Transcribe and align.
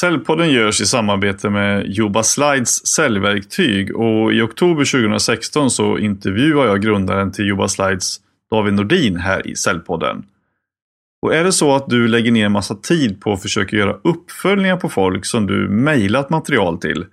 Säljpodden 0.00 0.50
görs 0.50 0.80
i 0.80 0.86
samarbete 0.86 1.50
med 1.50 1.86
Juba 1.86 2.22
Slides 2.22 2.86
säljverktyg 2.86 3.96
och 3.96 4.32
i 4.32 4.40
oktober 4.40 4.84
2016 4.84 5.70
så 5.70 5.98
intervjuar 5.98 6.66
jag 6.66 6.82
grundaren 6.82 7.32
till 7.32 7.44
Juba 7.44 7.68
Slides, 7.68 8.20
David 8.50 8.74
Nordin, 8.74 9.16
här 9.16 9.46
i 9.46 9.56
Säljpodden. 9.56 10.24
Och 11.22 11.34
är 11.34 11.44
det 11.44 11.52
så 11.52 11.74
att 11.74 11.88
du 11.88 12.08
lägger 12.08 12.32
ner 12.32 12.46
en 12.46 12.52
massa 12.52 12.74
tid 12.74 13.20
på 13.20 13.32
att 13.32 13.42
försöka 13.42 13.76
göra 13.76 13.96
uppföljningar 14.04 14.76
på 14.76 14.88
folk 14.88 15.26
som 15.26 15.46
du 15.46 15.68
mejlat 15.68 16.30
material 16.30 16.78
till, 16.78 17.04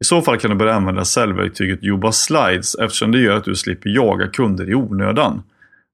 i 0.00 0.04
så 0.04 0.22
fall 0.22 0.38
kan 0.38 0.50
du 0.50 0.56
börja 0.56 0.74
använda 0.74 1.04
säljverktyget 1.04 1.82
Juba 1.82 2.12
Slides 2.12 2.74
eftersom 2.74 3.12
det 3.12 3.20
gör 3.20 3.36
att 3.36 3.44
du 3.44 3.54
slipper 3.54 3.90
jaga 3.90 4.26
kunder 4.26 4.70
i 4.70 4.74
onödan. 4.74 5.42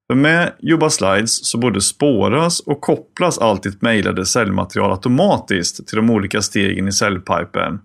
För 0.07 0.15
med 0.15 0.53
Juba 0.61 0.91
Slides 0.91 1.47
så 1.47 1.59
både 1.59 1.81
spåras 1.81 2.61
och 2.61 2.81
kopplas 2.81 3.39
allt 3.39 3.63
ditt 3.63 3.83
mejlade 3.83 4.27
säljmaterial 4.27 4.91
automatiskt 4.91 5.89
till 5.89 5.97
de 5.97 6.11
olika 6.11 6.43
stegen 6.43 6.89
i 6.89 6.93
säljpipen. 6.93 7.81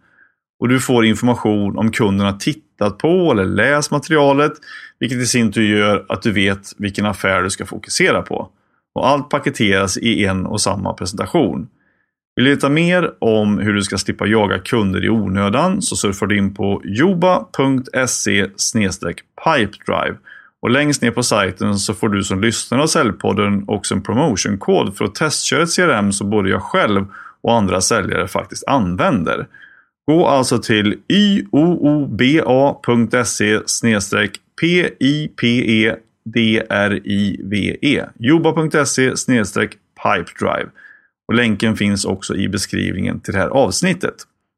Och 0.59 0.69
du 0.69 0.79
får 0.79 1.05
information 1.05 1.77
om 1.77 1.91
kunden 1.91 2.25
har 2.25 2.33
tittat 2.33 2.97
på 2.97 3.31
eller 3.31 3.45
läst 3.45 3.91
materialet, 3.91 4.51
vilket 4.99 5.17
i 5.17 5.25
sin 5.25 5.51
tur 5.51 5.77
gör 5.77 6.05
att 6.09 6.21
du 6.21 6.31
vet 6.31 6.73
vilken 6.77 7.05
affär 7.05 7.43
du 7.43 7.49
ska 7.49 7.65
fokusera 7.65 8.21
på. 8.21 8.49
Och 8.95 9.07
allt 9.07 9.29
paketeras 9.29 9.97
i 9.97 10.25
en 10.25 10.45
och 10.45 10.61
samma 10.61 10.93
presentation. 10.93 11.67
Vill 12.35 12.45
du 12.45 12.51
veta 12.51 12.69
mer 12.69 13.11
om 13.19 13.57
hur 13.57 13.73
du 13.73 13.81
ska 13.81 13.97
slippa 13.97 14.25
jaga 14.27 14.59
kunder 14.59 15.05
i 15.05 15.09
onödan 15.09 15.81
så 15.81 15.95
surfar 15.95 16.27
du 16.27 16.37
in 16.37 16.53
på 16.53 16.81
joba.se 16.83 18.45
pipedrive 19.43 20.17
och 20.61 20.69
längst 20.69 21.01
ner 21.01 21.11
på 21.11 21.23
sajten 21.23 21.79
så 21.79 21.93
får 21.93 22.09
du 22.09 22.23
som 22.23 22.41
lyssnare 22.41 22.81
av 22.81 22.87
Säljpodden 22.87 23.63
också 23.67 23.95
en 23.95 24.01
promotionkod 24.01 24.97
för 24.97 25.05
att 25.05 25.15
testköra 25.15 25.63
ett 25.63 25.75
CRM 25.75 26.11
som 26.11 26.29
både 26.29 26.49
jag 26.49 26.61
själv 26.61 27.05
och 27.41 27.53
andra 27.53 27.81
säljare 27.81 28.27
faktiskt 28.27 28.67
använder. 28.67 29.47
Gå 30.07 30.27
alltså 30.27 30.57
till 30.57 30.97
yooba.se 31.51 32.39
pipedrive 34.61 35.97
joba.se 38.17 39.15
pipedrive 40.03 40.69
och 41.27 41.33
länken 41.33 41.75
finns 41.75 42.05
också 42.05 42.35
i 42.35 42.49
beskrivningen 42.49 43.19
till 43.19 43.33
det 43.33 43.39
här 43.39 43.49
avsnittet. 43.49 44.15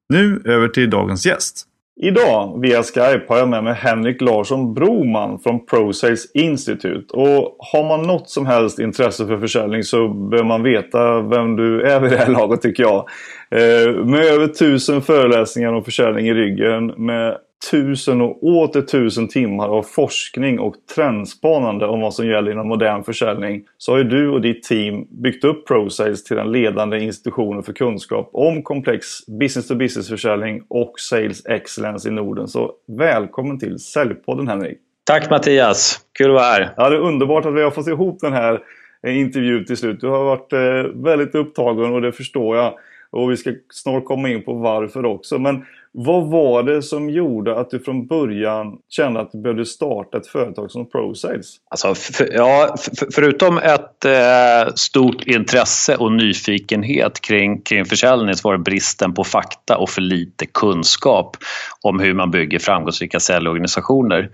Nu 0.10 0.42
över 0.46 0.68
till 0.68 0.90
dagens 0.90 1.26
gäst. 1.26 1.68
Idag 2.04 2.62
via 2.62 2.84
Skype 2.84 3.26
har 3.28 3.38
jag 3.38 3.50
med 3.50 3.64
mig 3.64 3.74
Henrik 3.74 4.22
Larsson 4.22 4.74
Broman 4.74 5.40
från 5.40 5.66
ProSales 5.66 6.32
Institute. 6.34 7.14
Och 7.14 7.58
har 7.60 7.88
man 7.88 8.08
något 8.08 8.30
som 8.30 8.46
helst 8.46 8.80
intresse 8.80 9.28
för 9.28 9.38
försäljning 9.38 9.84
så 9.84 10.08
bör 10.08 10.44
man 10.44 10.64
veta 10.64 11.22
vem 11.22 11.56
du 11.56 11.82
är 11.82 12.00
vid 12.00 12.12
det 12.12 12.18
här 12.18 12.32
laget 12.32 12.62
tycker 12.62 12.84
jag. 12.84 13.10
Eh, 13.52 14.06
med 14.06 14.26
över 14.26 14.48
tusen 14.48 15.02
föreläsningar 15.02 15.74
om 15.74 15.84
försäljning 15.84 16.28
i 16.28 16.34
ryggen. 16.34 16.86
Med 16.86 17.38
tusen 17.70 18.22
och 18.22 18.44
åter 18.44 18.82
tusen 18.82 19.28
timmar 19.28 19.68
av 19.68 19.84
forskning 19.84 20.60
och 20.60 20.76
trendspanande 20.96 21.88
om 21.88 22.02
vad 22.02 22.14
som 22.14 22.28
gäller 22.28 22.52
inom 22.52 22.68
modern 22.68 23.04
försäljning 23.04 23.64
så 23.78 23.92
har 23.92 23.98
ju 23.98 24.04
du 24.04 24.30
och 24.30 24.42
ditt 24.42 24.64
team 24.64 25.08
byggt 25.10 25.44
upp 25.44 25.68
ProSales 25.68 26.24
till 26.24 26.38
den 26.38 26.52
ledande 26.52 27.00
institutionen 27.00 27.64
för 27.64 27.74
kunskap 27.74 28.30
om 28.34 28.64
komplex 28.64 29.08
business-to-business-försäljning 29.28 30.64
och 30.68 31.00
sales 31.00 31.46
excellence 31.46 32.10
i 32.10 32.12
Norden. 32.12 32.48
Så 32.48 32.72
välkommen 32.88 33.60
till 33.60 33.80
Säljpodden 33.80 34.48
Henrik! 34.48 34.78
Tack 35.04 35.30
Mattias! 35.30 36.00
Kul 36.18 36.30
att 36.30 36.34
vara 36.34 36.44
här! 36.44 36.74
Ja, 36.78 36.90
det 36.90 36.96
är 36.96 37.00
underbart 37.00 37.46
att 37.46 37.56
vi 37.56 37.62
har 37.62 37.72
fått 37.72 37.88
ihop 37.88 38.20
den 38.20 38.34
här 38.34 38.60
intervjun 39.08 39.66
till 39.66 39.78
slut. 39.78 40.02
Du 40.02 40.08
har 40.08 40.24
varit 40.24 40.54
eh, 40.54 41.04
väldigt 41.04 41.36
upptagen 41.36 41.94
och 41.94 42.02
det 42.02 42.12
förstår 42.12 42.58
jag. 42.58 42.74
Och 43.10 43.32
vi 43.32 43.38
ska 43.38 43.54
snart 43.70 44.06
komma 44.06 44.30
in 44.30 44.44
på 44.44 44.54
varför 44.54 45.06
också. 45.06 45.40
Men 45.40 45.66
vad 45.94 46.30
var 46.30 46.64
det 46.64 46.82
som 46.82 47.10
gjorde 47.10 47.60
att 47.60 47.70
du 47.70 47.80
från 47.80 48.08
början 48.08 48.78
kände 48.90 49.20
att 49.20 49.32
du 49.32 49.42
behövde 49.42 49.66
starta 49.66 50.18
ett 50.18 50.28
företag 50.28 50.72
som 50.72 50.90
ProSales? 50.90 51.56
Alltså, 51.70 51.96
för, 51.96 52.34
ja, 52.34 52.76
för, 53.00 53.08
förutom 53.12 53.58
ett 53.58 54.06
eh, 54.06 54.74
stort 54.76 55.24
intresse 55.24 55.96
och 55.96 56.12
nyfikenhet 56.12 57.22
kring, 57.22 57.62
kring 57.62 57.86
försäljning 57.86 58.36
så 58.36 58.48
var 58.48 58.58
det 58.58 58.64
bristen 58.64 59.14
på 59.14 59.24
fakta 59.24 59.78
och 59.78 59.90
för 59.90 60.02
lite 60.02 60.46
kunskap 60.46 61.38
om 61.82 62.00
hur 62.00 62.14
man 62.14 62.32
bygger 62.32 62.60
framgångsrika 62.60 63.20
säljorganisationer 63.20 64.30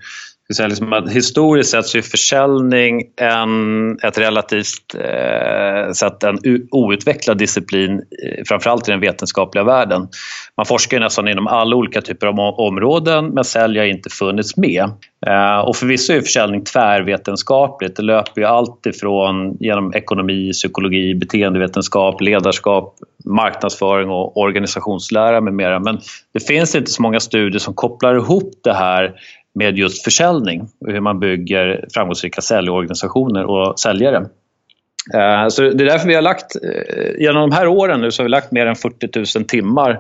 säga 0.55 0.67
liksom 0.67 0.93
att 0.93 1.11
historiskt 1.11 1.69
sett 1.69 1.85
så 1.85 1.97
är 1.97 2.01
försäljning 2.01 3.03
en, 3.21 3.91
ett 4.03 4.17
relativt 4.17 4.95
eh, 4.95 5.91
sett 5.91 6.23
en 6.23 6.37
outvecklad 6.71 7.37
disciplin, 7.37 7.91
eh, 7.91 8.43
framförallt 8.47 8.87
i 8.87 8.91
den 8.91 8.99
vetenskapliga 8.99 9.63
världen. 9.63 10.07
Man 10.57 10.65
forskar 10.65 10.99
nästan 10.99 11.27
inom 11.27 11.47
alla 11.47 11.75
olika 11.75 12.01
typer 12.01 12.27
av 12.27 12.39
områden 12.39 13.25
men 13.25 13.43
sälj 13.43 13.79
har 13.79 13.85
inte 13.85 14.09
funnits 14.09 14.57
med. 14.57 14.83
Eh, 15.27 15.59
och 15.59 15.75
förvisso 15.75 16.13
är 16.13 16.21
försäljning 16.21 16.63
tvärvetenskapligt. 16.63 17.95
Det 17.95 18.03
löper 18.03 18.41
ju 18.41 18.47
allt 18.47 18.85
ifrån 18.85 19.57
genom 19.59 19.93
ekonomi, 19.93 20.51
psykologi, 20.53 21.15
beteendevetenskap, 21.15 22.21
ledarskap, 22.21 22.95
marknadsföring 23.25 24.09
och 24.09 24.37
organisationslära 24.37 25.41
med 25.41 25.53
mera. 25.53 25.79
Men 25.79 25.99
det 26.33 26.39
finns 26.39 26.75
inte 26.75 26.91
så 26.91 27.01
många 27.01 27.19
studier 27.19 27.59
som 27.59 27.73
kopplar 27.73 28.15
ihop 28.15 28.51
det 28.63 28.73
här 28.73 29.13
med 29.57 29.78
just 29.78 30.03
försäljning 30.03 30.62
och 30.79 30.91
hur 30.91 31.00
man 31.00 31.19
bygger 31.19 31.85
framgångsrika 31.94 32.41
säljorganisationer 32.41 33.45
och 33.45 33.79
säljare. 33.79 34.18
Eh, 35.13 35.47
så 35.50 35.62
det 35.62 35.84
är 35.84 35.85
därför 35.85 36.07
vi 36.07 36.16
har 36.16 36.22
lagt, 36.22 36.56
eh, 36.56 37.22
genom 37.22 37.50
de 37.50 37.56
här 37.56 37.68
åren 37.68 38.01
nu 38.01 38.12
så 38.12 38.22
har 38.22 38.25
vi 38.25 38.29
lagt 38.29 38.51
mer 38.51 38.66
än 38.66 38.75
40 38.75 39.40
000 39.40 39.45
timmar 39.45 40.00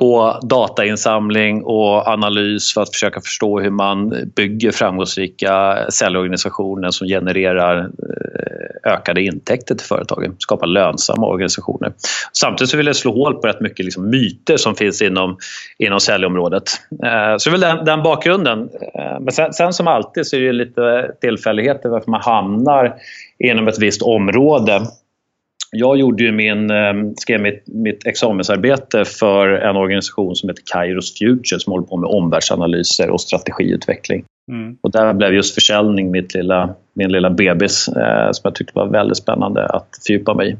på 0.00 0.40
datainsamling 0.42 1.64
och 1.64 2.08
analys 2.08 2.74
för 2.74 2.82
att 2.82 2.90
försöka 2.90 3.20
förstå 3.20 3.60
hur 3.60 3.70
man 3.70 4.14
bygger 4.36 4.70
framgångsrika 4.70 5.78
säljorganisationer 5.90 6.90
som 6.90 7.06
genererar 7.06 7.78
eh, 7.80 8.92
ökade 8.92 9.22
intäkter 9.22 9.74
till 9.74 9.86
företagen, 9.86 10.36
skapar 10.38 10.66
lönsamma 10.66 11.26
organisationer. 11.26 11.92
Samtidigt 12.32 12.70
så 12.70 12.76
vill 12.76 12.86
jag 12.86 12.96
slå 12.96 13.12
hål 13.12 13.34
på 13.34 13.46
rätt 13.46 13.60
mycket 13.60 13.84
liksom 13.84 14.10
myter 14.10 14.56
som 14.56 14.74
finns 14.74 15.02
inom, 15.02 15.36
inom 15.78 16.00
säljområdet. 16.00 16.62
Eh, 17.04 17.36
så 17.38 17.50
det 17.50 17.56
är 17.56 17.58
väl 17.58 17.60
den, 17.60 17.84
den 17.84 18.02
bakgrunden. 18.02 18.68
Eh, 18.94 19.20
men 19.20 19.32
sen, 19.32 19.52
sen, 19.52 19.72
som 19.72 19.86
alltid 19.86 20.26
så 20.26 20.36
är 20.36 20.40
det 20.40 20.52
lite 20.52 21.10
tillfälligheter 21.20 21.88
varför 21.88 22.10
man 22.10 22.20
hamnar 22.20 22.94
inom 23.38 23.68
ett 23.68 23.78
visst 23.78 24.02
område 24.02 24.80
jag 25.72 25.96
gjorde 25.96 26.22
ju 26.22 26.32
min, 26.32 26.70
eh, 26.70 26.92
skrev 27.16 27.40
mitt, 27.40 27.62
mitt 27.66 28.06
examensarbete 28.06 29.04
för 29.04 29.48
en 29.48 29.76
organisation 29.76 30.36
som 30.36 30.48
heter 30.48 30.62
Kairos 30.72 31.18
Future 31.18 31.60
som 31.60 31.72
håller 31.72 31.86
på 31.86 31.96
med 31.96 32.10
omvärldsanalyser 32.10 33.10
och 33.10 33.20
strategiutveckling. 33.20 34.24
Mm. 34.52 34.76
Och 34.82 34.90
där 34.90 35.14
blev 35.14 35.34
just 35.34 35.54
försäljning 35.54 36.10
mitt 36.10 36.34
lilla, 36.34 36.74
min 36.94 37.12
lilla 37.12 37.30
bebis 37.30 37.88
eh, 37.88 38.30
som 38.32 38.40
jag 38.42 38.54
tyckte 38.54 38.78
var 38.78 38.86
väldigt 38.86 39.16
spännande 39.16 39.66
att 39.66 39.88
fördjupa 40.06 40.34
mig 40.34 40.48
i. 40.48 40.56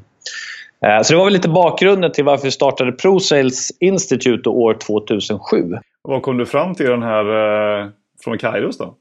Eh, 0.86 1.02
så 1.02 1.12
det 1.12 1.16
var 1.16 1.24
väl 1.24 1.32
lite 1.32 1.48
bakgrunden 1.48 2.12
till 2.12 2.24
varför 2.24 2.44
vi 2.44 2.50
startade 2.50 2.92
ProSales 2.92 3.68
Institute 3.80 4.48
år 4.48 4.74
2007. 4.74 5.78
Vad 6.02 6.22
kom 6.22 6.38
du 6.38 6.46
fram 6.46 6.74
till 6.74 6.86
den 6.86 7.02
här 7.02 7.24
eh, 7.80 7.88
från 8.24 8.38
Kairos 8.38 8.78
då? 8.78 8.94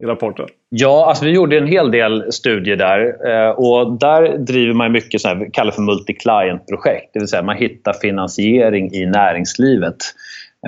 I 0.00 0.06
rapporten? 0.06 0.46
Ja, 0.68 1.06
alltså 1.08 1.24
vi 1.24 1.30
gjorde 1.30 1.58
en 1.58 1.66
hel 1.66 1.90
del 1.90 2.32
studier 2.32 2.76
där 2.76 3.00
eh, 3.30 3.50
och 3.50 3.98
där 3.98 4.38
driver 4.38 4.74
man 4.74 4.92
mycket 4.92 5.20
så 5.20 5.34
vi 5.34 5.50
kallar 5.50 5.72
för 5.72 5.82
multi-client-projekt. 5.82 7.10
Det 7.12 7.18
vill 7.18 7.28
säga 7.28 7.42
man 7.42 7.56
hittar 7.56 7.92
finansiering 7.92 8.94
i 8.94 9.06
näringslivet. 9.06 9.96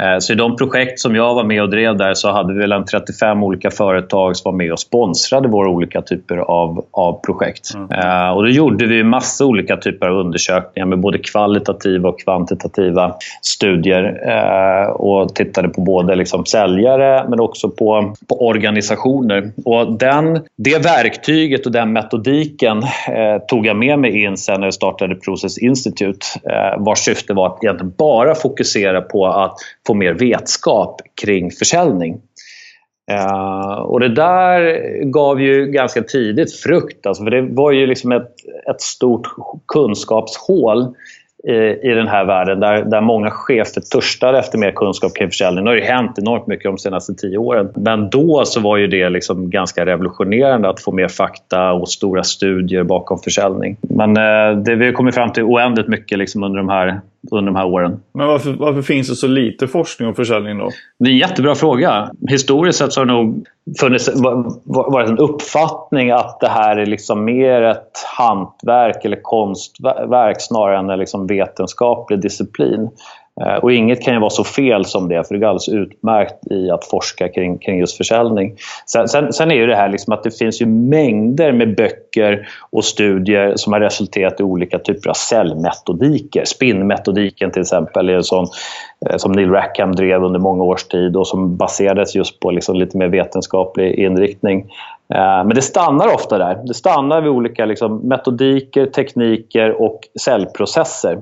Eh, 0.00 0.19
så 0.19 0.32
i 0.32 0.36
de 0.36 0.56
projekt 0.56 1.00
som 1.00 1.16
jag 1.16 1.34
var 1.34 1.44
med 1.44 1.62
och 1.62 1.70
drev 1.70 1.97
där 1.97 2.14
så 2.14 2.30
hade 2.30 2.54
vi 2.54 2.60
väl 2.60 2.72
en 2.72 2.84
35 2.84 3.42
olika 3.42 3.70
företag 3.70 4.36
som 4.36 4.53
var 4.53 4.59
med 4.59 4.72
och 4.72 4.80
sponsrade 4.80 5.48
våra 5.48 5.68
olika 5.68 6.03
typer 6.03 6.36
av, 6.36 6.84
av 6.91 7.21
projekt. 7.27 7.74
Mm. 7.74 7.84
Uh, 7.84 8.30
och 8.30 8.42
då 8.42 8.48
gjorde 8.48 8.86
vi 8.86 9.04
massa 9.04 9.44
olika 9.44 9.77
typer 9.77 10.06
av 10.06 10.16
undersökningar 10.16 10.86
med 10.86 11.00
både 11.00 11.18
kvalitativa 11.18 12.09
och 12.09 12.21
kvantitativa 12.21 13.15
studier 13.42 14.04
uh, 14.28 14.91
och 14.91 15.34
tittade 15.34 15.68
på 15.68 15.80
både 15.80 16.15
liksom 16.15 16.47
säljare 16.47 17.28
men 17.28 17.41
också 17.41 17.68
på, 17.68 18.15
på 18.28 18.47
organisationer. 18.47 19.53
Och 19.65 19.92
den, 19.92 20.41
det 20.56 20.84
verktyget 20.84 21.66
och 21.66 21.72
den 21.72 21.92
metodiken 21.92 22.78
uh, 22.78 23.38
tog 23.48 23.66
jag 23.66 23.77
med 23.77 23.98
mig 23.98 24.24
in 24.24 24.36
sen 24.36 24.60
när 24.60 24.66
jag 24.66 24.74
startade 24.74 25.15
Process 25.15 25.59
Institute 25.59 26.27
vars 26.78 26.98
syfte 26.98 27.34
var 27.34 27.47
att 27.47 27.65
egentligen 27.65 27.95
bara 27.98 28.34
fokusera 28.34 29.00
på 29.00 29.27
att 29.27 29.54
få 29.87 29.95
mer 29.95 30.13
vetskap 30.13 31.01
kring 31.23 31.51
försäljning. 31.51 32.21
Uh, 33.13 33.79
och 33.79 34.01
det 34.01 34.09
där 34.09 34.81
gav 35.05 35.41
ju 35.41 35.67
ganska 35.67 36.03
tidigt 36.03 36.55
frukt. 36.57 37.07
Alltså, 37.07 37.25
för 37.25 37.31
det 37.31 37.43
var 37.43 37.73
ju 37.73 37.87
liksom 37.87 38.13
ett, 38.13 38.31
ett 38.71 38.81
stort 38.81 39.27
kunskapshål 39.69 40.95
i, 41.49 41.89
i 41.91 41.95
den 41.95 42.09
här 42.09 42.25
världen 42.25 42.61
där, 42.61 42.84
där 42.84 43.01
många 43.01 43.31
chefer 43.31 43.81
törstar 43.81 44.34
efter 44.34 44.59
mer 44.59 44.71
kunskap 44.71 45.15
kring 45.15 45.29
försäljning. 45.29 45.65
Nu 45.65 45.71
har 45.71 45.77
det 45.77 45.84
hänt 45.84 46.19
enormt 46.19 46.47
mycket 46.47 46.65
de 46.65 46.79
senaste 46.79 47.15
tio 47.15 47.39
åren. 47.39 47.69
Men 47.75 48.11
då 48.11 48.45
så 48.45 48.61
var 48.61 48.77
ju 48.77 48.87
det 48.87 49.11
liksom 49.11 49.51
ganska 49.51 49.87
revolutionerande 49.87 50.69
att 50.69 50.81
få 50.81 50.93
mer 50.93 51.09
fakta 51.09 51.73
och 51.73 51.89
stora 51.89 52.23
studier 52.23 52.83
bakom 52.83 53.19
försäljning. 53.19 53.77
Men 53.81 54.11
uh, 54.11 54.63
det 54.63 54.75
vi 54.75 54.87
har 54.87 54.93
kommit 54.93 55.15
fram 55.15 55.33
till 55.33 55.43
oändligt 55.43 55.89
mycket 55.89 56.19
liksom 56.19 56.45
under 56.45 56.59
de 56.59 56.69
här 56.69 57.01
under 57.30 57.53
de 57.53 57.57
här 57.57 57.66
åren. 57.66 58.01
Men 58.15 58.27
varför, 58.27 58.53
varför 58.53 58.83
finns 58.83 59.09
det 59.09 59.16
så 59.16 59.27
lite 59.27 59.69
forskning 59.69 60.09
och 60.09 60.16
försäljning 60.16 60.59
då? 60.59 60.71
Det 60.98 61.09
är 61.09 61.13
en 61.13 61.19
jättebra 61.19 61.54
fråga. 61.54 62.10
Historiskt 62.28 62.78
sett 62.78 62.92
så 62.92 63.01
har 63.01 63.07
det 63.07 63.13
nog 63.13 63.47
funnits, 63.80 64.10
varit 64.65 65.09
en 65.09 65.19
uppfattning 65.19 66.10
att 66.10 66.41
det 66.41 66.48
här 66.48 66.77
är 66.77 66.86
liksom 66.86 67.24
mer 67.24 67.63
ett 67.63 68.04
hantverk 68.19 69.04
eller 69.04 69.22
konstverk 69.22 70.36
snarare 70.41 70.78
än 70.78 70.91
en 70.91 70.98
liksom 70.98 71.27
vetenskaplig 71.27 72.21
disciplin. 72.21 72.91
Eh, 73.41 73.55
och 73.55 73.73
inget 73.73 74.03
kan 74.03 74.15
ju 74.15 74.21
vara 74.21 74.31
så 74.31 74.45
fel 74.45 74.84
som 74.84 75.09
det, 75.09 75.29
för 75.29 75.34
det 75.34 75.45
är 75.45 75.49
alldeles 75.49 75.69
utmärkt 75.69 76.47
i 76.51 76.71
att 76.71 76.84
forska 76.84 77.29
kring, 77.29 77.59
kring 77.59 77.79
just 77.79 77.97
försäljning. 77.97 78.57
Sen, 78.87 79.09
sen, 79.09 79.33
sen 79.33 79.51
är 79.51 79.55
ju 79.55 79.67
det 79.67 79.77
här 79.77 79.89
liksom 79.89 80.13
att 80.13 80.23
det 80.23 80.39
finns 80.39 80.63
ju 80.63 80.67
mängder 80.67 81.53
med 81.53 81.77
böcker 81.77 82.49
och 82.71 82.84
studier 82.84 83.53
som 83.57 83.73
har 83.73 83.81
resulterat 83.81 84.41
i 84.41 84.43
olika 84.43 84.79
typer 84.79 85.11
av 85.11 85.15
säljmetodiker. 85.15 86.45
Spinnmetodiken 86.45 87.51
till 87.51 87.63
exempel 87.63 88.09
är 88.09 88.13
en 88.15 88.25
sån 88.25 88.47
eh, 89.11 89.17
som 89.17 89.33
Neil 89.33 89.51
Rackham 89.51 89.93
drev 89.93 90.25
under 90.25 90.41
många 90.41 90.65
års 90.65 90.84
tid 90.84 91.17
och 91.17 91.27
som 91.27 91.57
baserades 91.57 92.15
just 92.15 92.41
på 92.41 92.51
liksom 92.51 92.77
lite 92.77 92.97
mer 92.97 93.09
vetenskaplig 93.09 93.95
inriktning. 93.95 94.61
Eh, 95.15 95.45
men 95.45 95.55
det 95.55 95.63
stannar 95.63 96.15
ofta 96.15 96.39
där. 96.39 96.61
Det 96.65 96.75
stannar 96.75 97.21
vid 97.21 97.31
olika 97.31 97.65
liksom 97.65 98.09
metodiker, 98.09 98.87
tekniker 98.87 99.83
och 99.83 100.01
säljprocesser. 100.21 101.19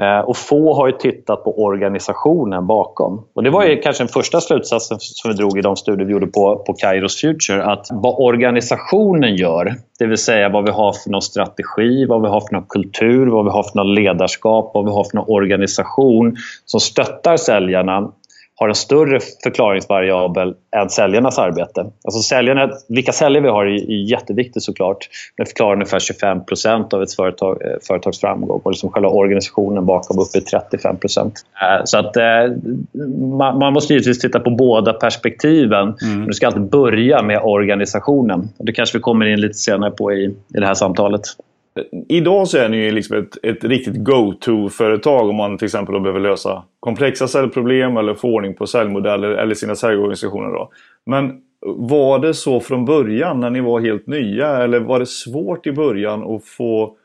Eh, 0.00 0.18
och 0.18 0.36
få 0.36 0.74
har 0.74 0.86
ju 0.86 0.92
tittat 0.92 1.44
på 1.44 1.62
organisationen 1.62 2.66
bakom. 2.66 3.24
Och 3.34 3.42
Det 3.42 3.50
var 3.50 3.64
ju 3.64 3.80
kanske 3.80 4.02
den 4.02 4.08
första 4.08 4.40
slutsatsen 4.40 4.96
som 5.00 5.30
vi 5.30 5.36
drog 5.36 5.58
i 5.58 5.62
de 5.62 5.76
studier 5.76 6.06
vi 6.06 6.12
gjorde 6.12 6.26
på, 6.26 6.56
på 6.56 6.74
Kairos 6.74 7.20
Future. 7.20 7.64
Att 7.64 7.86
vad 7.90 8.14
organisationen 8.18 9.36
gör, 9.36 9.74
det 9.98 10.06
vill 10.06 10.18
säga 10.18 10.48
vad 10.48 10.64
vi 10.64 10.70
har 10.70 10.92
för 10.92 11.10
någon 11.10 11.22
strategi, 11.22 12.06
vad 12.06 12.22
vi 12.22 12.28
har 12.28 12.40
för 12.40 12.52
någon 12.52 12.66
kultur, 12.68 13.26
vad 13.26 13.44
vi 13.44 13.50
har 13.50 13.62
för 13.62 13.76
någon 13.76 13.94
ledarskap, 13.94 14.70
vad 14.74 14.84
vi 14.84 14.90
har 14.90 15.04
för 15.04 15.16
någon 15.16 15.28
organisation 15.28 16.36
som 16.64 16.80
stöttar 16.80 17.36
säljarna 17.36 18.12
har 18.54 18.68
en 18.68 18.74
större 18.74 19.20
förklaringsvariabel 19.42 20.54
än 20.76 20.90
säljarnas 20.90 21.38
arbete. 21.38 21.80
Alltså 21.80 22.22
säljarna, 22.22 22.70
vilka 22.88 23.12
säljare 23.12 23.42
vi 23.42 23.48
har 23.48 23.66
är 23.66 24.10
jätteviktigt 24.10 24.62
såklart. 24.62 25.08
Det 25.36 25.46
förklarar 25.46 25.72
ungefär 25.72 25.98
25% 25.98 26.94
av 26.94 27.02
ett 27.02 27.14
företag, 27.14 27.62
eh, 27.62 27.76
företags 27.86 28.20
framgång 28.20 28.60
och 28.64 28.70
liksom 28.70 28.90
själva 28.90 29.08
organisationen 29.08 29.86
bakom 29.86 30.18
upp 30.18 30.36
i 30.36 30.40
35 30.40 30.96
eh, 31.02 31.84
Så 31.84 31.98
att, 31.98 32.16
eh, 32.16 32.22
man, 33.38 33.58
man, 33.58 33.72
måste 33.72 33.92
givetvis 33.92 34.18
titta 34.18 34.40
på 34.40 34.50
båda 34.50 34.92
perspektiven. 34.92 35.94
Mm. 36.02 36.26
Du 36.26 36.32
ska 36.32 36.46
alltid 36.46 36.70
börja 36.70 37.22
med 37.22 37.40
organisationen. 37.42 38.48
Det 38.58 38.72
kanske 38.72 38.98
vi 38.98 39.02
kommer 39.02 39.26
in 39.26 39.40
lite 39.40 39.54
senare 39.54 39.90
på 39.90 40.12
i, 40.12 40.24
i 40.24 40.60
det 40.60 40.66
här 40.66 40.74
samtalet. 40.74 41.22
Idag 42.08 42.48
så 42.48 42.58
är 42.58 42.68
ni 42.68 42.76
ju 42.76 42.90
liksom 42.90 43.16
ett, 43.16 43.38
ett 43.42 43.64
riktigt 43.64 44.04
go-to-företag 44.04 45.28
om 45.28 45.36
man 45.36 45.58
till 45.58 45.66
exempel 45.66 46.00
behöver 46.00 46.20
lösa 46.20 46.64
komplexa 46.80 47.28
säljproblem 47.28 47.96
eller 47.96 48.14
få 48.14 48.28
ordning 48.28 48.54
på 48.54 48.66
säljmodeller 48.66 49.28
eller 49.28 49.54
sina 49.54 49.74
säljorganisationer. 49.74 50.48
Då. 50.48 50.70
Men 51.06 51.40
var 51.66 52.18
det 52.18 52.34
så 52.34 52.60
från 52.60 52.84
början 52.84 53.40
när 53.40 53.50
ni 53.50 53.60
var 53.60 53.80
helt 53.80 54.06
nya 54.06 54.56
eller 54.56 54.80
var 54.80 54.98
det 54.98 55.06
svårt 55.06 55.66
i 55.66 55.72
början 55.72 56.34
att 56.34 56.44
få, 56.44 56.96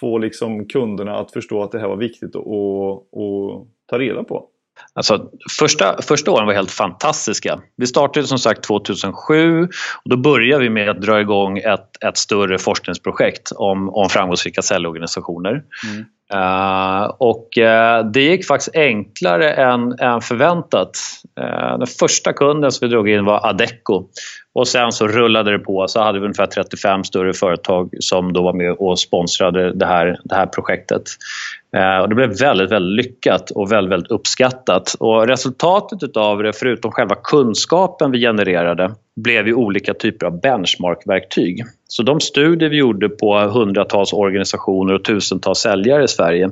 få 0.00 0.18
liksom 0.18 0.66
kunderna 0.66 1.16
att 1.16 1.32
förstå 1.32 1.62
att 1.62 1.72
det 1.72 1.78
här 1.78 1.88
var 1.88 1.96
viktigt 1.96 2.36
att, 2.36 2.46
att 2.46 3.66
ta 3.86 3.98
reda 3.98 4.24
på? 4.24 4.48
Alltså, 4.94 5.30
första, 5.58 6.02
första 6.02 6.30
åren 6.30 6.46
var 6.46 6.54
helt 6.54 6.70
fantastiska. 6.70 7.60
Vi 7.76 7.86
startade 7.86 8.26
som 8.26 8.38
sagt 8.38 8.62
2007 8.62 9.62
och 10.04 10.10
då 10.10 10.16
började 10.16 10.62
vi 10.62 10.70
med 10.70 10.88
att 10.88 11.00
dra 11.00 11.20
igång 11.20 11.58
ett, 11.58 12.02
ett 12.04 12.16
större 12.16 12.58
forskningsprojekt 12.58 13.52
om, 13.56 13.88
om 13.88 14.08
framgångsrika 14.08 14.62
säljorganisationer. 14.62 15.62
Mm. 15.84 16.04
Uh, 16.34 17.04
och 17.18 17.48
uh, 17.58 18.10
det 18.12 18.20
gick 18.20 18.46
faktiskt 18.46 18.76
enklare 18.76 19.52
än, 19.52 19.98
än 19.98 20.20
förväntat. 20.20 20.90
Uh, 21.40 21.78
den 21.78 21.86
första 21.86 22.32
kunden 22.32 22.72
som 22.72 22.88
vi 22.88 22.94
drog 22.94 23.08
in 23.08 23.24
var 23.24 23.46
Adecco 23.46 24.04
och 24.54 24.68
sen 24.68 24.92
så 24.92 25.08
rullade 25.08 25.52
det 25.52 25.58
på. 25.58 25.88
Så 25.88 26.00
hade 26.00 26.18
vi 26.18 26.24
ungefär 26.24 26.46
35 26.46 27.04
större 27.04 27.32
företag 27.32 27.90
som 28.00 28.32
då 28.32 28.42
var 28.42 28.52
med 28.52 28.72
och 28.72 28.98
sponsrade 28.98 29.74
det 29.74 29.86
här, 29.86 30.18
det 30.24 30.34
här 30.34 30.46
projektet. 30.46 31.02
Eh, 31.74 31.98
och 31.98 32.08
det 32.08 32.14
blev 32.14 32.38
väldigt, 32.38 32.70
väldigt 32.70 33.06
lyckat 33.06 33.50
och 33.50 33.72
väldigt, 33.72 33.92
väldigt 33.92 34.10
uppskattat. 34.10 34.94
Och 34.98 35.26
resultatet 35.26 36.16
av 36.16 36.42
det, 36.42 36.52
förutom 36.52 36.92
själva 36.92 37.14
kunskapen 37.14 38.10
vi 38.10 38.20
genererade, 38.20 38.94
blev 39.16 39.46
ju 39.46 39.54
olika 39.54 39.94
typer 39.94 40.26
av 40.26 40.40
benchmarkverktyg. 40.40 41.64
Så 41.88 42.02
de 42.02 42.20
studier 42.20 42.70
vi 42.70 42.76
gjorde 42.76 43.08
på 43.08 43.38
hundratals 43.38 44.12
organisationer 44.12 44.94
och 44.94 45.04
tusentals 45.04 45.58
säljare 45.58 46.04
i 46.04 46.08
Sverige 46.08 46.50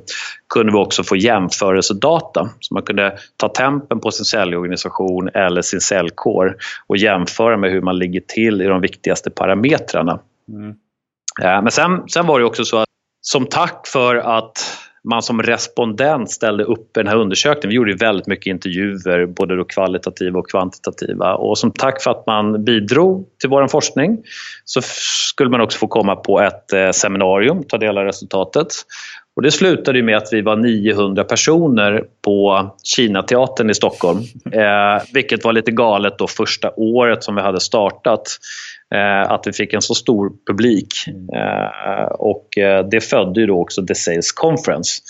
kunde 0.54 0.72
vi 0.72 0.78
också 0.78 1.02
få 1.02 1.16
jämförelsedata. 1.16 2.50
Så 2.60 2.74
man 2.74 2.82
kunde 2.82 3.19
ta 3.36 3.48
tempen 3.48 4.00
på 4.00 4.10
sin 4.10 4.24
säljorganisation 4.24 5.28
eller 5.34 5.62
sin 5.62 5.80
säljkår 5.80 6.56
och 6.86 6.96
jämföra 6.96 7.56
med 7.56 7.70
hur 7.70 7.80
man 7.80 7.98
ligger 7.98 8.20
till 8.20 8.62
i 8.62 8.64
de 8.64 8.80
viktigaste 8.80 9.30
parametrarna. 9.30 10.20
Mm. 10.48 10.74
Men 11.62 11.70
sen, 11.70 12.08
sen 12.08 12.26
var 12.26 12.38
det 12.38 12.44
också 12.44 12.64
så 12.64 12.78
att 12.78 12.88
som 13.20 13.46
tack 13.46 13.86
för 13.86 14.16
att 14.16 14.78
man 15.08 15.22
som 15.22 15.43
respondent 15.43 16.31
ställde 16.31 16.64
upp 16.64 16.96
i 16.96 17.00
den 17.00 17.06
här 17.06 17.16
undersökningen. 17.16 17.69
Vi 17.69 17.75
gjorde 17.75 17.94
väldigt 17.94 18.26
mycket 18.26 18.46
intervjuer, 18.46 19.26
både 19.26 19.56
då 19.56 19.64
kvalitativa 19.64 20.38
och 20.38 20.50
kvantitativa. 20.50 21.34
Och 21.34 21.58
som 21.58 21.72
tack 21.72 22.02
för 22.02 22.10
att 22.10 22.26
man 22.26 22.64
bidrog 22.64 23.26
till 23.40 23.50
vår 23.50 23.69
forskning 23.69 24.19
så 24.64 24.81
skulle 25.32 25.50
man 25.50 25.60
också 25.60 25.78
få 25.78 25.87
komma 25.87 26.16
på 26.16 26.40
ett 26.40 26.72
eh, 26.72 26.90
seminarium, 26.90 27.64
ta 27.64 27.78
del 27.78 27.99
av 27.99 28.04
resultatet. 28.04 28.66
Och 29.37 29.43
det 29.43 29.50
slutade 29.50 30.02
med 30.02 30.16
att 30.16 30.28
vi 30.32 30.43
var 30.43 30.56
900 30.56 31.25
personer 31.25 32.05
på 32.25 32.70
Kinateatern 32.82 33.70
i 33.70 33.75
Stockholm. 33.75 34.19
Eh, 34.52 35.02
vilket 35.14 35.44
var 35.44 35.52
lite 35.52 35.70
galet 35.70 36.19
då 36.19 36.26
första 36.26 36.70
året 36.76 37.25
som 37.25 37.34
vi 37.34 37.40
hade 37.40 37.60
startat. 37.60 38.22
Eh, 38.94 39.31
att 39.33 39.47
vi 39.47 39.53
fick 39.53 39.73
en 39.73 39.83
så 39.83 39.94
stor 39.94 40.33
publik. 40.47 40.89
Eh, 41.35 42.06
och 42.12 42.59
eh, 42.59 42.89
det 42.89 43.00
födde 43.00 43.41
ju 43.41 43.47
då 43.47 43.61
också 43.61 43.87
The 43.87 43.94
Sales 43.94 44.33
Conference 44.33 45.03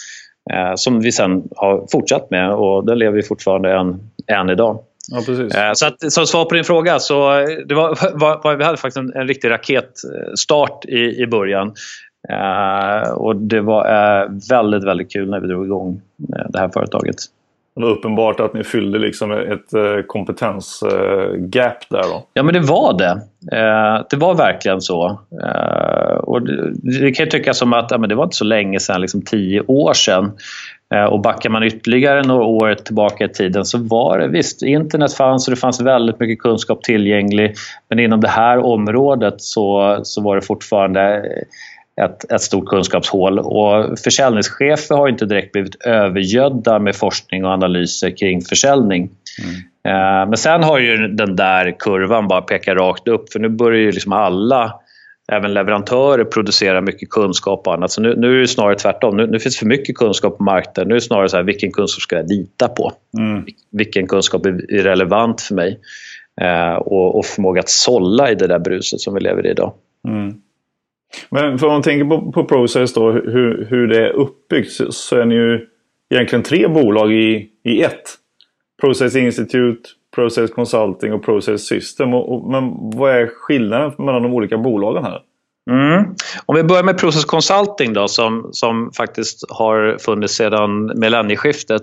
som 0.76 1.00
vi 1.00 1.12
sen 1.12 1.42
har 1.56 1.86
fortsatt 1.92 2.30
med 2.30 2.50
och 2.50 2.86
den 2.86 2.98
lever 2.98 3.16
vi 3.16 3.22
fortfarande 3.22 3.72
än, 3.72 4.10
än 4.26 4.50
idag. 4.50 4.78
Ja, 5.12 5.22
precis. 5.26 5.52
Så 5.74 5.86
att, 5.86 6.12
som 6.12 6.26
svar 6.26 6.44
på 6.44 6.54
din 6.54 6.64
fråga, 6.64 6.98
så 6.98 7.30
det 7.66 7.74
var, 7.74 8.18
var, 8.42 8.56
vi 8.56 8.64
hade 8.64 8.76
faktiskt 8.76 8.96
en, 8.96 9.12
en 9.14 9.28
riktig 9.28 9.50
raketstart 9.50 10.84
i, 10.84 11.22
i 11.22 11.26
början. 11.26 11.74
och 13.14 13.36
det 13.36 13.60
var 13.60 13.84
väldigt, 14.48 14.84
väldigt 14.84 15.12
kul 15.12 15.30
när 15.30 15.40
vi 15.40 15.46
drog 15.46 15.66
igång 15.66 16.00
det 16.48 16.58
här 16.58 16.68
företaget. 16.68 17.16
Det 17.74 17.82
var 17.82 17.90
uppenbart 17.90 18.40
att 18.40 18.54
ni 18.54 18.64
fyllde 18.64 18.98
liksom 18.98 19.32
ett 19.32 19.74
eh, 19.74 20.02
kompetensgap 20.06 21.88
där 21.90 22.02
då. 22.02 22.26
Ja 22.34 22.42
men 22.42 22.54
det 22.54 22.60
var 22.60 22.98
det. 22.98 23.10
Eh, 23.56 24.06
det 24.10 24.16
var 24.16 24.34
verkligen 24.34 24.80
så. 24.80 25.20
Eh, 25.44 26.14
och 26.14 26.42
det, 26.42 27.12
kan 27.12 27.24
ju 27.24 27.30
tyckas 27.30 27.58
som 27.58 27.72
att 27.72 27.90
ja, 27.90 27.98
men 27.98 28.08
det 28.08 28.14
var 28.14 28.24
inte 28.24 28.36
så 28.36 28.44
länge 28.44 28.80
sedan, 28.80 29.00
liksom 29.00 29.22
tio 29.22 29.60
år 29.60 29.92
sedan. 29.92 30.32
Och 31.10 31.20
backar 31.20 31.50
man 31.50 31.62
ytterligare 31.62 32.22
några 32.22 32.44
år 32.44 32.74
tillbaka 32.74 33.24
i 33.24 33.28
tiden 33.28 33.64
så 33.64 33.78
var 33.78 34.18
det 34.18 34.28
visst, 34.28 34.62
internet 34.62 35.14
fanns 35.14 35.48
och 35.48 35.54
det 35.54 35.60
fanns 35.60 35.80
väldigt 35.80 36.20
mycket 36.20 36.38
kunskap 36.38 36.82
tillgänglig. 36.82 37.54
Men 37.88 37.98
inom 37.98 38.20
det 38.20 38.28
här 38.28 38.58
området 38.58 39.34
så, 39.38 40.00
så 40.02 40.22
var 40.22 40.36
det 40.36 40.42
fortfarande 40.42 41.24
ett, 42.00 42.32
ett 42.32 42.42
stort 42.42 42.68
kunskapshål. 42.68 43.38
Och 43.38 43.98
försäljningschefer 43.98 44.94
har 44.94 45.08
inte 45.08 45.26
direkt 45.26 45.52
blivit 45.52 45.74
övergödda 45.84 46.78
med 46.78 46.96
forskning 46.96 47.44
och 47.44 47.50
analyser 47.50 48.16
kring 48.16 48.40
försäljning. 48.42 49.10
Mm. 49.42 49.54
Eh, 49.84 50.28
men 50.28 50.36
sen 50.36 50.62
har 50.62 50.78
ju 50.78 51.08
den 51.08 51.36
där 51.36 51.76
kurvan 51.78 52.28
bara 52.28 52.42
pekat 52.42 52.76
rakt 52.76 53.08
upp 53.08 53.32
för 53.32 53.40
nu 53.40 53.48
börjar 53.48 53.80
ju 53.80 53.92
liksom 53.92 54.12
alla 54.12 54.74
även 55.32 55.54
leverantörer 55.54 56.24
producera 56.24 56.80
mycket 56.80 57.10
kunskap 57.10 57.66
och 57.66 57.74
annat. 57.74 57.90
Så 57.90 58.00
nu, 58.00 58.14
nu 58.16 58.36
är 58.36 58.40
det 58.40 58.48
snarare 58.48 58.74
tvärtom. 58.74 59.16
Nu, 59.16 59.26
nu 59.26 59.38
finns 59.38 59.58
för 59.58 59.66
mycket 59.66 59.96
kunskap 59.96 60.38
på 60.38 60.44
marknaden. 60.44 60.88
Nu 60.88 60.94
är 60.94 61.00
det 61.00 61.06
snarare 61.06 61.28
så 61.28 61.36
här, 61.36 61.44
vilken 61.44 61.72
kunskap 61.72 62.02
ska 62.02 62.16
jag 62.16 62.28
lita 62.28 62.68
på? 62.68 62.92
Mm. 63.18 63.44
Vilken 63.70 64.06
kunskap 64.06 64.46
är 64.46 64.82
relevant 64.82 65.40
för 65.40 65.54
mig? 65.54 65.80
Eh, 66.40 66.74
och, 66.74 67.18
och 67.18 67.26
förmåga 67.26 67.60
att 67.60 67.68
sålla 67.68 68.30
i 68.30 68.34
det 68.34 68.46
där 68.46 68.58
bruset 68.58 69.00
som 69.00 69.14
vi 69.14 69.20
lever 69.20 69.46
i 69.46 69.50
idag. 69.50 69.72
Mm. 70.08 70.34
Men 71.30 71.58
för 71.58 71.66
om 71.66 71.72
man 71.72 71.82
tänker 71.82 72.04
på, 72.04 72.32
på 72.32 72.44
Process 72.44 72.94
då, 72.94 73.10
hur, 73.10 73.66
hur 73.70 73.86
det 73.86 74.06
är 74.06 74.10
uppbyggt 74.10 74.72
så, 74.72 74.92
så 74.92 75.16
är 75.16 75.24
ni 75.24 75.34
ju 75.34 75.66
egentligen 76.14 76.42
tre 76.42 76.68
bolag 76.68 77.12
i, 77.12 77.48
i 77.64 77.82
ett. 77.82 78.18
Process 78.80 79.16
Institute, 79.16 79.88
Process 80.14 80.50
Consulting 80.50 81.12
och 81.12 81.24
Process 81.24 81.66
System. 81.66 82.14
Och, 82.14 82.34
och, 82.34 82.50
men 82.50 82.72
vad 82.98 83.10
är 83.10 83.26
skillnaden 83.26 83.92
mellan 83.98 84.22
de 84.22 84.32
olika 84.32 84.58
bolagen 84.58 85.04
här? 85.04 85.20
Mm. 85.70 86.14
Om 86.46 86.56
vi 86.56 86.62
börjar 86.62 86.82
med 86.82 86.98
Process 86.98 87.24
Consulting 87.24 87.92
då, 87.92 88.08
som, 88.08 88.48
som 88.52 88.90
faktiskt 88.96 89.44
har 89.50 89.96
funnits 90.00 90.34
sedan 90.34 90.92
millennieskiftet 91.00 91.82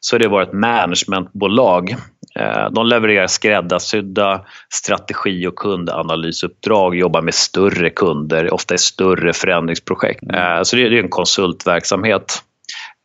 så 0.00 0.16
är 0.16 0.20
det 0.20 0.28
vårt 0.28 0.52
managementbolag. 0.52 1.96
Eh, 2.38 2.70
de 2.70 2.86
levererar 2.86 3.26
skräddarsydda 3.26 4.40
strategi 4.74 5.46
och 5.46 5.56
kundanalysuppdrag, 5.56 6.96
jobbar 6.96 7.22
med 7.22 7.34
större 7.34 7.90
kunder, 7.90 8.54
ofta 8.54 8.74
i 8.74 8.78
större 8.78 9.32
förändringsprojekt. 9.32 10.22
Mm. 10.22 10.56
Eh, 10.56 10.62
så 10.62 10.76
det 10.76 10.82
är 10.82 10.92
en 10.92 11.08
konsultverksamhet. 11.08 12.42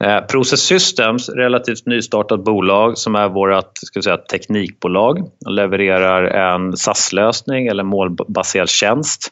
Eh, 0.03 0.21
Process 0.21 0.61
Systems, 0.61 1.29
relativt 1.29 1.85
nystartat 1.85 2.43
bolag 2.43 2.97
som 2.97 3.15
är 3.15 3.29
vårt 3.29 3.77
ska 3.77 4.01
säga, 4.01 4.17
teknikbolag 4.17 5.19
och 5.45 5.51
levererar 5.51 6.23
en 6.23 6.77
SAS-lösning 6.77 7.67
eller 7.67 7.83
målbaserad 7.83 8.69
tjänst 8.69 9.31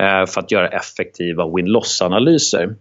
eh, 0.00 0.26
för 0.26 0.40
att 0.40 0.50
göra 0.50 0.68
effektiva 0.68 1.54
win-loss-analyser. 1.56 2.62
Mm. 2.62 2.76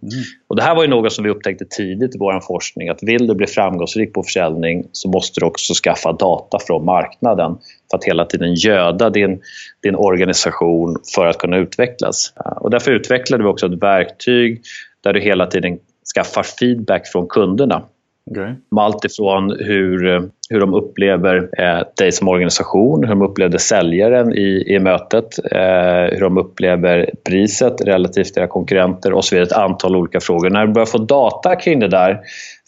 Och 0.47 0.55
det 0.55 0.63
här 0.63 0.75
var 0.75 0.83
ju 0.83 0.89
något 0.89 1.13
som 1.13 1.23
vi 1.23 1.29
upptäckte 1.29 1.65
tidigt 1.65 2.15
i 2.15 2.17
vår 2.19 2.39
forskning 2.39 2.89
att 2.89 3.03
vill 3.03 3.27
du 3.27 3.35
bli 3.35 3.47
framgångsrik 3.47 4.13
på 4.13 4.23
försäljning 4.23 4.87
så 4.91 5.09
måste 5.09 5.39
du 5.39 5.45
också 5.45 5.73
skaffa 5.73 6.13
data 6.13 6.59
från 6.67 6.85
marknaden 6.85 7.57
för 7.91 7.97
att 7.97 8.03
hela 8.03 8.25
tiden 8.25 8.53
göda 8.53 9.09
din, 9.09 9.41
din 9.83 9.95
organisation 9.95 10.97
för 11.15 11.25
att 11.25 11.37
kunna 11.37 11.57
utvecklas. 11.57 12.33
Och 12.61 12.69
därför 12.69 12.91
utvecklade 12.91 13.43
vi 13.43 13.49
också 13.49 13.65
ett 13.65 13.83
verktyg 13.83 14.61
där 15.03 15.13
du 15.13 15.19
hela 15.19 15.47
tiden 15.47 15.79
skaffar 16.13 16.43
feedback 16.43 17.07
från 17.07 17.27
kunderna. 17.27 17.83
Okay. 18.31 18.53
Allt 18.75 19.05
ifrån 19.05 19.55
hur, 19.59 20.29
hur 20.49 20.59
de 20.59 20.73
upplever 20.73 21.49
eh, 21.57 21.83
dig 21.97 22.11
som 22.11 22.27
organisation, 22.27 23.03
hur 23.03 23.09
de 23.09 23.21
upplevde 23.21 23.59
säljaren 23.59 24.33
i, 24.33 24.63
i 24.67 24.79
mötet, 24.79 25.39
eh, 25.51 26.15
hur 26.17 26.19
de 26.19 26.37
upplever 26.37 27.09
priset 27.29 27.81
relativt 27.81 28.35
deras 28.35 28.49
konkurrenter 28.49 29.13
och 29.13 29.25
så 29.25 29.35
vidare. 29.35 29.47
Ett 29.47 29.57
antal 29.57 29.95
olika 29.95 30.19
frågor. 30.19 30.49
När 30.49 30.67
du 30.67 30.73
börjar 30.73 30.85
få 30.85 30.97
data 30.97 31.55
kring 31.55 31.79
det 31.79 31.87
där 31.87 32.19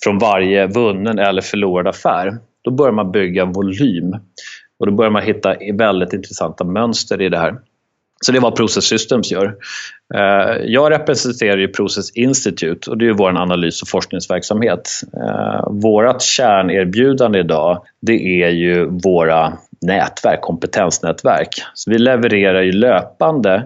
från 0.04 0.18
varje 0.18 0.68
vunnen 0.68 1.20
eller 1.20 1.42
förlorad 1.42 1.88
affär, 1.88 2.38
då 2.64 2.72
börjar 2.72 2.94
man 2.94 3.12
bygga 3.12 3.46
volym. 3.46 4.14
Och 4.80 4.86
då 4.86 4.92
börjar 4.92 5.12
man 5.12 5.24
hitta 5.24 5.56
väldigt 5.74 6.14
intressanta 6.14 6.64
mönster 6.64 7.22
i 7.22 7.30
det 7.30 7.38
här. 7.38 7.56
Så 8.22 8.32
det 8.32 8.38
är 8.38 8.42
vad 8.42 8.56
Process 8.56 8.86
Systems 8.86 9.32
gör. 9.32 9.56
Eh, 10.16 10.56
jag 10.66 10.92
representerar 10.92 11.58
ju 11.58 11.68
Process 11.68 12.12
Institute 12.12 12.92
och 12.92 12.98
det 12.98 13.08
är 13.08 13.14
vår 13.14 13.30
analys 13.30 13.82
och 13.82 13.88
forskningsverksamhet. 13.88 14.90
Eh, 15.14 15.72
vårat 15.72 16.14
vårt 16.16 16.22
kärnerbjudande 16.22 17.40
idag 17.40 17.84
det 18.02 18.44
är 18.44 18.50
ju 18.50 18.86
våra 18.86 19.54
nätverk, 19.82 20.42
kompetensnätverk. 20.42 21.50
Så 21.74 21.92
vi 21.92 21.98
levererar 21.98 22.62
ju 22.62 22.72
löpande 22.72 23.64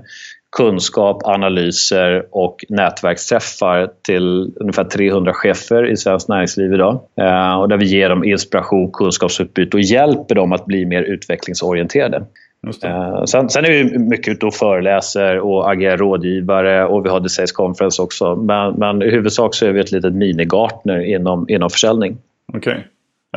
kunskap, 0.58 1.24
analyser 1.24 2.25
och 2.31 2.65
nätverksträffar 2.70 3.89
till 4.01 4.53
ungefär 4.55 4.84
300 4.84 5.34
chefer 5.34 5.91
i 5.91 5.98
svenskt 5.98 6.29
näringsliv 6.29 6.74
idag. 6.74 7.01
Eh, 7.22 7.60
och 7.60 7.70
där 7.70 7.77
vi 7.77 7.86
ger 7.86 8.10
dem 8.10 8.24
inspiration, 8.24 8.91
kunskapsutbyte 8.91 9.77
och 9.77 9.81
hjälper 9.81 10.36
dem 10.36 10.51
att 10.51 10.65
bli 10.65 10.86
mer 10.86 11.01
utvecklingsorienterade. 11.01 12.25
Uh, 12.67 13.23
sen, 13.25 13.49
sen, 13.49 13.65
är 13.65 13.69
vi 13.69 13.99
mycket 13.99 14.31
ute 14.31 14.45
och 14.45 14.53
föreläser 14.53 15.39
och 15.39 15.71
agerar 15.71 15.97
rådgivare 15.97 16.85
och 16.85 17.05
vi 17.05 17.09
har 17.09 17.19
The 17.19 17.29
Sales 17.29 17.51
Conference 17.51 18.01
också. 18.01 18.35
Men, 18.35 18.73
men 18.73 19.01
i 19.01 19.09
huvudsak 19.09 19.55
så 19.55 19.65
är 19.65 19.71
vi 19.71 19.79
ett 19.79 19.91
litet 19.91 20.13
minigartner 20.13 20.99
inom, 20.99 21.45
inom 21.49 21.69
försäljning. 21.69 22.17
Okej. 22.53 22.87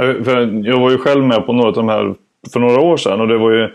Okay. 0.01 0.63
Jag 0.63 0.81
var 0.81 0.91
ju 0.91 0.99
själv 0.99 1.25
med 1.25 1.47
på 1.47 1.53
några 1.53 1.69
av 1.69 1.75
de 1.75 1.89
här 1.89 2.15
för 2.53 2.61
några 2.61 2.81
år 2.81 2.97
sedan 2.97 3.21
och 3.21 3.29
det 3.29 3.39
var 3.39 3.51
ju 3.51 3.69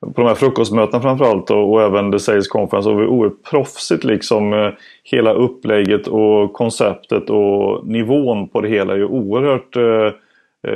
på 0.00 0.20
de 0.20 0.26
här 0.26 0.34
frukostmötena 0.34 1.02
framförallt 1.02 1.50
och, 1.50 1.72
och 1.72 1.82
även 1.82 2.12
The 2.12 2.18
Sales 2.18 2.48
Conference. 2.48 2.88
Och 2.88 2.94
det 2.94 3.02
var 3.02 3.12
oerhört 3.12 3.42
proffsigt 3.50 4.04
liksom. 4.04 4.52
Eh, 4.52 4.70
hela 5.04 5.32
upplägget 5.32 6.06
och 6.06 6.52
konceptet 6.52 7.30
och 7.30 7.86
nivån 7.86 8.48
på 8.48 8.60
det 8.60 8.68
hela 8.68 8.92
är 8.92 8.96
ju 8.96 9.04
oerhört 9.04 9.76
eh, 9.76 9.82
Eh, 9.82 10.12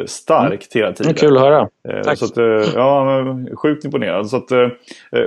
starkt 0.07 0.77
hela 0.77 0.93
tiden. 0.93 1.15
Kul 1.15 1.37
att 1.37 1.43
höra. 1.43 1.69
Eh, 1.89 2.03
Tack. 2.03 2.19
Så 2.19 2.25
att, 2.25 2.37
eh, 2.37 2.75
ja, 2.75 3.25
sjukt 3.57 3.85
imponerad. 3.85 4.29
Så 4.31 4.37
att, 4.37 4.51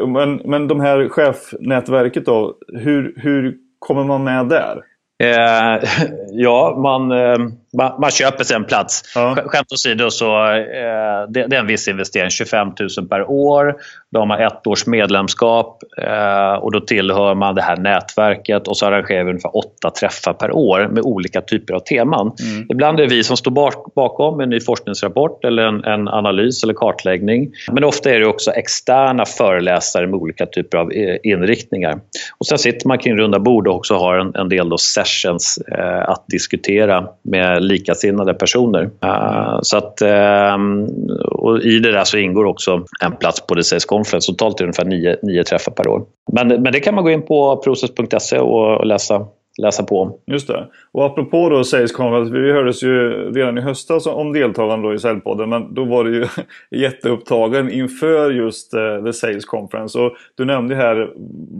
men, 0.07 0.41
men 0.45 0.67
de 0.67 0.79
här 0.79 1.09
chefnätverket 1.09 2.25
då, 2.25 2.57
hur, 2.67 3.13
hur 3.17 3.55
kommer 3.79 4.03
man 4.03 4.23
med 4.23 4.47
där? 4.47 4.81
Eh, 5.23 5.83
ja, 6.31 6.79
man, 6.83 7.11
eh, 7.11 7.37
man, 7.77 8.01
man, 8.01 8.11
köper 8.11 8.43
sig 8.43 8.55
en 8.55 8.65
plats. 8.65 9.01
Ja. 9.15 9.35
Skämt 9.45 9.71
åsido 9.73 10.09
så 10.09 10.51
eh, 10.51 11.29
det, 11.29 11.47
det, 11.47 11.55
är 11.55 11.59
en 11.59 11.67
viss 11.67 11.87
investering, 11.87 12.29
25 12.29 12.67
000 12.97 13.07
per 13.07 13.29
år. 13.29 13.75
Då 14.11 14.19
har 14.19 14.25
man 14.25 14.41
ett 14.41 14.67
års 14.67 14.85
medlemskap 14.85 15.83
eh, 16.01 16.53
och 16.53 16.71
då 16.71 16.79
tillhör 16.79 17.35
man 17.35 17.55
det 17.55 17.61
här 17.61 17.77
nätverket 17.77 18.67
och 18.67 18.77
så 18.77 18.85
arrangerar 18.85 19.23
vi 19.23 19.29
ungefär 19.29 19.57
åtta 19.57 19.89
träffar 19.89 20.33
per 20.33 20.51
år 20.51 20.87
med 20.91 21.03
olika 21.03 21.41
typer 21.41 21.73
av 21.73 21.79
teman. 21.79 22.31
Mm. 22.41 22.65
Ibland 22.69 22.99
är 22.99 23.03
det 23.03 23.15
vi 23.15 23.23
som 23.23 23.37
står 23.37 23.51
bak, 23.51 23.93
bakom 23.95 24.39
en 24.39 24.49
ny 24.49 24.59
forskningsrapport 24.59 25.45
eller 25.45 25.63
en, 25.63 25.83
en, 25.83 26.07
analys 26.07 26.63
eller 26.63 26.73
kartläggning. 26.73 27.51
Men 27.71 27.83
ofta 27.83 28.11
är 28.11 28.19
det 28.19 28.27
också 28.27 28.51
externa 28.51 29.25
föreläsare 29.25 30.07
med 30.07 30.19
olika 30.19 30.45
typer 30.45 30.77
av 30.77 30.91
eh, 30.91 31.17
inriktningar. 31.23 31.99
Och 32.37 32.45
sen 32.45 32.57
sitter 32.57 32.87
man 32.87 32.97
kring 32.97 33.17
runda 33.17 33.39
bord 33.39 33.67
och 33.67 33.75
också 33.75 33.95
har 33.95 34.17
en, 34.17 34.35
en 34.35 34.49
del 34.49 34.77
sessions 34.77 35.57
eh, 35.57 36.09
att 36.09 36.25
diskutera 36.27 37.07
med 37.23 37.63
likasinnade 37.67 38.33
personer. 38.33 38.89
Eh, 39.03 39.59
så 39.61 39.77
att, 39.77 40.01
ehm, 40.01 40.87
och 41.31 41.61
I 41.61 41.79
det 41.79 41.91
där 41.91 42.03
så 42.03 42.17
ingår 42.17 42.45
också 42.45 42.85
en 43.01 43.15
plats 43.15 43.47
på 43.47 43.55
DCS 43.55 43.85
Conference. 43.85 44.31
Totalt 44.31 44.59
är 44.59 44.63
det 44.63 44.67
ungefär 44.67 44.85
nio, 44.85 45.17
nio 45.21 45.43
träffar 45.43 45.71
per 45.71 45.87
år. 45.87 46.03
Men, 46.31 46.47
men 46.47 46.73
det 46.73 46.79
kan 46.79 46.95
man 46.95 47.03
gå 47.03 47.11
in 47.11 47.25
på 47.25 47.61
process.se 47.63 48.39
och 48.39 48.85
läsa 48.85 49.25
läsa 49.57 49.83
på 49.83 50.01
om. 50.01 50.17
Just 50.25 50.47
det. 50.47 50.67
Och 50.91 51.05
apropå 51.05 51.49
då 51.49 51.63
Sales 51.63 51.91
Conference, 51.91 52.33
vi 52.33 52.51
hördes 52.51 52.83
ju 52.83 53.09
redan 53.31 53.57
i 53.57 53.61
höstas 53.61 54.07
om 54.07 54.33
deltagande 54.33 54.95
i 54.95 54.99
Säljpodden 54.99 55.49
men 55.49 55.73
då 55.73 55.85
var 55.85 56.03
det 56.03 56.09
ju 56.09 56.25
jätteupptagen 56.79 57.71
inför 57.71 58.31
just 58.31 58.73
eh, 58.73 58.81
uh, 58.81 59.03
The 59.03 59.13
Sales 59.13 59.45
Conference. 59.45 59.99
Och 59.99 60.11
du 60.35 60.45
nämnde 60.45 60.75
här 60.75 61.13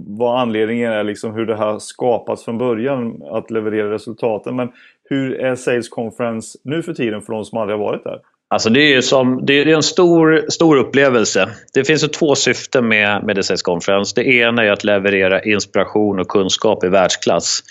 vad 0.08 0.40
anledningen 0.40 0.92
är, 0.92 1.04
liksom 1.04 1.34
hur 1.34 1.46
det 1.46 1.56
har 1.56 1.80
skapats 1.80 2.46
från 2.46 2.58
början 2.58 3.24
att 3.32 3.52
leverera 3.52 3.92
resultaten. 3.92 4.56
Men 4.56 4.70
hur 5.10 5.40
är 5.40 5.56
Sales 5.56 5.90
Conference 5.90 6.58
nu 6.64 6.84
för 6.84 6.94
tiden 6.94 7.22
för 7.22 7.34
de 7.34 7.46
som 7.46 7.58
aldrig 7.58 7.80
har 7.80 7.86
varit 7.86 8.04
där? 8.04 8.20
Alltså 8.48 8.70
det 8.70 8.94
är, 8.94 9.02
som, 9.02 9.46
det 9.46 9.54
är 9.54 9.68
en 9.68 9.84
stor, 9.84 10.46
stor 10.50 10.78
upplevelse. 10.78 11.50
Det 11.74 11.84
finns 11.84 12.04
ju 12.04 12.08
två 12.08 12.36
syften 12.36 12.88
med, 12.88 13.24
med 13.24 13.46
Sales 13.46 13.62
Conference. 13.62 14.14
Det 14.16 14.28
ena 14.28 14.64
är 14.64 14.72
att 14.72 14.84
leverera 14.84 15.44
inspiration 15.44 16.20
och 16.20 16.28
kunskap 16.28 16.84
i 16.84 16.88
världsklass. 16.88 17.64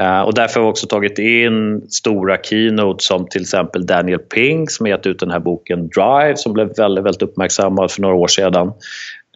Uh, 0.00 0.20
och 0.20 0.34
därför 0.34 0.60
har 0.60 0.66
vi 0.66 0.72
också 0.72 0.86
tagit 0.86 1.18
in 1.18 1.86
stora 1.88 2.36
keynotes 2.42 3.06
som 3.06 3.28
till 3.28 3.42
exempel 3.42 3.86
Daniel 3.86 4.18
Pink 4.18 4.70
som 4.70 4.86
gett 4.86 5.06
ut 5.06 5.18
den 5.18 5.30
här 5.30 5.40
boken 5.40 5.88
Drive 5.88 6.36
som 6.36 6.52
blev 6.52 6.76
väldigt, 6.76 7.04
väldigt 7.04 7.22
uppmärksammad 7.22 7.90
för 7.90 8.02
några 8.02 8.14
år 8.14 8.28
sedan. 8.28 8.72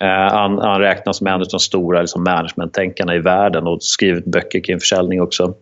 Uh, 0.02 0.08
han, 0.08 0.58
han 0.58 0.80
räknas 0.80 1.16
som 1.16 1.26
en 1.26 1.32
av 1.32 1.46
de 1.50 1.60
stora 1.60 2.00
liksom, 2.00 2.24
managementtänkarna 2.24 3.14
i 3.14 3.18
världen 3.18 3.66
och 3.66 3.82
skrivit 3.82 4.24
böcker 4.24 4.60
kring 4.60 4.80
försäljning 4.80 5.22
också. 5.22 5.54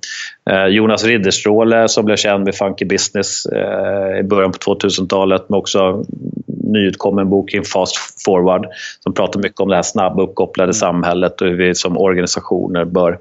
Uh, 0.50 0.66
Jonas 0.66 1.04
Ridderstråle 1.04 1.88
som 1.88 2.04
blev 2.04 2.16
känd 2.16 2.44
med 2.44 2.54
Funky 2.54 2.84
Business 2.84 3.46
uh, 3.52 4.20
i 4.20 4.22
början 4.22 4.52
på 4.52 4.74
2000-talet 4.74 5.48
men 5.48 5.58
också 5.58 6.04
nyutkommen 6.46 7.30
bok 7.30 7.50
kring 7.50 7.64
Fast 7.64 7.96
Forward 8.24 8.66
som 9.00 9.14
pratar 9.14 9.40
mycket 9.40 9.60
om 9.60 9.68
det 9.68 9.74
här 9.74 9.82
snabba 9.82 10.22
uppkopplade 10.22 10.66
mm. 10.66 10.74
samhället 10.74 11.40
och 11.40 11.48
hur 11.48 11.56
vi 11.56 11.74
som 11.74 11.98
organisationer 11.98 12.84
bör 12.84 13.18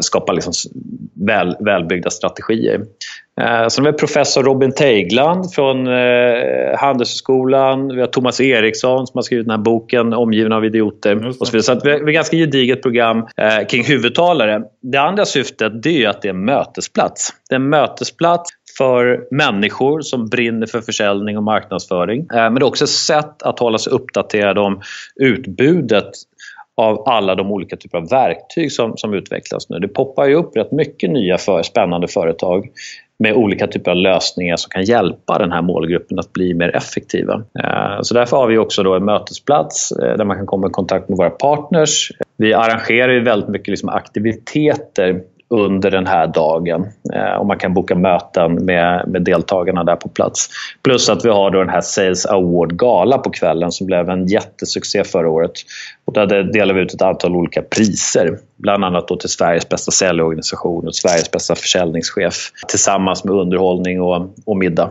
skapa 0.00 0.32
liksom 0.32 0.52
väl, 1.14 1.56
välbyggda 1.60 2.10
strategier. 2.10 2.80
Eh, 3.40 3.68
sen 3.68 3.84
har 3.84 3.92
vi 3.92 3.98
professor 3.98 4.42
Robin 4.42 4.72
Teigland 4.72 5.52
från 5.52 5.86
eh, 5.86 6.78
Handelshögskolan. 6.78 7.88
Vi 7.88 8.00
har 8.00 8.06
Thomas 8.06 8.40
Eriksson 8.40 9.06
som 9.06 9.18
har 9.18 9.22
skrivit 9.22 9.46
den 9.46 9.50
här 9.50 9.64
boken 9.64 10.12
Omgiven 10.12 10.52
av 10.52 10.64
idioter. 10.64 11.26
Och 11.26 11.48
så 11.48 11.52
vidare. 11.52 11.62
Så 11.62 11.80
vi 11.84 11.90
har 11.90 12.08
ett 12.08 12.14
ganska 12.14 12.36
gediget 12.36 12.82
program 12.82 13.18
eh, 13.36 13.66
kring 13.68 13.84
huvudtalare. 13.84 14.62
Det 14.82 14.98
andra 14.98 15.24
syftet 15.24 15.82
det 15.82 16.04
är 16.04 16.08
att 16.08 16.22
det 16.22 16.28
är 16.28 16.34
en 16.34 16.44
mötesplats. 16.44 17.30
Det 17.48 17.54
är 17.54 17.60
en 17.60 17.68
mötesplats 17.68 18.50
för 18.78 19.26
människor 19.30 20.00
som 20.00 20.28
brinner 20.28 20.66
för 20.66 20.80
försäljning 20.80 21.36
och 21.36 21.42
marknadsföring. 21.42 22.26
Men 22.30 22.54
det 22.54 22.60
är 22.60 22.64
också 22.64 22.84
ett 22.84 22.90
sätt 22.90 23.42
att 23.42 23.58
hålla 23.58 23.78
sig 23.78 23.92
uppdaterad 23.92 24.58
om 24.58 24.80
utbudet 25.16 26.10
av 26.76 27.08
alla 27.08 27.34
de 27.34 27.52
olika 27.52 27.76
typer 27.76 27.98
av 27.98 28.08
verktyg 28.08 28.72
som, 28.72 28.96
som 28.96 29.14
utvecklas 29.14 29.68
nu. 29.68 29.78
Det 29.78 29.88
poppar 29.88 30.26
ju 30.26 30.34
upp 30.34 30.56
rätt 30.56 30.72
mycket 30.72 31.10
nya 31.10 31.38
för, 31.38 31.62
spännande 31.62 32.08
företag 32.08 32.68
med 33.18 33.34
olika 33.34 33.66
typer 33.66 33.90
av 33.90 33.96
lösningar 33.96 34.56
som 34.56 34.70
kan 34.70 34.84
hjälpa 34.84 35.38
den 35.38 35.52
här 35.52 35.62
målgruppen 35.62 36.18
att 36.18 36.32
bli 36.32 36.54
mer 36.54 36.76
effektiva. 36.76 37.34
Eh, 37.34 38.02
så 38.02 38.14
därför 38.14 38.36
har 38.36 38.46
vi 38.46 38.58
också 38.58 38.82
då 38.82 38.94
en 38.94 39.04
mötesplats 39.04 39.92
eh, 39.92 40.16
där 40.16 40.24
man 40.24 40.36
kan 40.36 40.46
komma 40.46 40.66
i 40.66 40.70
kontakt 40.70 41.08
med 41.08 41.18
våra 41.18 41.30
partners. 41.30 42.12
Vi 42.36 42.54
arrangerar 42.54 43.12
ju 43.12 43.20
väldigt 43.20 43.48
mycket 43.48 43.68
liksom 43.68 43.88
aktiviteter 43.88 45.22
under 45.54 45.90
den 45.90 46.06
här 46.06 46.26
dagen. 46.26 46.86
Eh, 47.14 47.34
och 47.34 47.46
man 47.46 47.58
kan 47.58 47.74
boka 47.74 47.94
möten 47.94 48.54
med, 48.54 49.08
med 49.08 49.22
deltagarna 49.22 49.84
där 49.84 49.96
på 49.96 50.08
plats. 50.08 50.48
Plus 50.82 51.08
att 51.08 51.24
vi 51.24 51.28
har 51.28 51.50
då 51.50 51.58
den 51.58 51.68
här 51.68 51.80
Sales 51.80 52.26
Award-gala 52.26 53.18
på 53.18 53.30
kvällen 53.30 53.72
som 53.72 53.86
blev 53.86 54.10
en 54.10 54.26
jättesuccé 54.26 55.04
förra 55.04 55.30
året. 55.30 55.52
Och 56.04 56.12
där 56.12 56.42
delar 56.42 56.74
vi 56.74 56.80
ut 56.80 56.94
ett 56.94 57.02
antal 57.02 57.36
olika 57.36 57.62
priser. 57.62 58.38
Bland 58.56 58.84
annat 58.84 59.08
då 59.08 59.16
till 59.16 59.28
Sveriges 59.28 59.68
bästa 59.68 59.90
säljorganisation 59.90 60.86
och 60.86 60.94
Sveriges 60.94 61.30
bästa 61.30 61.54
försäljningschef 61.54 62.34
tillsammans 62.68 63.24
med 63.24 63.34
underhållning 63.34 64.02
och, 64.02 64.34
och 64.46 64.56
middag. 64.56 64.90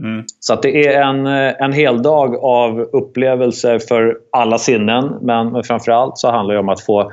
Mm. 0.00 0.24
Så 0.40 0.52
att 0.52 0.62
det 0.62 0.86
är 0.86 1.02
en, 1.02 1.26
en 1.66 1.72
hel 1.72 2.02
dag 2.02 2.36
av 2.44 2.80
upplevelser 2.80 3.78
för 3.78 4.18
alla 4.32 4.58
sinnen. 4.58 5.18
Men, 5.22 5.52
men 5.52 5.64
framförallt 5.64 6.18
så 6.18 6.30
handlar 6.30 6.54
det 6.54 6.60
om 6.60 6.68
att 6.68 6.80
få 6.80 7.10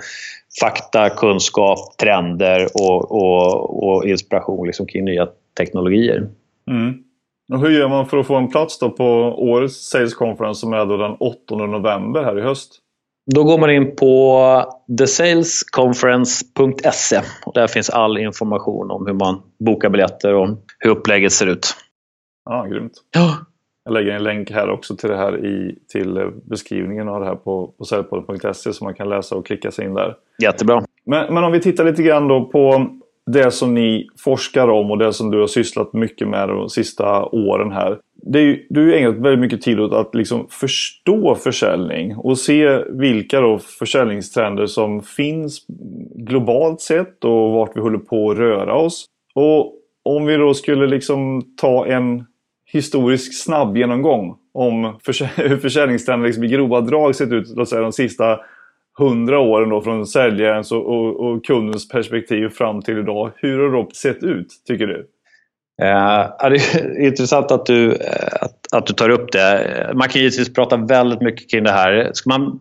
fakta, 0.61 1.09
kunskap, 1.09 1.97
trender 1.97 2.67
och, 2.73 3.11
och, 3.11 3.83
och 3.83 4.05
inspiration 4.05 4.67
liksom 4.67 4.85
kring 4.85 5.05
nya 5.05 5.27
teknologier. 5.57 6.27
Mm. 6.71 7.03
Och 7.53 7.59
hur 7.59 7.69
gör 7.69 7.89
man 7.89 8.05
för 8.05 8.17
att 8.17 8.27
få 8.27 8.35
en 8.35 8.49
plats 8.49 8.79
då 8.79 8.89
på 8.89 9.05
årets 9.37 9.89
Sales 9.89 10.13
Conference 10.13 10.59
som 10.59 10.73
är 10.73 10.85
då 10.85 10.97
den 10.97 11.15
8 11.19 11.55
november 11.55 12.23
här 12.23 12.39
i 12.39 12.41
höst? 12.41 12.79
Då 13.35 13.43
går 13.43 13.57
man 13.57 13.71
in 13.71 13.95
på 13.95 14.65
thesalesconference.se. 14.97 17.21
Där 17.53 17.67
finns 17.67 17.89
all 17.89 18.17
information 18.17 18.91
om 18.91 19.07
hur 19.07 19.13
man 19.13 19.41
bokar 19.65 19.89
biljetter 19.89 20.33
och 20.33 20.49
hur 20.79 20.89
upplägget 20.89 21.31
ser 21.31 21.47
ut. 21.47 21.75
Ja, 22.45 22.65
grymt. 22.65 22.93
Ja. 23.15 23.37
Jag 23.85 23.93
lägger 23.93 24.11
en 24.11 24.23
länk 24.23 24.51
här 24.51 24.69
också 24.69 24.95
till 24.95 25.09
det 25.09 25.17
här 25.17 25.45
i, 25.45 25.75
till 25.91 26.31
beskrivningen 26.49 27.07
av 27.07 27.19
det 27.19 27.25
här 27.25 27.35
på, 27.35 27.73
på 27.77 27.85
säljpodden.se 27.85 28.73
så 28.73 28.83
man 28.83 28.93
kan 28.93 29.09
läsa 29.09 29.35
och 29.35 29.45
klicka 29.45 29.71
sig 29.71 29.85
in 29.85 29.93
där. 29.93 30.15
Jättebra. 30.43 30.83
Men, 31.05 31.33
men 31.33 31.43
om 31.43 31.51
vi 31.51 31.59
tittar 31.59 31.85
lite 31.85 32.03
grann 32.03 32.27
då 32.27 32.45
på 32.45 32.87
det 33.25 33.51
som 33.51 33.73
ni 33.73 34.07
forskar 34.17 34.67
om 34.67 34.91
och 34.91 34.97
det 34.97 35.13
som 35.13 35.31
du 35.31 35.39
har 35.39 35.47
sysslat 35.47 35.93
mycket 35.93 36.27
med 36.27 36.49
de 36.49 36.69
sista 36.69 37.25
åren 37.25 37.71
här. 37.71 37.99
Det 38.15 38.39
är 38.39 38.43
ju, 38.43 38.65
du 38.69 38.85
har 38.85 38.97
ägnat 38.97 39.15
väldigt 39.15 39.39
mycket 39.39 39.61
tid 39.61 39.79
åt 39.79 39.93
att 39.93 40.15
liksom 40.15 40.47
förstå 40.49 41.35
försäljning 41.35 42.15
och 42.15 42.37
se 42.37 42.83
vilka 42.89 43.41
då 43.41 43.59
försäljningstrender 43.59 44.65
som 44.65 45.01
finns 45.01 45.65
globalt 46.15 46.81
sett 46.81 47.23
och 47.23 47.51
vart 47.51 47.75
vi 47.75 47.81
håller 47.81 47.97
på 47.97 48.31
att 48.31 48.37
röra 48.37 48.75
oss. 48.75 49.05
Och 49.35 49.73
om 50.03 50.25
vi 50.25 50.37
då 50.37 50.53
skulle 50.53 50.87
liksom 50.87 51.41
ta 51.57 51.85
en 51.85 52.25
historisk 52.73 53.43
snabb 53.43 53.77
genomgång 53.77 54.35
om 54.53 54.83
hur 55.35 55.57
försäljningstrenden 55.57 56.25
liksom 56.25 56.43
i 56.43 56.47
grova 56.47 56.81
drag 56.81 57.15
sett 57.15 57.31
ut 57.31 57.47
låt 57.55 57.69
säga, 57.69 57.81
de 57.81 57.91
sista 57.91 58.39
hundra 58.97 59.39
åren 59.39 59.69
då 59.69 59.81
från 59.81 60.07
säljarens 60.07 60.71
och, 60.71 60.85
och, 60.85 61.19
och, 61.19 61.45
kundens 61.45 61.89
perspektiv 61.89 62.49
fram 62.49 62.81
till 62.81 62.97
idag. 62.97 63.31
Hur 63.35 63.59
har 63.59 63.83
det 63.83 63.95
sett 63.95 64.23
ut, 64.23 64.47
tycker 64.67 64.87
du? 64.87 65.07
Eh, 65.81 66.49
det 66.49 66.75
är 66.75 67.05
intressant 67.05 67.51
att 67.51 67.65
du, 67.65 67.91
eh, 67.91 68.33
att, 68.41 68.73
att, 68.73 68.87
du 68.87 68.93
tar 68.93 69.09
upp 69.09 69.31
det. 69.31 69.91
Man 69.95 70.09
kan 70.09 70.21
givetvis 70.21 70.53
prata 70.53 70.77
väldigt 70.77 71.21
mycket 71.21 71.51
kring 71.51 71.63
det 71.63 71.71
här. 71.71 72.11
Ska 72.13 72.29
man, 72.29 72.59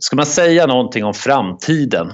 ska 0.00 0.16
man 0.16 0.26
säga 0.26 0.66
någonting 0.66 1.04
om 1.04 1.14
framtiden 1.14 2.12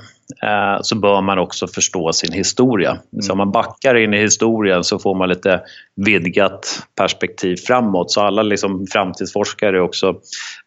så 0.82 0.94
bör 0.96 1.20
man 1.20 1.38
också 1.38 1.66
förstå 1.66 2.12
sin 2.12 2.32
historia. 2.32 2.90
Mm. 2.90 3.22
Så 3.22 3.32
om 3.32 3.38
man 3.38 3.52
backar 3.52 3.94
in 3.94 4.14
i 4.14 4.18
historien 4.18 4.84
så 4.84 4.98
får 4.98 5.14
man 5.14 5.28
lite 5.28 5.60
vidgat 5.96 6.82
perspektiv 6.96 7.56
framåt. 7.56 8.10
Så 8.10 8.20
alla 8.20 8.42
liksom 8.42 8.86
framtidsforskare 8.92 9.76
är 9.76 9.80
också 9.80 10.08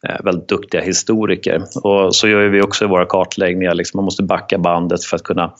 eh, 0.07 0.23
väldigt 0.23 0.47
duktiga 0.47 0.81
historiker. 0.81 1.63
Och 1.83 2.15
så 2.15 2.27
gör 2.27 2.49
vi 2.49 2.61
också 2.61 2.85
i 2.85 2.87
våra 2.87 3.05
kartläggningar. 3.05 3.73
Liksom 3.73 3.97
man 3.97 4.05
måste 4.05 4.23
backa 4.23 4.57
bandet 4.57 5.03
för 5.03 5.15
att 5.15 5.23
kunna 5.23 5.53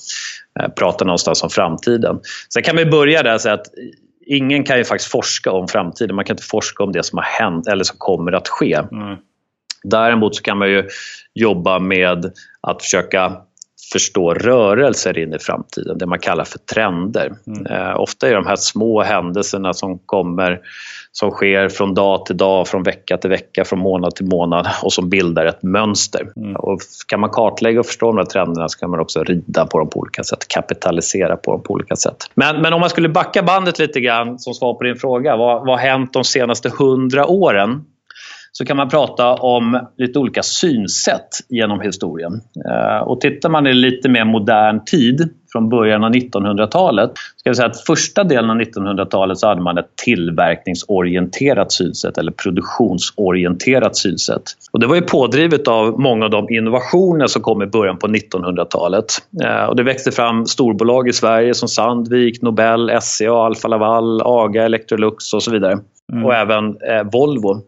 eh, 0.60 0.68
prata 0.68 1.06
någonstans 1.06 1.44
om 1.44 1.50
framtiden. 1.50 2.20
Sen 2.54 2.64
kan 2.64 2.76
vi 2.76 2.86
börja 2.86 3.24
där 3.24 3.36
och 3.36 3.42
säga 3.42 3.54
att 3.54 3.68
ingen 4.26 4.64
kan 4.64 4.78
ju 4.78 4.84
faktiskt 4.84 5.12
forska 5.12 5.52
om 5.52 5.68
framtiden. 5.68 6.16
Man 6.16 6.26
kan 6.26 6.34
inte 6.34 6.44
forska 6.44 6.84
om 6.84 6.92
det 6.92 7.04
som 7.04 7.18
har 7.18 7.26
hänt 7.26 7.68
eller 7.68 7.84
som 7.84 7.96
kommer 8.00 8.32
att 8.32 8.48
ske. 8.48 8.74
Mm. 8.74 9.18
Däremot 9.84 10.36
så 10.36 10.44
kan 10.44 10.58
man 10.58 10.70
ju 10.70 10.88
jobba 11.34 11.80
med 11.80 12.32
att 12.62 12.84
försöka 12.84 13.38
förstå 13.92 14.34
rörelser 14.34 15.18
in 15.18 15.34
i 15.34 15.40
framtiden, 15.40 15.98
det 15.98 16.06
man 16.06 16.20
kallar 16.20 16.44
för 16.44 16.60
trender. 16.60 17.32
Mm. 17.48 17.66
Eh, 17.66 18.00
ofta 18.00 18.30
är 18.30 18.36
de 18.36 18.46
här 18.46 18.56
små 18.56 19.02
händelserna 19.02 19.74
som 19.74 20.00
kommer, 20.00 20.60
som 21.12 21.32
sker 21.32 21.70
från 21.70 21.94
dag 21.94 22.26
till 22.26 22.38
dag, 22.38 22.68
från 22.68 22.84
vecka 22.84 23.18
till 23.18 23.30
vecka, 23.30 23.66
från 23.66 23.80
månad 23.80 24.16
till 24.16 24.26
månad 24.26 24.68
och 24.84 24.94
som 24.94 25.10
bildar 25.10 25.46
ett 25.46 25.64
mönster. 25.64 26.28
Mm. 26.36 26.56
Och 26.56 26.80
kan 27.08 27.20
man 27.20 27.30
kartlägga 27.30 27.80
och 27.80 27.86
förstå 27.86 28.08
de 28.08 28.18
här 28.18 28.26
trenderna 28.26 28.70
så 28.70 28.80
kan 28.80 28.90
man 28.90 29.00
också 29.00 29.24
rida 29.24 29.66
på 29.66 29.80
dem 29.80 29.90
på 29.90 30.00
olika 30.00 30.24
sätt, 30.24 30.48
kapitalisera 30.48 31.38
på 31.38 31.52
dem 31.52 31.64
på 31.64 31.74
olika 31.74 31.96
sätt. 31.96 32.18
Men, 32.34 32.62
men 32.62 32.74
om 32.74 32.80
man 32.80 32.90
skulle 32.90 33.10
backa 33.10 33.44
bandet 33.44 33.80
lite 33.80 34.00
grann 34.00 34.40
som 34.40 34.54
svar 34.54 34.74
på 34.74 34.84
din 34.84 34.96
fråga, 34.96 35.36
vad, 35.36 35.66
vad 35.66 35.80
har 35.80 35.90
hänt 35.90 36.14
de 36.14 36.24
senaste 36.24 36.70
hundra 36.70 37.28
åren? 37.28 37.86
Så 38.52 38.66
kan 38.66 38.78
man 38.78 38.90
prata 38.90 39.34
om 39.34 39.88
lite 39.98 40.20
olika 40.20 40.44
synsätt 40.44 41.30
genom 41.50 41.82
historien. 41.82 42.42
Eh, 42.70 43.08
och 43.08 43.22
tittar 43.22 43.50
man 43.50 43.68
i 43.68 43.74
lite 43.74 44.10
mer 44.10 44.26
modern 44.26 44.86
tid, 44.86 45.30
från 45.52 45.70
början 45.70 46.04
av 46.04 46.12
1900-talet, 46.12 47.12
ska 47.36 47.50
jag 47.50 47.56
säga 47.56 47.68
att 47.68 47.82
första 47.82 48.24
delen 48.24 48.50
av 48.50 48.58
1900-talet 48.58 49.38
så 49.38 49.48
hade 49.48 49.62
man 49.62 49.78
ett 49.78 49.96
tillverkningsorienterat 50.04 51.72
synsätt 51.72 52.18
eller 52.18 52.32
produktionsorienterat 52.32 53.96
synsätt. 53.96 54.44
Och 54.72 54.80
det 54.80 54.88
var 54.88 54.96
ju 54.96 55.02
pådrivet 55.02 55.68
av 55.68 56.00
många 56.00 56.26
av 56.26 56.32
de 56.32 56.50
innovationer 56.50 57.28
som 57.28 57.42
kom 57.42 57.62
i 57.62 57.66
början 57.66 57.98
på 57.98 58.08
1900-talet. 58.08 59.06
Eh, 59.44 59.64
och 59.64 59.76
det 59.76 59.84
växte 59.84 60.12
fram 60.12 60.46
storbolag 60.46 61.08
i 61.08 61.14
Sverige 61.14 61.54
som 61.54 61.70
Sandvik, 61.70 62.42
Nobel, 62.42 62.92
SCA, 63.02 63.32
Alfa 63.32 63.68
Laval, 63.68 64.22
AGA, 64.26 64.64
Electrolux 64.64 65.34
och 65.34 65.44
så 65.44 65.52
vidare. 65.52 65.80
Mm. 66.14 66.26
Och 66.26 66.34
även 66.34 66.66
eh, 66.66 67.04
Volvo. 67.12 67.62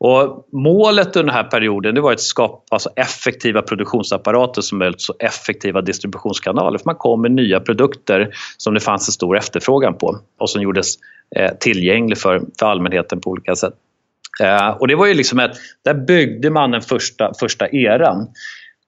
Och 0.00 0.48
målet 0.52 1.06
under 1.06 1.22
den 1.32 1.34
här 1.34 1.50
perioden 1.50 1.94
det 1.94 2.00
var 2.00 2.12
att 2.12 2.20
skapa 2.20 2.78
så 2.78 2.90
effektiva 2.96 3.62
produktionsapparater 3.62 4.62
som 4.62 4.78
möjligt, 4.78 5.00
så 5.00 5.14
effektiva 5.18 5.80
distributionskanaler. 5.80 6.78
För 6.78 6.86
man 6.86 6.94
kom 6.94 7.22
med 7.22 7.30
nya 7.30 7.60
produkter 7.60 8.34
som 8.56 8.74
det 8.74 8.80
fanns 8.80 9.08
en 9.08 9.12
stor 9.12 9.36
efterfrågan 9.36 9.94
på 9.94 10.18
och 10.38 10.50
som 10.50 10.62
gjordes 10.62 10.94
eh, 11.36 11.50
tillgänglig 11.60 12.18
för, 12.18 12.42
för 12.58 12.66
allmänheten 12.66 13.20
på 13.20 13.30
olika 13.30 13.56
sätt. 13.56 13.74
Eh, 14.40 14.68
och 14.68 14.88
det 14.88 14.94
var 14.94 15.06
ju 15.06 15.14
liksom 15.14 15.38
ett, 15.38 15.56
där 15.84 15.94
byggde 15.94 16.50
man 16.50 16.70
den 16.70 16.82
första, 16.82 17.32
första 17.40 17.68
eran. 17.68 18.28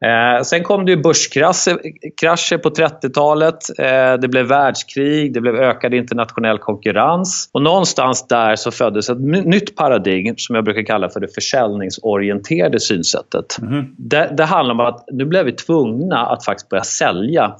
Eh, 0.04 0.42
sen 0.42 0.62
kom 0.62 0.86
det 0.86 0.96
börskrascher 0.96 2.58
på 2.58 2.70
30-talet. 2.70 3.78
Eh, 3.78 4.20
det 4.20 4.28
blev 4.28 4.46
världskrig, 4.46 5.34
det 5.34 5.40
blev 5.40 5.54
ökad 5.54 5.94
internationell 5.94 6.58
konkurrens. 6.58 7.50
Och 7.52 7.62
någonstans 7.62 8.28
där 8.28 8.56
så 8.56 8.70
föddes 8.70 9.10
ett 9.10 9.20
nytt 9.20 9.76
paradigm 9.76 10.34
som 10.36 10.54
jag 10.54 10.64
brukar 10.64 10.82
kalla 10.82 11.08
för 11.08 11.20
det 11.20 11.34
försäljningsorienterade 11.34 12.80
synsättet. 12.80 13.58
Mm. 13.62 13.84
Det, 13.98 14.32
det 14.36 14.44
handlar 14.44 14.74
om 14.74 14.80
att 14.80 15.04
nu 15.12 15.24
blev 15.24 15.44
vi 15.44 15.52
tvungna 15.52 16.26
att 16.26 16.44
faktiskt 16.44 16.68
börja 16.68 16.84
sälja 16.84 17.56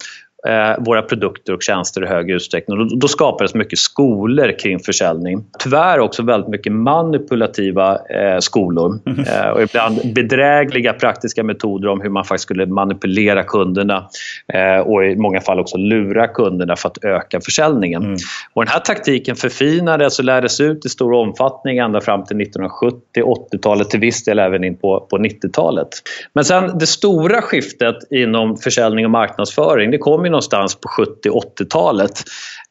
våra 0.79 1.03
produkter 1.03 1.53
och 1.53 1.62
tjänster 1.62 2.05
i 2.05 2.07
högre 2.07 2.37
utsträckning. 2.37 2.79
Då, 2.79 2.96
då 2.96 3.09
skapades 3.09 3.55
mycket 3.55 3.79
skolor 3.79 4.59
kring 4.59 4.81
försäljning. 4.81 5.44
Tyvärr 5.59 5.98
också 5.98 6.22
väldigt 6.22 6.50
mycket 6.50 6.72
manipulativa 6.72 7.92
eh, 7.92 8.38
skolor 8.38 8.98
mm. 9.07 9.20
eh, 9.20 9.48
och 9.48 9.62
ibland 9.62 10.14
bedrägliga 10.14 10.92
praktiska 10.92 11.44
metoder 11.44 11.88
om 11.88 12.00
hur 12.00 12.11
man 12.11 12.24
faktiskt 12.24 12.42
skulle 12.42 12.66
manipulera 12.66 13.42
kunderna 13.42 14.09
eh, 14.53 14.81
och 14.81 15.05
i 15.05 15.16
många 15.16 15.40
fall 15.40 15.61
också 15.61 15.76
lura 15.76 16.29
kunderna 16.29 16.76
för 16.76 16.88
att 16.88 17.05
öka 17.05 17.40
försäljningen. 17.40 18.03
Mm. 18.03 18.16
Och 18.53 18.64
den 18.64 18.72
här 18.72 18.81
taktiken 18.81 19.37
förfinades 19.37 20.18
och 20.18 20.24
lärdes 20.24 20.61
ut 20.61 20.87
i 20.87 20.88
stor 20.88 21.12
omfattning 21.12 21.79
ända 21.79 22.00
fram 22.00 22.24
till 22.24 22.40
1970, 22.40 23.22
80-talet, 23.53 23.90
till 23.90 24.00
viss 24.00 24.24
del 24.24 24.38
även 24.38 24.64
in 24.64 24.76
på, 24.76 25.07
på 25.11 25.18
90-talet. 25.18 25.88
Men 26.33 26.44
sen 26.44 26.79
det 26.79 26.87
stora 26.87 27.42
skiftet 27.42 27.96
inom 28.11 28.57
försäljning 28.57 29.05
och 29.05 29.11
marknadsföring 29.11 29.90
det 29.90 29.98
kom 29.98 30.26
någonstans 30.30 30.74
på 30.74 30.88
70-80-talet 30.88 32.22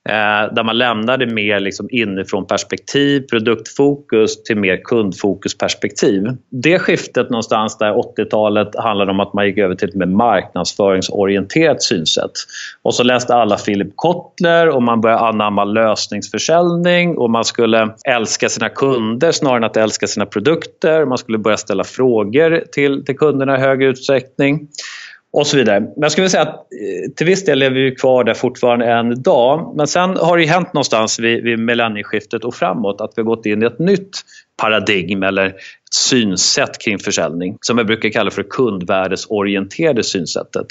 eh, 0.09 0.53
där 0.53 0.63
man 0.63 0.77
lämnade 0.77 1.25
mer 1.25 1.59
liksom 1.59 1.87
inifrån 1.91 2.47
perspektiv, 2.47 3.21
produktfokus 3.21 4.43
till 4.43 4.57
mer 4.57 4.77
kundfokusperspektiv. 4.83 6.23
Det 6.49 6.79
skiftet 6.79 7.29
någonstans 7.29 7.77
där 7.77 7.93
80-talet 7.93 8.75
handlade 8.75 9.11
om 9.11 9.19
att 9.19 9.33
man 9.33 9.45
gick 9.45 9.57
över 9.57 9.75
till 9.75 9.89
ett 9.89 9.95
mer 9.95 10.05
marknadsföringsorienterat 10.05 11.83
synsätt. 11.83 12.31
Och 12.81 12.95
så 12.95 13.03
läste 13.03 13.35
alla 13.35 13.57
Philip 13.57 13.91
Kotler 13.95 14.69
och 14.69 14.83
man 14.83 15.01
började 15.01 15.21
anamma 15.21 15.63
lösningsförsäljning 15.63 17.17
och 17.17 17.29
man 17.29 17.45
skulle 17.45 17.89
älska 18.07 18.49
sina 18.49 18.69
kunder 18.69 19.31
snarare 19.31 19.57
än 19.57 19.63
att 19.63 19.77
älska 19.77 20.07
sina 20.07 20.25
produkter. 20.25 21.05
Man 21.05 21.17
skulle 21.17 21.37
börja 21.37 21.57
ställa 21.57 21.83
frågor 21.83 22.63
till, 22.71 23.05
till 23.05 23.17
kunderna 23.17 23.57
i 23.57 23.59
högre 23.59 23.87
utsträckning 23.87 24.67
och 25.31 25.47
så 25.47 25.57
vidare. 25.57 25.79
Men 25.79 25.93
jag 26.01 26.11
skulle 26.11 26.29
säga 26.29 26.43
att 26.43 26.55
eh, 26.55 27.11
till 27.15 27.25
viss 27.25 27.45
del 27.45 27.59
lever 27.59 27.75
vi 27.75 27.95
kvar 27.95 28.23
där 28.23 28.33
fortfarande 28.33 28.85
än 28.85 29.11
idag. 29.11 29.73
Men 29.75 29.87
sen 29.87 30.17
har 30.17 30.37
det 30.37 30.45
hänt 30.45 30.73
någonstans 30.73 31.19
vid, 31.19 31.43
vid 31.43 31.59
millennieskiftet 31.59 32.43
och 32.43 32.55
framåt 32.55 33.01
att 33.01 33.11
vi 33.15 33.21
har 33.21 33.25
gått 33.25 33.45
in 33.45 33.63
i 33.63 33.65
ett 33.65 33.79
nytt 33.79 34.17
paradigm 34.61 35.23
eller 35.23 35.45
ett 35.45 35.55
synsätt 35.91 36.77
kring 36.79 36.99
försäljning 36.99 37.57
som 37.61 37.77
jag 37.77 37.87
brukar 37.87 38.09
kalla 38.09 38.31
för 38.31 38.43
kundvärdesorienterade 38.43 40.03
synsättet. 40.03 40.67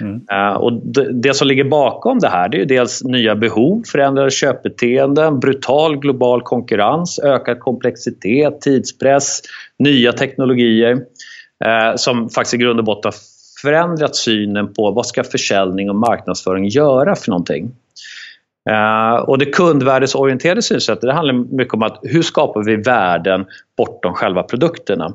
Mm. 0.00 0.14
Uh, 0.14 0.56
och 0.56 0.72
det, 0.72 1.12
det, 1.12 1.34
som 1.34 1.48
ligger 1.48 1.64
bakom 1.64 2.18
det 2.18 2.28
här 2.28 2.48
det 2.48 2.60
är 2.60 2.64
dels 2.64 3.04
nya 3.04 3.34
behov, 3.34 3.82
förändrade 3.86 4.30
köpbeteenden, 4.30 5.40
brutal 5.40 5.96
global 5.96 6.42
konkurrens, 6.42 7.18
ökad 7.18 7.60
komplexitet, 7.60 8.60
tidspress, 8.60 9.40
nya 9.78 10.12
teknologier 10.12 10.92
uh, 10.94 11.96
som 11.96 12.30
faktiskt 12.30 12.54
i 12.54 12.56
grund 12.56 12.78
och 12.78 12.84
botten 12.84 13.12
förändrat 13.62 14.16
synen 14.16 14.74
på 14.74 14.90
vad 14.90 15.06
ska 15.06 15.24
försäljning 15.24 15.90
och 15.90 15.96
marknadsföring 15.96 16.68
göra 16.68 17.16
för 17.16 17.30
någonting. 17.30 17.70
Uh, 18.70 19.14
och 19.14 19.38
det 19.38 19.46
kundvärdesorienterade 19.46 20.62
synsättet 20.62 21.02
det 21.02 21.12
handlar 21.12 21.56
mycket 21.56 21.74
om 21.74 21.82
att 21.82 21.98
hur 22.02 22.22
skapar 22.22 22.64
vi 22.64 22.76
värden 22.76 23.46
bortom 23.76 24.14
själva 24.14 24.42
produkterna. 24.42 25.14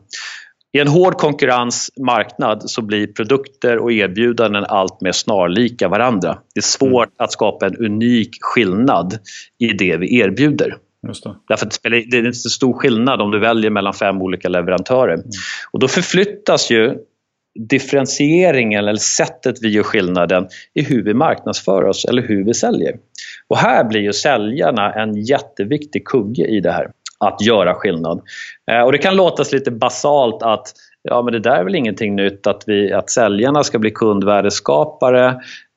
I 0.77 0.79
en 0.79 0.87
hård 0.87 1.17
konkurrensmarknad 1.17 2.69
så 2.69 2.81
blir 2.81 3.07
produkter 3.07 3.77
och 3.77 3.91
erbjudanden 3.91 4.65
allt 4.65 5.01
mer 5.01 5.11
snarlika 5.11 5.87
varandra. 5.87 6.37
Det 6.53 6.59
är 6.59 6.61
svårt 6.61 7.07
mm. 7.07 7.15
att 7.17 7.31
skapa 7.31 7.65
en 7.65 7.77
unik 7.77 8.29
skillnad 8.41 9.19
i 9.59 9.67
det 9.67 9.97
vi 9.97 10.19
erbjuder. 10.19 10.77
Just 11.07 11.23
det. 11.23 11.35
Därför 11.47 11.65
att 11.65 11.79
det 11.83 12.17
är 12.17 12.25
inte 12.25 12.33
så 12.33 12.49
stor 12.49 12.73
skillnad 12.73 13.21
om 13.21 13.31
du 13.31 13.39
väljer 13.39 13.71
mellan 13.71 13.93
fem 13.93 14.21
olika 14.21 14.49
leverantörer. 14.49 15.13
Mm. 15.13 15.27
Och 15.71 15.79
då 15.79 15.87
förflyttas 15.87 16.71
ju 16.71 16.95
differentieringen 17.59 18.79
eller 18.79 18.95
sättet 18.95 19.55
vi 19.61 19.69
gör 19.69 19.83
skillnaden 19.83 20.47
i 20.73 20.83
hur 20.83 21.03
vi 21.03 21.13
marknadsför 21.13 21.83
oss 21.83 22.05
eller 22.05 22.21
hur 22.21 22.43
vi 22.43 22.53
säljer. 22.53 22.95
Och 23.47 23.57
här 23.57 23.83
blir 23.83 24.01
ju 24.01 24.13
säljarna 24.13 24.93
en 24.93 25.15
jätteviktig 25.15 26.05
kugge 26.05 26.45
i 26.45 26.59
det 26.59 26.71
här, 26.71 26.87
att 27.19 27.41
göra 27.41 27.73
skillnad. 27.73 28.21
Eh, 28.71 28.81
och 28.81 28.91
det 28.91 28.97
kan 28.97 29.15
låta 29.15 29.43
lite 29.51 29.71
basalt 29.71 30.43
att 30.43 30.73
ja 31.03 31.21
men 31.21 31.33
det 31.33 31.39
där 31.39 31.55
är 31.55 31.63
väl 31.63 31.75
ingenting 31.75 32.15
nytt 32.15 32.47
att, 32.47 32.63
vi, 32.67 32.93
att 32.93 33.09
säljarna 33.09 33.63
ska 33.63 33.79
bli 33.79 33.91
kundvärdeskapare, 33.91 35.27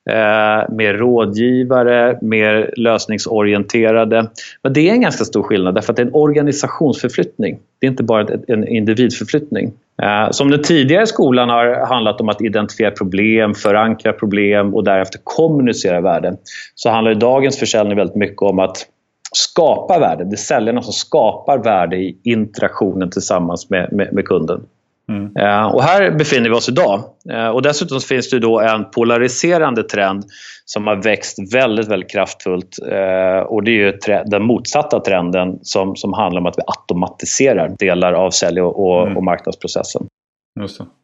eh, 0.09 0.69
mer 0.69 0.93
rådgivare, 0.93 2.17
mer 2.21 2.73
lösningsorienterade. 2.77 4.29
Men 4.63 4.73
det 4.73 4.89
är 4.89 4.93
en 4.93 5.01
ganska 5.01 5.25
stor 5.25 5.43
skillnad 5.43 5.75
därför 5.75 5.93
att 5.93 5.97
det 5.97 6.01
är 6.01 6.07
en 6.07 6.13
organisationsförflyttning. 6.13 7.59
Det 7.79 7.87
är 7.87 7.91
inte 7.91 8.03
bara 8.03 8.27
en 8.47 8.67
individförflyttning. 8.67 9.73
Eh, 10.03 10.31
som 10.31 10.51
den 10.51 10.61
tidigare 10.61 11.07
skolan 11.07 11.49
har 11.49 11.85
handlat 11.85 12.21
om 12.21 12.29
att 12.29 12.41
identifiera 12.41 12.91
problem, 12.91 13.53
förankra 13.53 14.13
problem 14.13 14.73
och 14.75 14.83
därefter 14.83 15.19
kommunicera 15.23 16.01
värden. 16.01 16.37
Så 16.75 16.89
handlar 16.89 17.13
dagens 17.13 17.59
försäljning 17.59 17.97
väldigt 17.97 18.15
mycket 18.15 18.41
om 18.41 18.59
att 18.59 18.77
skapa 19.31 19.99
värde. 19.99 20.23
Det 20.23 20.35
är 20.35 20.37
säljarna 20.37 20.81
som 20.81 20.93
skapar 20.93 21.57
värde 21.57 21.97
i 21.97 22.17
interaktionen 22.23 23.09
tillsammans 23.09 23.69
med, 23.69 23.93
med, 23.93 24.13
med 24.13 24.25
kunden. 24.25 24.61
Mm. 25.11 25.35
Eh, 25.35 25.65
och 25.65 25.83
här 25.83 26.11
befinner 26.11 26.49
vi 26.49 26.55
oss 26.55 26.69
idag. 26.69 27.03
Eh, 27.31 27.47
och 27.47 27.61
dessutom 27.61 27.99
finns 27.99 28.29
det 28.29 28.39
då 28.39 28.59
en 28.59 28.91
polariserande 28.91 29.83
trend 29.83 30.23
som 30.65 30.87
har 30.87 30.95
växt 30.95 31.53
väldigt, 31.53 31.87
väldigt 31.87 32.11
kraftfullt. 32.11 32.77
Eh, 32.91 33.39
och 33.39 33.63
det 33.63 33.71
är 33.71 34.29
den 34.29 34.43
motsatta 34.43 34.99
trenden 34.99 35.59
som, 35.61 35.95
som 35.95 36.13
handlar 36.13 36.41
om 36.41 36.45
att 36.45 36.57
vi 36.57 36.63
automatiserar 36.67 37.75
delar 37.79 38.13
av 38.13 38.31
sälj 38.31 38.61
och, 38.61 38.87
och, 38.87 39.01
mm. 39.03 39.17
och 39.17 39.23
marknadsprocessen. 39.23 40.07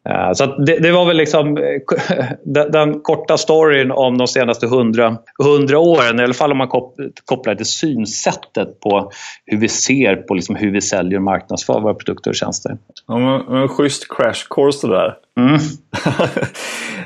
Det. 0.04 0.34
Så 0.34 0.46
det, 0.46 0.78
det, 0.78 0.92
var 0.92 1.06
väl 1.06 1.16
liksom 1.16 1.54
den, 2.44 2.70
den, 2.70 3.00
korta 3.00 3.36
storyn 3.36 3.90
om 3.90 4.18
de 4.18 4.26
senaste 4.26 4.66
hundra, 4.66 5.16
hundra 5.44 5.78
åren, 5.78 6.20
i 6.20 6.22
alla 6.22 6.34
fall 6.34 6.52
om 6.52 6.58
man 6.58 6.68
kopplar 7.24 7.54
till 7.54 7.66
synsättet 7.66 8.80
på 8.80 9.10
hur 9.46 9.58
vi 9.58 9.68
ser 9.68 10.16
på 10.16 10.34
liksom 10.34 10.56
hur 10.56 10.70
vi 10.70 10.80
säljer 10.80 11.18
och 11.18 11.22
marknadsför 11.22 11.80
våra 11.80 11.94
produkter 11.94 12.30
och 12.30 12.36
tjänster. 12.36 12.76
Ja, 13.06 13.18
men, 13.18 13.62
en 13.62 13.68
schysst 13.68 14.08
crash 14.08 14.46
course 14.50 14.86
det 14.86 14.94
där. 14.94 15.16
Mm. 15.38 15.58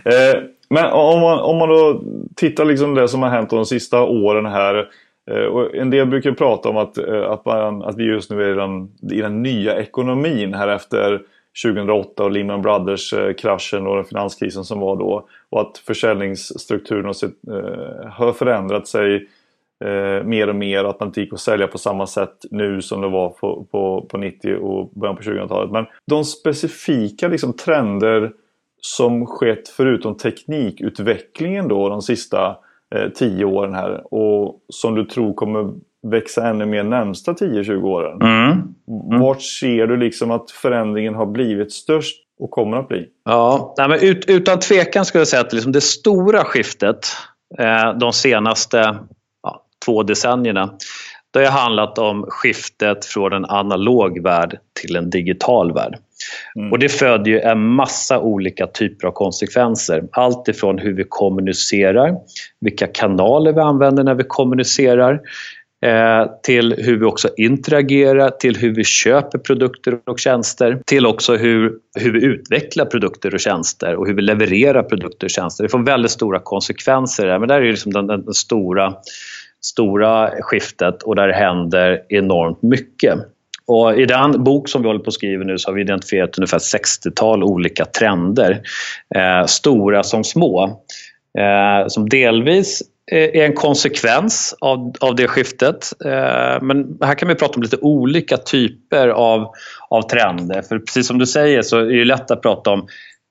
Eh, 0.05 0.41
men 0.71 0.85
om 0.93 1.21
man, 1.21 1.39
om 1.39 1.57
man 1.57 1.69
då 1.69 2.03
tittar 2.37 2.65
liksom 2.65 2.95
det 2.95 3.09
som 3.09 3.23
har 3.23 3.31
hänt 3.31 3.51
de 3.51 3.65
sista 3.65 4.03
åren 4.03 4.47
här. 4.47 4.89
Eh, 5.31 5.45
och 5.45 5.75
en 5.75 5.91
del 5.91 6.07
brukar 6.07 6.33
prata 6.33 6.69
om 6.69 6.77
att, 6.77 6.99
eh, 6.99 7.31
att, 7.31 7.45
man, 7.45 7.83
att 7.83 7.97
vi 7.97 8.05
just 8.05 8.31
nu 8.31 8.43
är 8.43 8.53
i 8.53 8.55
den, 8.55 8.89
i 9.13 9.21
den 9.21 9.43
nya 9.43 9.77
ekonomin 9.77 10.55
här 10.55 10.69
efter 10.69 11.21
2008 11.63 12.25
och 12.25 12.31
Lehman 12.31 12.63
Brothers-kraschen 12.63 13.87
eh, 13.87 13.87
och 13.87 13.97
den 13.97 14.05
finanskrisen 14.05 14.65
som 14.65 14.81
var 14.81 14.97
då. 14.97 15.29
Och 15.49 15.61
att 15.61 15.79
försäljningsstrukturen 15.79 17.07
eh, 17.07 18.11
har 18.11 18.33
förändrat 18.33 18.89
sig 18.89 19.29
eh, 19.85 20.25
mer 20.25 20.49
och 20.49 20.57
mer. 20.57 20.85
Att 20.85 21.01
man 21.01 21.09
inte 21.09 21.21
gick 21.21 21.33
att 21.33 21.41
sälja 21.41 21.67
på 21.67 21.79
samma 21.79 22.07
sätt 22.07 22.45
nu 22.51 22.83
som 22.83 23.01
det 23.01 23.09
var 23.09 23.29
på, 23.29 23.67
på, 23.71 24.07
på 24.11 24.19
90 24.19 24.57
och 24.57 24.91
början 24.95 25.17
på 25.17 25.23
2000-talet. 25.23 25.71
Men 25.71 25.87
de 26.07 26.25
specifika 26.25 27.29
liksom, 27.29 27.53
trender 27.53 28.33
som 28.81 29.27
skett 29.27 29.69
förutom 29.69 30.17
teknikutvecklingen 30.17 31.69
då 31.69 31.89
de 31.89 32.03
sista 32.03 32.57
eh, 32.95 33.09
tio 33.09 33.45
åren 33.45 33.75
här 33.75 34.15
och 34.15 34.61
som 34.69 34.95
du 34.95 35.05
tror 35.05 35.35
kommer 35.35 35.73
växa 36.07 36.49
ännu 36.49 36.67
mer 36.67 36.83
närmsta 36.83 37.33
10-20 37.33 37.83
åren. 37.83 38.23
Mm. 38.23 38.51
Mm. 38.51 39.21
Vart 39.21 39.43
ser 39.43 39.87
du 39.87 39.97
liksom 39.97 40.31
att 40.31 40.51
förändringen 40.51 41.15
har 41.15 41.27
blivit 41.27 41.73
störst 41.73 42.17
och 42.41 42.51
kommer 42.51 42.77
att 42.77 42.89
bli? 42.89 43.07
Ja, 43.25 43.75
nej, 43.79 43.89
men 43.89 44.01
ut, 44.01 44.25
utan 44.29 44.59
tvekan 44.59 45.05
skulle 45.05 45.21
jag 45.21 45.29
säga 45.29 45.43
att 45.43 45.53
liksom 45.53 45.73
det 45.73 45.81
stora 45.81 46.45
skiftet 46.45 47.07
eh, 47.59 47.99
de 47.99 48.13
senaste 48.13 48.97
ja, 49.43 49.65
två 49.87 50.03
decennierna 50.03 50.71
det 51.31 51.45
har 51.45 51.61
handlat 51.61 51.99
om 51.99 52.27
skiftet 52.29 53.05
från 53.05 53.33
en 53.33 53.45
analog 53.45 54.23
värld 54.23 54.59
till 54.81 54.97
en 54.97 55.11
digital 55.11 55.75
värld. 55.75 55.99
Mm. 56.57 56.73
Och 56.73 56.79
det 56.79 56.89
föder 56.89 57.31
ju 57.31 57.41
en 57.41 57.67
massa 57.67 58.21
olika 58.21 58.67
typer 58.67 59.09
av 59.09 59.13
konsekvenser. 59.13 60.05
Allt 60.13 60.49
ifrån 60.49 60.79
hur 60.79 60.93
vi 60.93 61.05
kommunicerar, 61.09 62.15
vilka 62.61 62.87
kanaler 62.87 63.53
vi 63.53 63.61
använder 63.61 64.05
när 64.05 64.15
vi 64.15 64.25
kommunicerar, 64.29 65.21
Eh, 65.87 66.27
till 66.43 66.75
hur 66.79 66.99
vi 66.99 67.05
också 67.05 67.29
interagerar, 67.37 68.31
till 68.31 68.57
hur 68.57 68.75
vi 68.75 68.85
köper 68.85 69.39
produkter 69.39 69.99
och 70.07 70.19
tjänster, 70.19 70.81
till 70.87 71.07
också 71.07 71.37
hur, 71.37 71.73
hur 71.99 72.13
vi 72.13 72.25
utvecklar 72.25 72.85
produkter 72.85 73.35
och 73.35 73.41
tjänster 73.41 73.97
och 73.97 74.07
hur 74.07 74.15
vi 74.15 74.23
levererar 74.23 74.83
produkter 74.83 75.27
och 75.27 75.31
tjänster. 75.31 75.65
Det 75.65 75.69
får 75.69 75.79
väldigt 75.79 76.11
stora 76.11 76.41
konsekvenser. 76.41 77.27
Där. 77.27 77.39
Men 77.39 77.49
där 77.49 77.61
är 77.61 77.71
liksom 77.71 77.93
den, 77.93 78.07
den, 78.07 78.35
stora, 78.35 78.95
stora 79.61 80.31
skiftet 80.41 81.03
och 81.03 81.17
där 81.17 81.29
händer 81.29 82.03
enormt 82.09 82.63
mycket. 82.63 83.15
Och 83.67 84.01
I 84.01 84.07
den 84.07 84.45
bok 84.45 84.69
som 84.69 84.83
vi 84.83 84.89
håller 84.89 85.01
på 85.01 85.09
att 85.09 85.15
skriva 85.15 85.45
nu 85.45 85.59
så 85.59 85.71
har 85.71 85.75
vi 85.75 85.81
identifierat 85.81 86.39
ungefär 86.39 86.59
60-tal 86.59 87.45
olika 87.45 87.85
trender, 87.85 88.61
eh, 89.15 89.47
stora 89.47 90.03
som 90.03 90.25
små, 90.25 90.83
eh, 91.39 91.89
som 91.89 92.09
delvis 92.09 92.83
är 93.11 93.45
en 93.45 93.53
konsekvens 93.53 94.57
av, 94.61 94.93
av 95.01 95.15
det 95.15 95.29
skiftet. 95.29 95.93
Eh, 96.05 96.63
men 96.63 96.99
här 97.01 97.15
kan 97.15 97.29
vi 97.29 97.35
prata 97.35 97.57
om 97.57 97.63
lite 97.63 97.77
olika 97.77 98.37
typer 98.37 99.09
av, 99.09 99.49
av 99.89 100.03
trender. 100.03 100.63
För 100.63 100.79
precis 100.79 101.07
som 101.07 101.19
du 101.19 101.27
säger 101.27 101.63
så 101.63 101.79
är 101.79 101.85
det 101.85 102.05
lätt 102.05 102.31
att 102.31 102.43
prata 102.43 102.71
om 102.71 102.87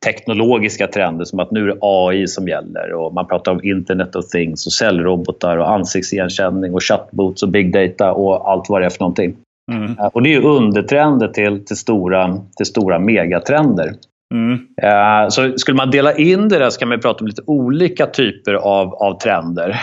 teknologiska 0.06 0.88
trender 0.88 1.26
som 1.26 1.40
att 1.40 1.52
nu 1.52 1.64
är 1.64 1.68
det 1.68 1.78
AI 1.82 2.28
som 2.28 2.48
gäller 2.48 2.94
och 2.94 3.14
man 3.14 3.28
pratar 3.28 3.52
om 3.52 3.64
Internet 3.64 4.16
of 4.16 4.28
Things 4.28 4.66
och 4.66 4.74
cellrobotar 4.74 5.58
och 5.58 5.72
ansiktsigenkänning 5.72 6.74
och 6.74 6.84
chatbots 6.84 7.44
och 7.44 7.50
big 7.50 7.74
data 7.74 8.14
och 8.14 8.52
allt 8.52 8.70
vad 8.70 8.82
det 8.82 8.86
är 8.86 8.90
för 8.90 9.00
någonting. 9.00 9.36
Mm. 9.72 9.96
Och 10.14 10.24
det 10.24 10.34
är 10.34 10.46
undertrender 10.46 11.28
till, 11.28 11.66
till, 11.66 11.78
stora, 11.78 12.38
till 12.58 12.66
stora 12.66 13.00
megatrender. 13.00 13.94
Mm. 14.34 14.54
Uh, 14.54 15.30
så 15.30 15.58
skulle 15.58 15.78
man 15.78 15.92
dela 15.92 16.16
in 16.16 16.50
det 16.50 16.60
där 16.60 16.70
så 16.70 16.80
kan 16.80 16.90
man 16.90 17.00
prata 17.00 17.20
om 17.20 17.28
lite 17.28 17.42
olika 17.46 18.06
typer 18.06 18.54
av, 18.54 18.94
av 18.94 19.20
trender. 19.20 19.82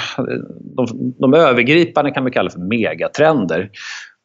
De, 0.77 1.15
de 1.19 1.35
övergripande 1.35 2.11
kan 2.11 2.23
man 2.23 2.33
kalla 2.33 2.51
för 2.51 2.61
megatrender. 2.61 3.71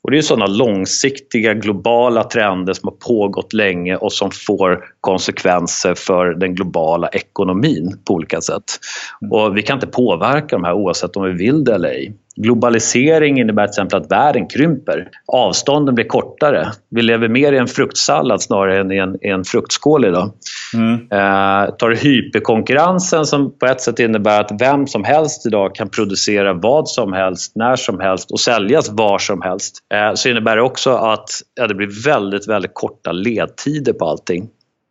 Och 0.04 0.12
det 0.12 0.18
är 0.18 0.22
sådana 0.22 0.46
långsiktiga 0.46 1.54
globala 1.54 2.24
trender 2.24 2.74
som 2.74 2.90
har 2.90 2.96
pågått 2.96 3.54
länge 3.54 3.96
och 3.96 4.14
som 4.14 4.32
får 4.48 4.84
konsekvenser 5.02 5.96
för 5.96 6.34
den 6.34 6.56
globala 6.56 7.08
ekonomin 7.08 8.00
på 8.08 8.14
olika 8.14 8.42
sätt. 8.42 8.64
Mm. 9.22 9.32
Och 9.32 9.58
vi 9.58 9.62
kan 9.62 9.78
inte 9.78 9.88
påverka 9.88 10.56
de 10.56 10.64
här 10.64 10.74
oavsett 10.74 11.16
om 11.16 11.24
vi 11.24 11.32
vill 11.32 11.64
det 11.64 11.76
eller 11.76 11.90
ej. 11.90 12.14
Globalisering 12.44 13.40
innebär 13.40 13.68
till 13.68 13.72
exempel 13.72 14.02
att 14.02 14.12
världen 14.12 14.48
krymper. 14.48 15.10
Avstånden 15.28 15.96
blir 15.96 16.06
kortare. 16.06 16.72
Vi 16.90 17.02
lever 17.02 17.28
mer 17.28 17.54
i 17.54 17.58
en 17.58 17.68
fruktsallad 17.68 18.42
snarare 18.42 18.80
än 18.80 18.92
i 18.92 18.98
en, 18.98 19.26
i 19.26 19.28
en 19.28 19.44
fruktskål 19.44 20.06
idag. 20.06 20.32
Mm. 20.74 20.94
Eh, 20.94 21.76
tar 21.76 22.04
hyperkonkurrensen 22.04 23.26
som 23.26 23.58
på 23.60 23.66
ett 23.66 23.82
sätt 23.82 24.00
innebär 24.00 24.42
att 24.42 24.62
vem 24.62 24.88
som 24.88 25.04
helst 25.04 25.46
idag 25.46 25.76
kan 25.76 25.90
producera 25.90 26.54
vad 26.54 26.90
som 26.90 27.14
helst, 27.14 27.52
när 27.56 27.76
som 27.76 28.00
helst 28.00 28.32
och 28.32 28.40
säljas 28.40 28.90
var 28.90 29.18
som 29.18 29.42
helst. 29.42 29.78
Eh, 29.94 30.14
så 30.16 30.30
innebär 30.30 30.56
det 30.56 30.62
också 30.62 30.92
att 30.92 31.30
ja, 31.56 31.68
det 31.68 31.76
blir 31.76 32.06
väldigt, 32.06 32.48
väldigt 32.48 32.74
korta 32.74 33.12
ledtider 33.12 33.94
på 33.94 34.06
allting. 34.06 34.50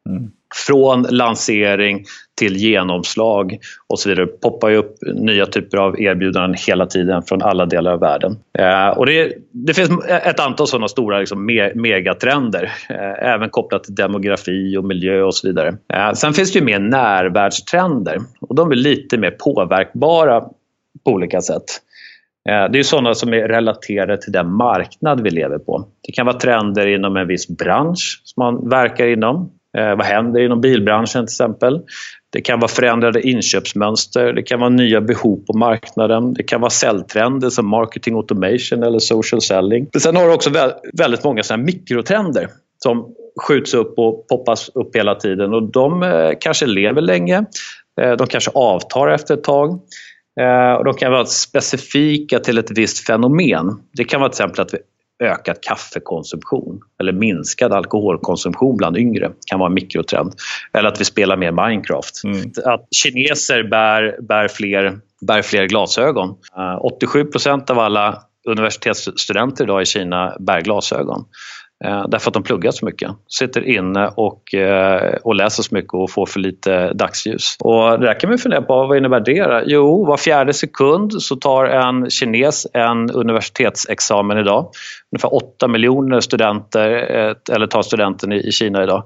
Mm. 0.08 0.30
Från 0.66 1.02
lansering 1.02 2.04
till 2.38 2.56
genomslag 2.56 3.58
och 3.86 3.98
så 3.98 4.08
vidare. 4.08 4.26
Det 4.26 4.40
poppar 4.40 4.68
ju 4.68 4.76
upp 4.76 4.94
nya 5.14 5.46
typer 5.46 5.78
av 5.78 6.00
erbjudanden 6.00 6.54
hela 6.66 6.86
tiden 6.86 7.22
från 7.22 7.42
alla 7.42 7.66
delar 7.66 7.92
av 7.92 8.00
världen. 8.00 8.38
Eh, 8.58 8.88
och 8.88 9.06
det, 9.06 9.32
det, 9.52 9.74
finns 9.74 9.90
ett 10.08 10.40
antal 10.40 10.66
sådana 10.66 10.88
stora 10.88 11.18
liksom, 11.18 11.46
me 11.46 11.74
megatrender, 11.74 12.72
eh, 12.88 13.28
även 13.28 13.50
kopplat 13.50 13.84
till 13.84 13.94
demografi 13.94 14.76
och 14.76 14.84
miljö 14.84 15.22
och 15.22 15.34
så 15.34 15.48
vidare. 15.48 15.76
Eh, 15.94 16.12
sen 16.12 16.32
finns 16.32 16.52
det 16.52 16.58
ju 16.58 16.64
mer 16.64 16.78
närvärldstrender 16.78 18.18
och 18.40 18.54
de 18.54 18.70
är 18.70 18.76
lite 18.76 19.18
mer 19.18 19.30
påverkbara 19.30 20.40
på 21.04 21.10
olika 21.10 21.40
sätt. 21.40 21.64
Eh, 22.48 22.70
det 22.70 22.78
är 22.78 22.82
sådana 22.82 23.14
som 23.14 23.32
är 23.32 23.48
relaterade 23.48 24.22
till 24.22 24.32
den 24.32 24.52
marknad 24.52 25.20
vi 25.20 25.30
lever 25.30 25.58
på. 25.58 25.88
Det 26.02 26.12
kan 26.12 26.26
vara 26.26 26.38
trender 26.38 26.86
inom 26.86 27.16
en 27.16 27.26
viss 27.26 27.48
bransch 27.48 28.22
som 28.24 28.42
man 28.44 28.68
verkar 28.68 29.06
inom. 29.06 29.50
Eh, 29.76 29.96
vad 29.96 30.06
händer 30.06 30.40
inom 30.40 30.60
bilbranschen 30.60 31.26
till 31.26 31.32
exempel? 31.32 31.80
Det 32.32 32.40
kan 32.40 32.60
vara 32.60 32.68
förändrade 32.68 33.28
inköpsmönster, 33.28 34.32
det 34.32 34.42
kan 34.42 34.60
vara 34.60 34.70
nya 34.70 35.00
behov 35.00 35.44
på 35.46 35.58
marknaden, 35.58 36.34
det 36.34 36.42
kan 36.42 36.60
vara 36.60 36.70
säljtrender 36.70 37.50
som 37.50 37.68
marketing 37.68 38.14
automation 38.14 38.82
eller 38.82 38.98
social 38.98 39.40
selling. 39.40 39.88
Men 39.92 40.00
sen 40.00 40.16
har 40.16 40.26
du 40.26 40.34
också 40.34 40.50
väldigt 40.92 41.24
många 41.24 41.42
såna 41.42 41.62
mikrotrender 41.62 42.48
som 42.82 43.14
skjuts 43.40 43.74
upp 43.74 43.98
och 43.98 44.26
poppas 44.28 44.68
upp 44.74 44.96
hela 44.96 45.14
tiden 45.14 45.54
och 45.54 45.62
de 45.62 46.02
eh, 46.02 46.30
kanske 46.40 46.66
lever 46.66 47.00
länge, 47.00 47.44
eh, 48.00 48.12
de 48.12 48.26
kanske 48.26 48.50
avtar 48.50 49.08
efter 49.08 49.34
ett 49.34 49.44
tag. 49.44 49.80
Och 50.78 50.84
de 50.84 50.94
kan 50.94 51.12
vara 51.12 51.24
specifika 51.24 52.38
till 52.38 52.58
ett 52.58 52.70
visst 52.70 53.06
fenomen. 53.06 53.80
Det 53.92 54.04
kan 54.04 54.20
vara 54.20 54.30
till 54.30 54.34
exempel 54.34 54.62
att 54.62 54.74
vi 54.74 54.78
ökat 55.20 55.60
kaffekonsumtion 55.60 56.80
eller 57.00 57.12
minskad 57.12 57.72
alkoholkonsumtion 57.72 58.76
bland 58.76 58.96
yngre 58.96 59.30
kan 59.46 59.58
vara 59.58 59.66
en 59.68 59.74
mikrotrend. 59.74 60.32
Eller 60.72 60.88
att 60.88 61.00
vi 61.00 61.04
spelar 61.04 61.36
mer 61.36 61.52
Minecraft. 61.52 62.24
Mm. 62.24 62.52
Att 62.64 62.88
kineser 62.90 63.62
bär, 63.62 64.22
bär, 64.22 64.48
fler, 64.48 64.98
bär 65.26 65.42
fler 65.42 65.66
glasögon. 65.66 66.36
87% 66.56 67.70
av 67.70 67.78
alla 67.78 68.22
universitetsstudenter 68.48 69.64
idag 69.64 69.82
i 69.82 69.84
Kina 69.84 70.36
bär 70.40 70.60
glasögon. 70.60 71.24
Eh, 71.84 72.04
därför 72.08 72.30
att 72.30 72.34
de 72.34 72.42
pluggar 72.42 72.70
så 72.70 72.84
mycket. 72.84 73.10
Sitter 73.28 73.68
inne 73.68 74.10
och, 74.16 74.54
eh, 74.54 75.16
och 75.22 75.34
läser 75.34 75.62
så 75.62 75.74
mycket 75.74 75.94
och 75.94 76.10
får 76.10 76.26
för 76.26 76.40
lite 76.40 76.92
dagsljus. 76.92 77.56
Och 77.60 78.00
det 78.00 78.06
där 78.06 78.20
kan 78.20 78.30
man 78.30 78.38
fundera 78.38 78.62
på, 78.62 78.86
vad 78.86 78.96
innebär 78.96 79.20
det? 79.20 79.64
Jo, 79.66 80.04
var 80.04 80.16
fjärde 80.16 80.52
sekund 80.52 81.22
så 81.22 81.36
tar 81.36 81.64
en 81.64 82.10
kines 82.10 82.66
en 82.72 83.10
universitetsexamen 83.10 84.38
idag. 84.38 84.70
Ungefär 85.12 85.34
8 85.34 85.68
miljoner 85.68 86.20
studenter, 86.20 86.90
eh, 86.90 87.54
eller 87.54 87.66
tar 87.66 87.82
studenten 87.82 88.32
i 88.32 88.52
Kina 88.52 88.82
idag. 88.82 89.04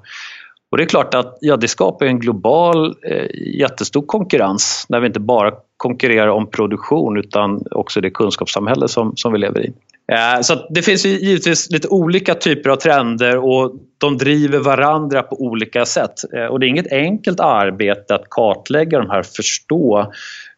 Och 0.71 0.77
det 0.77 0.83
är 0.83 0.87
klart 0.87 1.13
att 1.13 1.37
ja, 1.41 1.57
det 1.57 1.67
skapar 1.67 2.05
en 2.05 2.19
global 2.19 2.95
eh, 3.05 3.59
jättestor 3.59 4.01
konkurrens 4.05 4.85
när 4.89 4.99
vi 4.99 5.07
inte 5.07 5.19
bara 5.19 5.51
konkurrerar 5.77 6.27
om 6.27 6.49
produktion 6.51 7.17
utan 7.17 7.63
också 7.71 8.01
det 8.01 8.09
kunskapssamhälle 8.09 8.87
som, 8.87 9.13
som 9.15 9.33
vi 9.33 9.39
lever 9.39 9.65
i. 9.65 9.73
Eh, 10.11 10.41
så 10.41 10.67
det 10.69 10.81
finns 10.81 11.05
givetvis 11.05 11.71
lite 11.71 11.87
olika 11.87 12.35
typer 12.35 12.69
av 12.69 12.75
trender 12.75 13.37
och 13.37 13.75
de 13.97 14.17
driver 14.17 14.59
varandra 14.59 15.23
på 15.23 15.41
olika 15.41 15.85
sätt. 15.85 16.13
Eh, 16.35 16.45
och 16.45 16.59
det 16.59 16.65
är 16.65 16.67
inget 16.67 16.91
enkelt 16.91 17.39
arbete 17.39 18.15
att 18.15 18.29
kartlägga 18.29 18.99
de 18.99 19.09
här, 19.09 19.23
förstå 19.23 20.11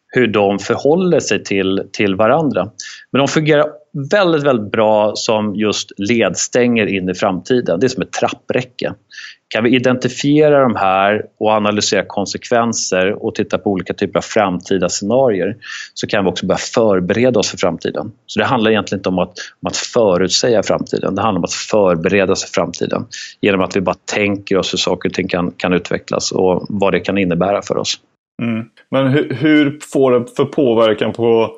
hur 0.08 0.26
de 0.26 0.58
förhåller 0.58 1.20
sig 1.20 1.44
till, 1.44 1.82
till 1.92 2.14
varandra. 2.14 2.70
Men 3.12 3.18
de 3.18 3.28
fungerar 3.28 3.66
väldigt, 4.10 4.42
väldigt 4.42 4.72
bra 4.72 5.12
som 5.14 5.54
just 5.54 5.92
ledstänger 5.96 6.86
in 6.86 7.08
i 7.08 7.14
framtiden. 7.14 7.80
Det 7.80 7.86
är 7.86 7.88
som 7.88 8.02
ett 8.02 8.12
trappräcke. 8.12 8.94
Kan 9.48 9.64
vi 9.64 9.76
identifiera 9.76 10.60
de 10.60 10.76
här 10.76 11.22
och 11.38 11.50
analysera 11.50 12.04
konsekvenser 12.06 13.24
och 13.24 13.34
titta 13.34 13.58
på 13.58 13.70
olika 13.70 13.94
typer 13.94 14.18
av 14.18 14.22
framtida 14.22 14.88
scenarier 14.88 15.56
så 15.94 16.06
kan 16.06 16.24
vi 16.24 16.30
också 16.30 16.46
börja 16.46 16.58
förbereda 16.58 17.40
oss 17.40 17.50
för 17.50 17.58
framtiden. 17.58 18.12
Så 18.26 18.38
det 18.38 18.44
handlar 18.44 18.70
egentligen 18.70 18.98
inte 18.98 19.08
om 19.08 19.18
att, 19.18 19.32
om 19.62 19.66
att 19.66 19.76
förutsäga 19.76 20.62
framtiden, 20.62 21.14
det 21.14 21.22
handlar 21.22 21.38
om 21.38 21.44
att 21.44 21.52
förbereda 21.52 22.36
sig 22.36 22.48
för 22.48 22.54
framtiden 22.54 23.06
genom 23.40 23.60
att 23.60 23.76
vi 23.76 23.80
bara 23.80 23.96
tänker 24.04 24.58
oss 24.58 24.72
hur 24.72 24.78
saker 24.78 25.08
och 25.08 25.14
ting 25.14 25.28
kan, 25.28 25.50
kan 25.50 25.72
utvecklas 25.72 26.32
och 26.32 26.66
vad 26.68 26.92
det 26.92 27.00
kan 27.00 27.18
innebära 27.18 27.62
för 27.62 27.76
oss. 27.76 28.00
Mm. 28.42 28.64
Men 28.90 29.08
hur, 29.08 29.34
hur 29.34 29.78
får 29.92 30.12
det 30.12 30.26
för 30.36 30.44
påverkan 30.44 31.12
på 31.12 31.50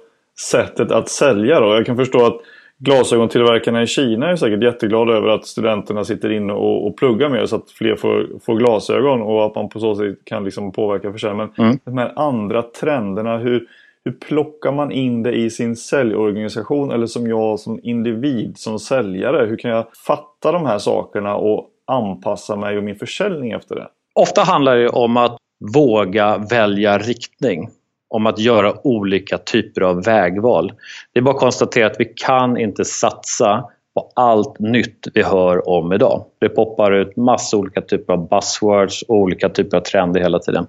sättet 0.51 0.91
att 0.93 1.09
sälja 1.09 1.61
då? 1.61 1.75
Jag 1.75 1.87
kan 1.87 1.97
förstå 1.97 2.27
att 2.27 2.41
glasögontillverkarna 2.79 3.83
i 3.83 3.87
Kina 3.87 4.31
är 4.31 4.37
säkert 4.37 4.63
jätteglada 4.63 5.13
över 5.13 5.29
att 5.29 5.47
studenterna 5.47 6.05
sitter 6.05 6.33
inne 6.33 6.53
och, 6.53 6.87
och 6.87 6.97
pluggar 6.97 7.29
mer 7.29 7.47
så 7.47 7.57
att 7.57 7.71
fler 7.71 7.97
får, 7.97 8.27
får 8.45 8.57
glasögon 8.57 9.23
och 9.23 9.47
att 9.47 9.55
man 9.55 9.69
på 9.69 9.81
så 9.81 9.95
sätt 9.95 10.25
kan 10.25 10.45
liksom 10.45 10.73
påverka 10.73 11.13
försäljningen. 11.13 11.53
Men 11.57 11.67
mm. 11.67 11.79
de 11.85 11.99
här 11.99 12.13
andra 12.17 12.63
trenderna, 12.63 13.39
hur, 13.39 13.67
hur 14.05 14.13
plockar 14.13 14.73
man 14.73 14.93
in 14.93 15.23
det 15.23 15.33
i 15.33 15.51
sin 15.51 15.77
säljorganisation 15.77 16.91
eller 16.91 17.07
som 17.07 17.27
jag 17.27 17.61
som 17.61 17.81
individ, 17.83 18.59
som 18.59 18.79
säljare? 18.79 19.47
Hur 19.47 19.57
kan 19.57 19.71
jag 19.71 19.87
fatta 20.07 20.53
de 20.53 20.67
här 20.67 20.79
sakerna 20.79 21.37
och 21.37 21.67
anpassa 21.87 22.57
mig 22.57 22.79
och 22.79 22.85
min 22.85 22.97
försäljning 22.97 23.53
efter 23.53 23.75
det? 23.75 23.89
Ofta 24.15 24.43
handlar 24.43 24.77
det 24.77 24.89
om 24.89 25.17
att 25.17 25.37
våga 25.75 26.39
välja 26.51 26.99
riktning 26.99 27.71
om 28.09 28.27
att 28.27 28.39
göra 28.39 28.87
olika 28.87 29.39
typer 29.39 29.81
av 29.81 30.05
vägval. 30.05 30.73
Det 31.13 31.21
är 31.21 31.23
bara 31.23 31.35
att 31.35 31.41
konstatera 31.41 31.87
att 31.87 31.97
vi 31.99 32.05
kan 32.05 32.57
inte 32.57 32.85
satsa 32.85 33.65
på 33.95 34.13
allt 34.15 34.59
nytt 34.59 35.09
vi 35.15 35.23
hör 35.23 35.69
om 35.69 35.93
idag. 35.93 36.25
Det 36.41 36.49
poppar 36.49 36.93
ut 36.93 37.17
massa 37.17 37.57
olika 37.57 37.81
typer 37.81 38.13
av 38.13 38.29
buzzwords 38.29 39.03
och 39.03 39.17
olika 39.17 39.49
typer 39.49 39.77
av 39.77 39.81
trender 39.81 40.21
hela 40.21 40.39
tiden. 40.39 40.67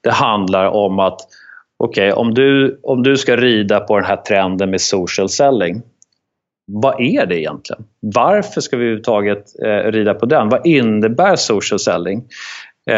Det 0.00 0.10
handlar 0.10 0.66
om 0.66 0.98
att 0.98 1.20
okej, 1.78 2.12
okay, 2.12 2.22
om, 2.22 2.34
du, 2.34 2.80
om 2.82 3.02
du 3.02 3.16
ska 3.16 3.36
rida 3.36 3.80
på 3.80 3.96
den 3.96 4.04
här 4.04 4.16
trenden 4.16 4.70
med 4.70 4.80
social 4.80 5.28
selling, 5.28 5.82
vad 6.66 7.00
är 7.00 7.26
det 7.26 7.40
egentligen? 7.40 7.84
Varför 8.00 8.60
ska 8.60 8.76
vi 8.76 8.82
överhuvudtaget 8.82 9.44
eh, 9.64 9.92
rida 9.92 10.14
på 10.14 10.26
den? 10.26 10.48
Vad 10.48 10.66
innebär 10.66 11.36
social 11.36 11.78
selling? 11.78 12.24
Eh, 12.90 12.96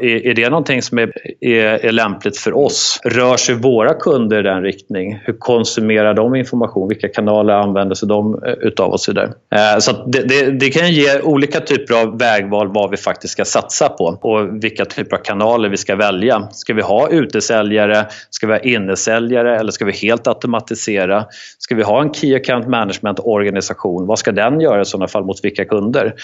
är, 0.00 0.34
det 0.34 0.50
någonting 0.50 0.82
som 0.82 0.98
är, 0.98 1.12
är, 1.40 1.84
är, 1.84 1.92
lämpligt 1.92 2.38
för 2.38 2.56
oss? 2.56 3.00
Rör 3.04 3.36
sig 3.36 3.54
våra 3.54 3.94
kunder 3.94 4.38
i 4.38 4.42
den 4.42 4.62
riktning? 4.62 5.20
Hur 5.24 5.32
konsumerar 5.32 6.14
de 6.14 6.34
information? 6.34 6.88
Vilka 6.88 7.08
kanaler 7.08 7.54
använder 7.54 7.94
sig 7.94 8.08
de 8.08 8.42
eh, 8.46 8.52
utav 8.52 8.88
och 8.88 8.94
eh, 8.94 8.96
så 8.96 9.12
vidare? 9.12 9.80
Så 9.80 9.92
det, 10.06 10.22
det, 10.28 10.50
det, 10.50 10.70
kan 10.70 10.92
ge 10.92 11.20
olika 11.20 11.60
typer 11.60 12.02
av 12.02 12.18
vägval 12.18 12.68
vad 12.74 12.90
vi 12.90 12.96
faktiskt 12.96 13.32
ska 13.32 13.44
satsa 13.44 13.88
på 13.88 14.04
och 14.04 14.64
vilka 14.64 14.84
typer 14.84 15.16
av 15.16 15.20
kanaler 15.20 15.68
vi 15.68 15.76
ska 15.76 15.96
välja. 15.96 16.48
Ska 16.52 16.74
vi 16.74 16.82
ha 16.82 17.08
utesäljare? 17.08 18.06
Ska 18.30 18.46
vi 18.46 18.52
ha 18.52 18.60
innesäljare? 18.60 19.58
Eller 19.58 19.72
ska 19.72 19.84
vi 19.84 19.92
helt 19.92 20.26
automatisera? 20.26 21.26
Ska 21.58 21.74
vi 21.74 21.82
ha 21.82 22.02
en 22.02 22.14
Key 22.14 22.36
Account 22.36 22.68
Management-organisation? 22.68 24.06
Vad 24.06 24.18
ska 24.18 24.32
den 24.32 24.60
göra 24.60 24.80
i 24.80 24.84
sådana 24.84 25.08
fall 25.08 25.24
mot 25.24 25.44
vilka 25.44 25.64
kunder? 25.64 26.14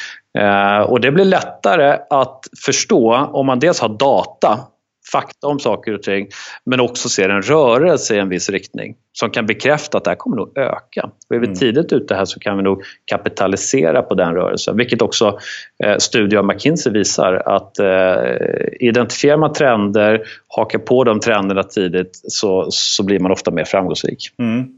Och 0.86 1.00
det 1.00 1.10
blir 1.10 1.24
lättare 1.24 1.98
att 2.10 2.44
förstå 2.64 2.97
om 3.06 3.46
man 3.46 3.58
dels 3.58 3.80
har 3.80 3.88
data, 3.88 4.58
fakta 5.12 5.46
om 5.46 5.58
saker 5.58 5.94
och 5.94 6.02
ting, 6.02 6.28
men 6.64 6.80
också 6.80 7.08
ser 7.08 7.28
en 7.28 7.42
rörelse 7.42 8.16
i 8.16 8.18
en 8.18 8.28
viss 8.28 8.50
riktning 8.50 8.94
som 9.12 9.30
kan 9.30 9.46
bekräfta 9.46 9.98
att 9.98 10.04
det 10.04 10.10
här 10.10 10.16
kommer 10.16 10.36
nog 10.36 10.58
öka. 10.58 11.10
Och 11.28 11.36
är 11.36 11.40
vi 11.40 11.46
mm. 11.46 11.58
tidigt 11.58 11.92
ute 11.92 12.14
här 12.14 12.24
så 12.24 12.40
kan 12.40 12.56
vi 12.56 12.62
nog 12.62 12.82
kapitalisera 13.04 14.02
på 14.02 14.14
den 14.14 14.34
rörelsen, 14.34 14.76
vilket 14.76 15.02
också 15.02 15.38
eh, 15.84 15.96
studier 15.96 16.38
av 16.38 16.46
McKinsey 16.46 16.92
visar 16.92 17.34
att 17.34 17.78
eh, 17.78 18.36
identifierar 18.80 19.36
man 19.36 19.52
trender, 19.52 20.22
hakar 20.48 20.78
på 20.78 21.04
de 21.04 21.20
trenderna 21.20 21.62
tidigt 21.62 22.20
så, 22.22 22.66
så 22.70 23.04
blir 23.04 23.20
man 23.20 23.32
ofta 23.32 23.50
mer 23.50 23.64
framgångsrik. 23.64 24.28
Mm. 24.38 24.68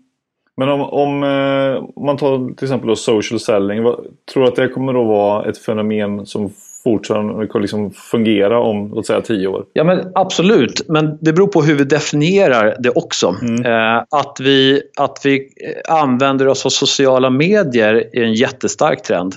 Men 0.56 0.68
om, 0.68 0.80
om 0.80 1.22
eh, 1.22 2.02
man 2.04 2.16
tar 2.16 2.54
till 2.54 2.64
exempel 2.64 2.88
då 2.88 2.96
social 2.96 3.40
selling, 3.40 3.82
vad, 3.82 4.04
tror 4.32 4.42
du 4.42 4.48
att 4.48 4.56
det 4.56 4.68
kommer 4.68 5.00
att 5.00 5.06
vara 5.06 5.44
ett 5.44 5.58
fenomen 5.58 6.26
som 6.26 6.52
fortfarande 6.84 7.60
liksom 7.60 7.90
fungera 7.90 8.60
om 8.60 8.90
låt 8.94 9.06
säga 9.06 9.20
tio 9.20 9.46
år? 9.46 9.64
Ja, 9.72 9.84
men 9.84 10.12
absolut, 10.14 10.88
men 10.88 11.18
det 11.20 11.32
beror 11.32 11.46
på 11.46 11.62
hur 11.62 11.74
vi 11.74 11.84
definierar 11.84 12.76
det 12.78 12.90
också. 12.90 13.36
Mm. 13.42 13.66
Eh, 13.66 14.02
att, 14.10 14.36
vi, 14.40 14.82
att 14.96 15.20
vi 15.24 15.48
använder 15.88 16.48
oss 16.48 16.66
av 16.66 16.70
sociala 16.70 17.30
medier 17.30 17.94
är 18.12 18.22
en 18.22 18.34
jättestark 18.34 19.02
trend. 19.02 19.34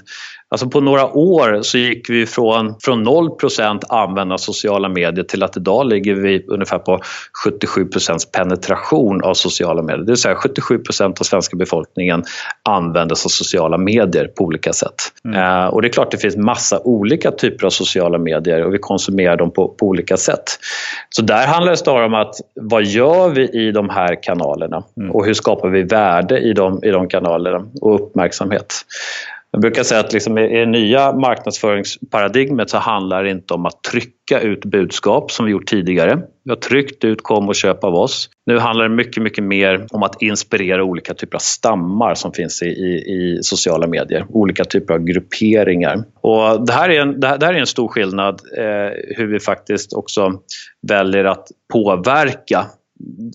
Alltså 0.54 0.70
på 0.70 0.82
några 0.82 1.14
år 1.14 1.60
så 1.62 1.78
gick 1.78 2.10
vi 2.10 2.26
från, 2.26 2.76
från 2.80 3.08
0% 3.08 3.82
använda 3.90 4.38
sociala 4.38 4.90
medier 4.90 5.24
till 5.24 5.44
att 5.44 5.58
idag 5.58 5.86
ligger 5.86 6.16
vi 6.16 6.46
ungefär 6.48 6.78
på 6.78 7.00
77% 7.46 8.18
penetration 8.32 9.24
av 9.24 9.34
sociala 9.34 9.82
medier. 9.82 10.06
Det 10.06 10.12
vill 10.12 10.18
säga 10.18 10.36
77% 10.36 11.20
av 11.20 11.24
svenska 11.24 11.58
befolkningen 11.58 12.24
använder 12.70 13.16
sig 13.16 13.28
av 13.28 13.30
sociala 13.30 13.78
medier 13.78 14.28
på 14.28 14.44
olika 14.44 14.74
sätt. 14.74 14.96
Mm. 15.26 15.40
Eh, 15.40 15.68
och 15.68 15.82
det 15.82 15.88
är 15.88 15.94
klart 15.94 16.12
det 16.12 16.18
finns 16.18 16.38
massa 16.38 16.80
olika 16.84 17.32
typer 17.32 17.66
av 17.66 17.70
sociala 17.70 18.18
medier 18.18 18.66
och 18.66 18.74
vi 18.74 18.78
konsumerar 18.78 19.38
dem 19.38 19.52
på, 19.52 19.68
på 19.68 19.88
olika 19.88 20.18
sätt. 20.18 20.44
Så 21.10 21.22
där 21.22 21.48
handlar 21.48 21.72
det 21.72 21.78
snarare 21.78 22.06
om 22.06 22.14
att 22.14 22.36
vad 22.62 22.84
gör 22.84 23.30
vi 23.30 23.50
i 23.50 23.72
de 23.72 23.90
här 23.90 24.24
kanalerna 24.24 24.84
mm. 24.98 25.12
och 25.12 25.26
hur 25.26 25.34
skapar 25.34 25.70
vi 25.70 25.84
värde 25.84 26.40
i 26.40 26.54
de, 26.54 26.84
i 26.84 26.90
de 26.90 27.08
kanalerna 27.08 27.66
och 27.82 27.96
uppmärksamhet. 27.96 28.74
Jag 29.56 29.62
brukar 29.62 29.84
säga 29.84 30.00
att 30.00 30.14
liksom 30.14 30.38
i 30.38 30.60
det 30.60 30.66
nya 30.66 31.14
marknadsföringsparadigmet 31.14 32.70
så 32.70 32.78
handlar 32.78 33.24
det 33.24 33.30
inte 33.30 33.54
om 33.54 33.66
att 33.66 33.84
trycka 33.84 34.40
ut 34.40 34.66
budskap 34.66 35.32
som 35.32 35.46
vi 35.46 35.52
gjort 35.52 35.66
tidigare. 35.66 36.22
Vi 36.44 36.52
har 36.52 36.56
tryckt 36.56 37.04
ut 37.04 37.24
kom 37.24 37.50
och 37.50 37.56
köp 37.56 37.84
av 37.84 37.96
oss. 37.96 38.30
Nu 38.46 38.60
handlar 38.60 38.90
det 38.90 38.96
mycket, 38.96 39.24
mycket 39.24 39.44
mer 39.44 39.86
om 39.92 40.04
att 40.04 40.22
inspirera 40.22 40.84
olika 40.84 41.14
typer 41.14 41.36
av 41.36 41.40
stammar 41.40 42.16
som 42.16 42.34
finns 42.34 42.62
i, 42.62 42.66
i, 42.66 42.90
i 42.90 43.40
sociala 43.42 43.88
medier. 43.88 44.26
Olika 44.30 44.66
typer 44.66 44.94
av 44.94 45.00
grupperingar. 45.00 46.04
Och 46.22 46.66
det, 46.66 46.74
här 46.74 46.90
är 46.90 47.02
en, 47.02 47.20
det 47.20 47.28
här, 47.28 47.38
det 47.38 47.46
här 47.46 47.54
är 47.54 47.60
en 47.60 47.68
stor 47.68 47.88
skillnad 47.88 48.42
eh, 48.58 49.16
hur 49.18 49.28
vi 49.28 49.40
faktiskt 49.40 49.94
också 49.94 50.32
väljer 50.88 51.26
att 51.26 51.48
påverka 51.74 52.66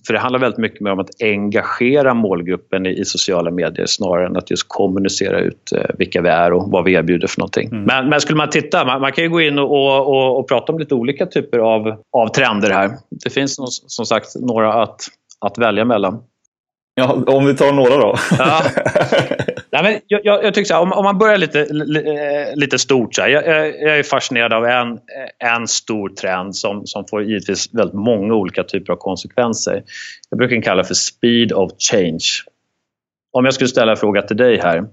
för 0.07 0.13
det 0.13 0.19
handlar 0.19 0.39
väldigt 0.39 0.59
mycket 0.59 0.81
mer 0.81 0.91
om 0.91 0.99
att 0.99 1.21
engagera 1.23 2.13
målgruppen 2.13 2.85
i, 2.85 2.89
i 2.89 3.05
sociala 3.05 3.51
medier 3.51 3.85
snarare 3.85 4.25
än 4.25 4.37
att 4.37 4.51
just 4.51 4.63
kommunicera 4.67 5.39
ut 5.39 5.71
eh, 5.75 5.95
vilka 5.97 6.21
vi 6.21 6.29
är 6.29 6.53
och 6.53 6.71
vad 6.71 6.83
vi 6.83 6.93
erbjuder 6.93 7.27
för 7.27 7.39
någonting. 7.39 7.67
Mm. 7.67 7.83
Men, 7.83 8.09
men, 8.09 8.21
skulle 8.21 8.37
man 8.37 8.49
titta, 8.49 8.85
man, 8.85 9.01
man 9.01 9.11
kan 9.11 9.23
ju 9.23 9.29
gå 9.29 9.41
in 9.41 9.59
och, 9.59 10.07
och, 10.07 10.39
och, 10.39 10.47
prata 10.47 10.71
om 10.71 10.79
lite 10.79 10.95
olika 10.95 11.25
typer 11.25 11.59
av, 11.59 12.03
av 12.17 12.27
trender 12.27 12.69
här. 12.69 12.91
Det 13.23 13.29
finns 13.29 13.55
som 13.87 14.05
sagt 14.05 14.35
några 14.35 14.73
att, 14.73 15.01
att 15.45 15.57
välja 15.57 15.85
mellan. 15.85 16.19
Ja, 16.99 17.23
om 17.27 17.45
vi 17.45 17.55
tar 17.55 17.71
några 17.71 17.97
då. 17.97 18.15
Ja. 18.37 18.61
Nej, 19.71 19.83
men 19.83 19.99
jag, 20.07 20.21
jag, 20.23 20.43
jag 20.43 20.53
tycker 20.53 20.67
så 20.67 20.73
här, 20.73 20.81
om, 20.81 20.93
om, 20.93 21.03
man 21.03 21.17
börjar 21.17 21.37
lite, 21.37 21.67
lite 22.55 22.79
stort. 22.79 23.15
Så 23.15 23.21
här, 23.21 23.29
jag, 23.29 23.47
jag, 23.47 23.99
är 23.99 24.03
fascinerad 24.03 24.53
av 24.53 24.65
en, 24.65 24.99
en 25.39 25.67
stor 25.67 26.09
trend 26.09 26.55
som, 26.55 26.85
som 26.85 27.05
får 27.09 27.23
givetvis 27.23 27.73
väldigt 27.73 27.95
många 27.95 28.33
olika 28.33 28.63
typer 28.63 28.93
av 28.93 28.97
konsekvenser. 28.97 29.83
Jag 30.29 30.37
brukar 30.37 30.61
kalla 30.61 30.81
det 30.81 30.87
för 30.87 30.93
speed 30.93 31.51
of 31.51 31.71
change. 31.91 32.25
Om 33.31 33.45
jag 33.45 33.53
skulle 33.53 33.67
ställa 33.67 33.91
en 33.91 33.97
fråga 33.97 34.21
till 34.21 34.37
dig 34.37 34.59
här. 34.59 34.83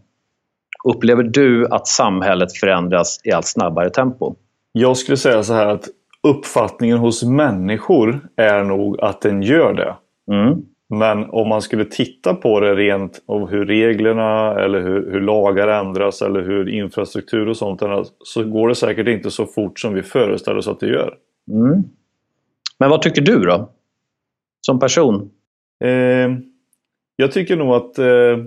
Upplever 0.85 1.23
du 1.23 1.67
att 1.71 1.87
samhället 1.87 2.57
förändras 2.57 3.21
i 3.25 3.33
allt 3.33 3.47
snabbare 3.47 3.91
tempo? 3.91 4.35
Jag 4.73 4.97
skulle 4.97 5.17
säga 5.17 5.43
så 5.43 5.55
här 5.55 5.67
att 5.67 5.89
uppfattningen 6.23 6.99
hos 6.99 7.23
människor 7.23 8.21
är 8.37 8.65
nog 8.65 9.01
att 9.01 9.21
den 9.21 9.43
gör 9.43 9.75
det. 9.75 9.95
Mm. 10.35 10.63
Men 10.89 11.25
om 11.31 11.49
man 11.49 11.63
skulle 11.63 11.85
titta 11.85 12.35
på 12.35 12.61
det 12.61 12.75
rent 12.75 13.23
av 13.27 13.51
hur 13.51 13.67
reglerna 13.67 14.61
eller 14.61 14.81
hur, 14.81 15.13
hur, 15.13 15.21
lagar 15.21 15.69
ändras 15.69 16.23
eller 16.23 16.43
hur 16.43 16.69
infrastruktur 16.69 17.49
och 17.49 17.57
sånt 17.57 17.83
ändras 17.83 18.09
så 18.19 18.45
går 18.45 18.69
det 18.69 18.75
säkert 18.75 19.09
inte 19.09 19.31
så 19.31 19.47
fort 19.47 19.81
som 19.81 19.95
vi 19.95 20.03
föreställer 20.03 20.59
oss 20.59 20.69
att 20.69 20.81
det 20.81 20.89
gör. 20.89 21.17
Mm. 21.51 21.83
Men 22.79 22.91
vad 22.91 23.03
tycker 23.03 23.23
du 23.23 23.41
då? 23.41 23.71
Som 24.61 24.81
person? 24.81 25.31
Eh, 25.85 26.31
jag 27.17 27.33
tycker 27.33 27.57
nog 27.57 27.75
att, 27.75 27.99
eh, 27.99 28.45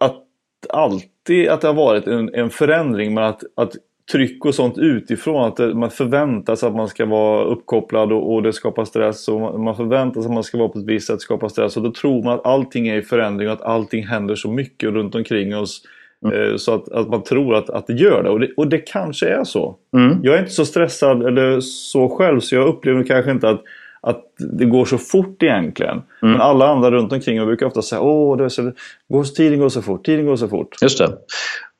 att 0.00 0.22
alltid 0.68 1.48
att 1.48 1.60
det 1.60 1.66
har 1.66 1.74
varit 1.74 2.06
en, 2.06 2.34
en 2.34 2.50
förändring 2.50 3.14
men 3.14 3.24
att, 3.24 3.42
att 3.56 3.72
tryck 4.12 4.44
och 4.44 4.54
sånt 4.54 4.78
utifrån. 4.78 5.44
Att 5.44 5.76
man 5.76 5.90
förväntar 5.90 6.54
sig 6.54 6.68
att 6.68 6.74
man 6.74 6.88
ska 6.88 7.06
vara 7.06 7.44
uppkopplad 7.44 8.12
och, 8.12 8.34
och 8.34 8.42
det 8.42 8.52
skapar 8.52 8.84
stress. 8.84 9.28
Och 9.28 9.60
man 9.60 9.76
förväntar 9.76 10.20
sig 10.20 10.28
att 10.28 10.34
man 10.34 10.44
ska 10.44 10.58
vara 10.58 10.68
på 10.68 10.78
ett 10.78 10.84
visst 10.84 11.06
sätt 11.06 11.20
skapar 11.20 11.48
stress. 11.48 11.76
Och 11.76 11.82
då 11.82 11.92
tror 11.92 12.22
man 12.22 12.34
att 12.34 12.46
allting 12.46 12.88
är 12.88 12.96
i 12.96 13.02
förändring 13.02 13.48
och 13.48 13.54
att 13.54 13.62
allting 13.62 14.06
händer 14.06 14.34
så 14.34 14.50
mycket 14.50 14.90
runt 14.90 15.14
omkring 15.14 15.56
oss. 15.56 15.82
Mm. 16.24 16.50
Eh, 16.50 16.56
så 16.56 16.74
att, 16.74 16.88
att 16.88 17.08
man 17.08 17.22
tror 17.22 17.54
att, 17.54 17.70
att 17.70 17.86
det 17.86 17.92
gör 17.92 18.22
det. 18.22 18.30
Och, 18.30 18.40
det. 18.40 18.48
och 18.56 18.68
det 18.68 18.78
kanske 18.78 19.28
är 19.28 19.44
så. 19.44 19.76
Mm. 19.96 20.18
Jag 20.22 20.34
är 20.34 20.38
inte 20.38 20.50
så 20.50 20.64
stressad 20.64 21.26
eller 21.26 21.60
så 21.60 22.08
själv 22.08 22.40
så 22.40 22.54
jag 22.54 22.68
upplever 22.68 23.04
kanske 23.04 23.30
inte 23.30 23.48
att 23.48 23.62
att 24.00 24.24
det 24.38 24.64
går 24.64 24.84
så 24.84 24.98
fort 24.98 25.42
egentligen. 25.42 25.92
Mm. 25.92 26.32
Men 26.32 26.40
alla 26.40 26.68
andra 26.68 26.90
runt 26.90 27.12
omkring 27.12 27.36
mig 27.36 27.46
brukar 27.46 27.66
ofta 27.66 27.82
säga 27.82 28.00
åh, 28.00 28.36
det 28.36 28.50
så, 28.50 28.72
går, 29.08 29.24
tiden 29.24 29.58
går 29.58 29.68
så 29.68 29.82
fort, 29.82 30.04
tiden 30.04 30.26
går 30.26 30.36
så 30.36 30.48
fort. 30.48 30.76
Just 30.82 30.98
det. 30.98 31.12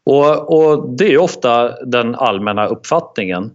Och, 0.07 0.57
och 0.57 0.88
det 0.88 1.12
är 1.12 1.19
ofta 1.19 1.85
den 1.85 2.14
allmänna 2.14 2.66
uppfattningen. 2.66 3.51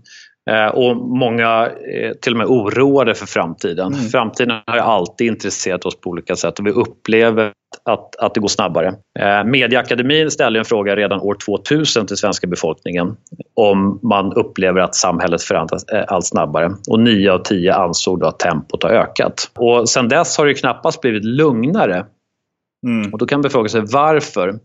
Eh, 0.50 0.68
och 0.68 0.98
många 0.98 1.48
är 1.48 2.14
till 2.14 2.34
och 2.34 2.38
med 2.38 2.48
oroade 2.48 3.16
för 3.16 3.26
framtiden. 3.26 3.94
Mm. 3.94 4.10
Framtiden 4.10 4.62
har 4.68 4.78
alltid 4.78 5.28
intresserat 5.28 5.86
oss 5.86 6.02
på 6.02 6.10
olika 6.10 6.36
sätt 6.36 6.60
och 6.60 6.68
vi 6.68 6.72
upplever 6.72 7.52
att, 7.86 8.16
att 8.16 8.34
det 8.34 8.40
går 8.40 8.48
snabbare. 8.48 8.88
Eh, 9.20 9.44
Mediaakademin 9.46 10.32
ställde 10.32 10.60
en 10.60 10.66
fråga 10.66 10.96
redan 10.96 11.22
år 11.22 11.36
2000 11.46 12.08
till 12.08 12.18
svenska 12.18 12.48
befolkningen 12.48 13.16
om 13.56 14.00
man 14.04 14.34
upplever 14.34 14.82
att 14.82 14.96
samhället 14.96 15.42
förändras 15.42 15.84
eh, 15.84 16.04
allt 16.08 16.26
snabbare. 16.26 16.72
Och 16.90 17.00
9 17.00 17.32
av 17.32 17.38
10 17.38 17.74
ansåg 17.74 18.20
då 18.20 18.28
att 18.28 18.40
tempot 18.40 18.84
har 18.84 18.90
ökat. 18.90 19.52
Och 19.56 19.90
sen 19.90 20.10
dess 20.10 20.38
har 20.38 20.46
det 20.46 20.54
knappast 20.54 21.02
blivit 21.02 21.26
lugnare. 21.26 22.06
Mm. 22.88 23.14
Och 23.14 23.20
då 23.20 23.26
kan 23.26 23.42
man 23.42 23.50
fråga 23.50 23.70
sig 23.70 23.82
varför. 23.82 24.60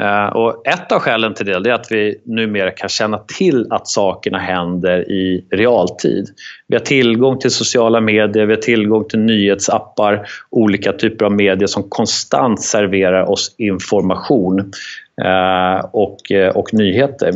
Eh, 0.00 0.26
och 0.26 0.66
ett 0.66 0.92
av 0.92 0.98
skälen 0.98 1.34
till 1.34 1.46
det 1.46 1.70
är 1.70 1.72
att 1.72 1.92
vi 1.92 2.20
numera 2.24 2.70
kan 2.70 2.88
känna 2.88 3.18
till 3.18 3.66
att 3.70 3.88
sakerna 3.88 4.38
händer 4.38 5.10
i 5.10 5.46
realtid. 5.50 6.28
Vi 6.68 6.76
har 6.76 6.84
tillgång 6.84 7.38
till 7.38 7.50
sociala 7.50 8.00
medier, 8.00 8.46
vi 8.46 8.54
har 8.54 8.62
tillgång 8.62 9.08
till 9.08 9.18
nyhetsappar, 9.18 10.26
olika 10.50 10.92
typer 10.92 11.24
av 11.24 11.32
medier 11.32 11.66
som 11.66 11.82
konstant 11.88 12.62
serverar 12.62 13.30
oss 13.30 13.54
information 13.58 14.72
eh, 15.24 15.84
och, 15.92 16.32
eh, 16.32 16.56
och 16.56 16.74
nyheter. 16.74 17.32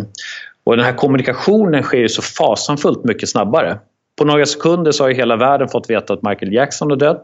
Och 0.64 0.76
den 0.76 0.84
här 0.84 0.92
kommunikationen 0.92 1.82
sker 1.82 1.98
ju 1.98 2.08
så 2.08 2.22
fasanfullt 2.22 3.04
mycket 3.04 3.28
snabbare. 3.28 3.78
På 4.20 4.26
några 4.26 4.46
sekunder 4.46 4.92
så 4.92 5.04
har 5.04 5.10
hela 5.10 5.36
världen 5.36 5.68
fått 5.68 5.90
veta 5.90 6.12
att 6.12 6.22
Michael 6.22 6.52
Jackson 6.52 6.90
har 6.90 6.96
dött 6.96 7.22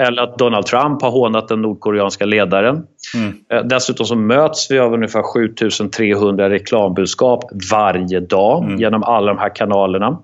eller 0.00 0.22
att 0.22 0.38
Donald 0.38 0.66
Trump 0.66 1.02
har 1.02 1.10
hånat 1.10 1.48
den 1.48 1.62
nordkoreanska 1.62 2.24
ledaren. 2.24 2.82
Mm. 3.14 3.34
Eh, 3.52 3.64
dessutom 3.64 4.06
så 4.06 4.16
möts 4.16 4.70
vi 4.70 4.78
av 4.78 4.92
ungefär 4.92 5.22
7300 5.22 6.50
reklambudskap 6.50 7.44
varje 7.72 8.20
dag 8.20 8.64
mm. 8.64 8.80
genom 8.80 9.02
alla 9.02 9.26
de 9.26 9.38
här 9.38 9.54
kanalerna. 9.54 10.18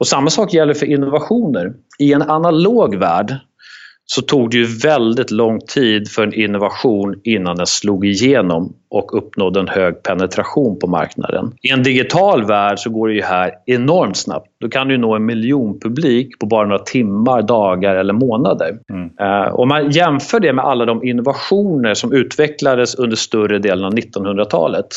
Och 0.00 0.06
Samma 0.06 0.30
sak 0.30 0.52
gäller 0.52 0.74
för 0.74 0.86
innovationer. 0.86 1.72
I 1.98 2.12
en 2.12 2.22
analog 2.22 2.96
värld 2.96 3.36
så 4.06 4.22
tog 4.22 4.50
det 4.50 4.56
ju 4.56 4.64
väldigt 4.64 5.30
lång 5.30 5.60
tid 5.60 6.10
för 6.10 6.22
en 6.22 6.34
innovation 6.34 7.20
innan 7.24 7.56
den 7.56 7.66
slog 7.66 8.06
igenom 8.06 8.72
och 8.90 9.16
uppnådde 9.18 9.60
en 9.60 9.68
hög 9.68 10.02
penetration 10.02 10.78
på 10.78 10.86
marknaden. 10.86 11.52
I 11.62 11.70
en 11.70 11.82
digital 11.82 12.44
värld 12.44 12.78
så 12.78 12.90
går 12.90 13.08
det 13.08 13.14
ju 13.14 13.22
här 13.22 13.50
enormt 13.66 14.16
snabbt. 14.16 14.46
Då 14.60 14.68
kan 14.68 14.88
du 14.88 14.98
nå 14.98 15.14
en 15.14 15.26
miljonpublik 15.26 16.38
på 16.38 16.46
bara 16.46 16.66
några 16.66 16.82
timmar, 16.82 17.42
dagar 17.42 17.96
eller 17.96 18.12
månader. 18.12 18.78
Mm. 18.90 19.04
Uh, 19.04 19.54
om 19.54 19.68
man 19.68 19.90
jämför 19.90 20.40
det 20.40 20.52
med 20.52 20.64
alla 20.64 20.84
de 20.84 21.04
innovationer 21.04 21.94
som 21.94 22.12
utvecklades 22.12 22.94
under 22.94 23.16
större 23.16 23.58
delen 23.58 23.84
av 23.84 23.94
1900-talet 23.94 24.88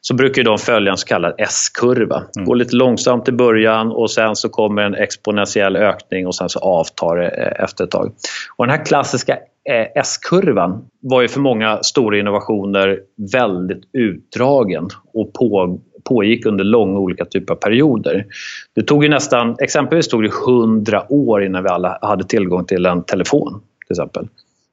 så 0.00 0.14
brukar 0.14 0.44
de 0.44 0.58
följa 0.58 0.92
en 0.92 0.98
så 0.98 1.06
kallad 1.06 1.34
S-kurva. 1.38 2.22
Mm. 2.36 2.46
Går 2.46 2.56
lite 2.56 2.76
långsamt 2.76 3.28
i 3.28 3.32
början 3.32 3.92
och 3.92 4.10
sen 4.10 4.36
så 4.36 4.48
kommer 4.48 4.82
en 4.82 4.94
exponentiell 4.94 5.76
ökning 5.76 6.26
och 6.26 6.34
sen 6.34 6.48
så 6.48 6.58
avtar 6.58 7.16
det 7.16 7.28
eh, 7.28 7.64
efter 7.64 7.84
ett 7.84 7.90
tag. 7.90 8.12
Och 8.56 8.66
den 8.66 8.76
här 8.76 8.84
klassiska 8.84 9.32
eh, 9.70 9.86
S-kurvan 9.94 10.84
var 11.00 11.22
ju 11.22 11.28
för 11.28 11.40
många 11.40 11.82
stora 11.82 12.18
innovationer 12.18 13.00
väldigt 13.32 13.82
utdragen 13.92 14.88
och 15.14 15.32
på, 15.32 15.78
pågick 16.04 16.46
under 16.46 16.64
långa 16.64 16.98
olika 16.98 17.24
typer 17.24 17.54
av 17.54 17.58
perioder. 17.58 18.26
Det 18.74 18.82
tog 18.82 19.04
ju 19.04 19.10
nästan, 19.10 19.56
exempelvis 19.60 20.08
tog 20.08 20.22
det 20.22 20.30
100 20.48 21.12
år 21.12 21.44
innan 21.44 21.62
vi 21.62 21.68
alla 21.68 21.98
hade 22.02 22.24
tillgång 22.24 22.64
till 22.64 22.86
en 22.86 23.02
telefon. 23.02 23.60
till 23.86 23.94
exempel. 23.94 24.28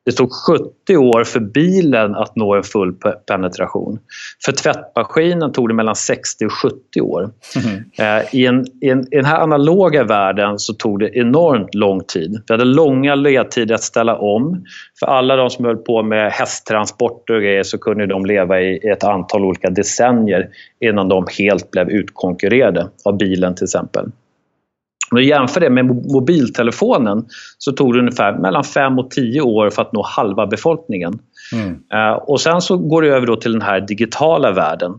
Det 0.08 0.14
tog 0.14 0.32
70 0.32 0.98
år 0.98 1.24
för 1.24 1.40
bilen 1.40 2.16
att 2.16 2.36
nå 2.36 2.56
en 2.56 2.64
full 2.64 2.94
penetration. 3.28 4.00
För 4.46 4.52
tvättmaskinen 4.52 5.52
tog 5.52 5.68
det 5.70 5.74
mellan 5.74 5.96
60 5.96 6.46
och 6.46 6.52
70 6.52 7.02
år. 7.02 7.30
Mm. 7.56 7.84
I, 8.32 8.46
en, 8.46 8.66
i, 8.82 8.90
en, 8.90 9.00
I 9.00 9.16
den 9.16 9.26
här 9.26 9.40
analoga 9.40 10.04
världen 10.04 10.60
så 10.60 10.74
tog 10.74 11.00
det 11.00 11.18
enormt 11.18 11.76
lång 11.76 12.04
tid. 12.04 12.42
Vi 12.48 12.54
hade 12.54 12.66
långa 12.66 13.16
ledtider 13.16 13.76
att 13.76 13.84
ställa 13.84 14.18
om. 14.18 14.66
För 15.00 15.06
alla 15.08 15.36
de 15.36 15.50
som 15.50 15.66
höll 15.66 15.78
på 15.78 16.04
med 16.04 16.32
hästtransporter 16.32 17.34
och 17.34 17.42
grejer 17.42 17.64
så 17.64 17.78
kunde 17.78 18.06
de 18.06 18.26
leva 18.26 18.62
i 18.62 18.90
ett 18.90 19.04
antal 19.04 19.46
olika 19.46 19.70
decennier 19.70 20.50
innan 20.80 21.10
de 21.10 21.26
helt 21.40 21.72
blev 21.72 21.90
utkonkurrerade 21.90 22.88
av 23.06 23.18
bilen 23.18 23.56
till 23.56 23.64
exempel. 23.64 24.12
Om 25.12 25.18
du 25.18 25.26
jämför 25.26 25.60
det 25.60 25.70
med 25.70 25.86
mobiltelefonen 25.86 27.26
så 27.58 27.72
tog 27.72 27.94
det 27.94 28.00
ungefär 28.00 28.34
mellan 28.34 28.64
5 28.64 29.00
och 29.00 29.12
10 29.12 29.42
år 29.42 29.70
för 29.70 29.82
att 29.82 29.94
nå 29.94 30.04
halva 30.04 30.48
befolkningen. 30.48 31.20
Mm. 31.54 31.70
Uh, 31.70 32.18
och 32.18 32.42
sen 32.42 32.62
så 32.62 32.78
går 32.78 33.02
det 33.02 33.08
över 33.08 33.28
då 33.28 33.36
till 33.36 33.52
den 33.52 33.62
här 33.62 33.80
digitala 33.80 34.52
världen. 34.52 34.92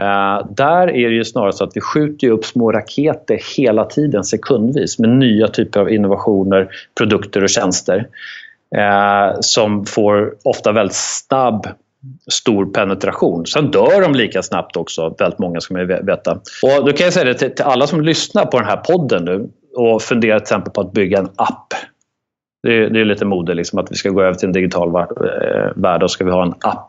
Uh, 0.00 0.52
där 0.54 0.90
är 0.90 1.08
det 1.08 1.14
ju 1.14 1.24
snarare 1.24 1.52
så 1.52 1.64
att 1.64 1.76
vi 1.76 1.80
skjuter 1.80 2.30
upp 2.30 2.44
små 2.44 2.72
raketer 2.72 3.40
hela 3.56 3.84
tiden, 3.84 4.24
sekundvis, 4.24 4.98
med 4.98 5.10
nya 5.10 5.48
typer 5.48 5.80
av 5.80 5.90
innovationer, 5.90 6.68
produkter 6.98 7.42
och 7.42 7.50
tjänster. 7.50 8.08
Uh, 8.76 9.36
som 9.40 9.86
får 9.86 10.34
ofta 10.44 10.72
väldigt 10.72 10.96
snabb 10.96 11.66
stor 12.30 12.66
penetration. 12.66 13.46
Sen 13.46 13.70
dör 13.70 14.02
de 14.02 14.14
lika 14.14 14.42
snabbt 14.42 14.76
också, 14.76 15.14
väldigt 15.18 15.38
många 15.38 15.60
ska 15.60 15.74
man 15.74 15.86
veta. 15.86 16.32
Och 16.62 16.86
då 16.86 16.92
kan 16.92 17.04
jag 17.04 17.12
säga 17.12 17.24
det 17.24 17.34
till, 17.34 17.54
till 17.54 17.64
alla 17.64 17.86
som 17.86 18.00
lyssnar 18.00 18.46
på 18.46 18.58
den 18.58 18.68
här 18.68 18.76
podden 18.76 19.24
nu 19.24 19.48
och 19.76 20.02
funderar 20.02 20.38
till 20.38 20.42
exempel 20.42 20.72
på 20.72 20.80
att 20.80 20.92
bygga 20.92 21.18
en 21.18 21.28
app. 21.36 21.74
Det 22.62 22.72
är, 22.72 22.90
det 22.90 23.00
är 23.00 23.04
lite 23.04 23.24
mode 23.24 23.54
liksom, 23.54 23.78
att 23.78 23.90
vi 23.90 23.94
ska 23.94 24.10
gå 24.10 24.22
över 24.22 24.34
till 24.34 24.46
en 24.46 24.52
digital 24.52 24.88
eh, 24.88 25.04
värld 25.76 26.02
och 26.02 26.10
ska 26.10 26.24
vi 26.24 26.30
ha 26.30 26.42
en 26.42 26.54
app. 26.60 26.88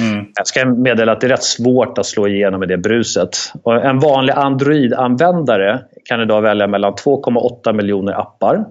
Mm. 0.00 0.26
Jag 0.34 0.46
ska 0.46 0.66
meddela 0.66 1.12
att 1.12 1.20
det 1.20 1.26
är 1.26 1.28
rätt 1.28 1.42
svårt 1.42 1.98
att 1.98 2.06
slå 2.06 2.28
igenom 2.28 2.60
med 2.60 2.68
det 2.68 2.76
bruset. 2.76 3.30
Och 3.62 3.84
en 3.84 3.98
vanlig 3.98 4.32
Android-användare 4.32 5.80
kan 6.04 6.20
idag 6.20 6.42
välja 6.42 6.66
mellan 6.66 6.92
2,8 6.92 7.72
miljoner 7.72 8.12
appar 8.12 8.64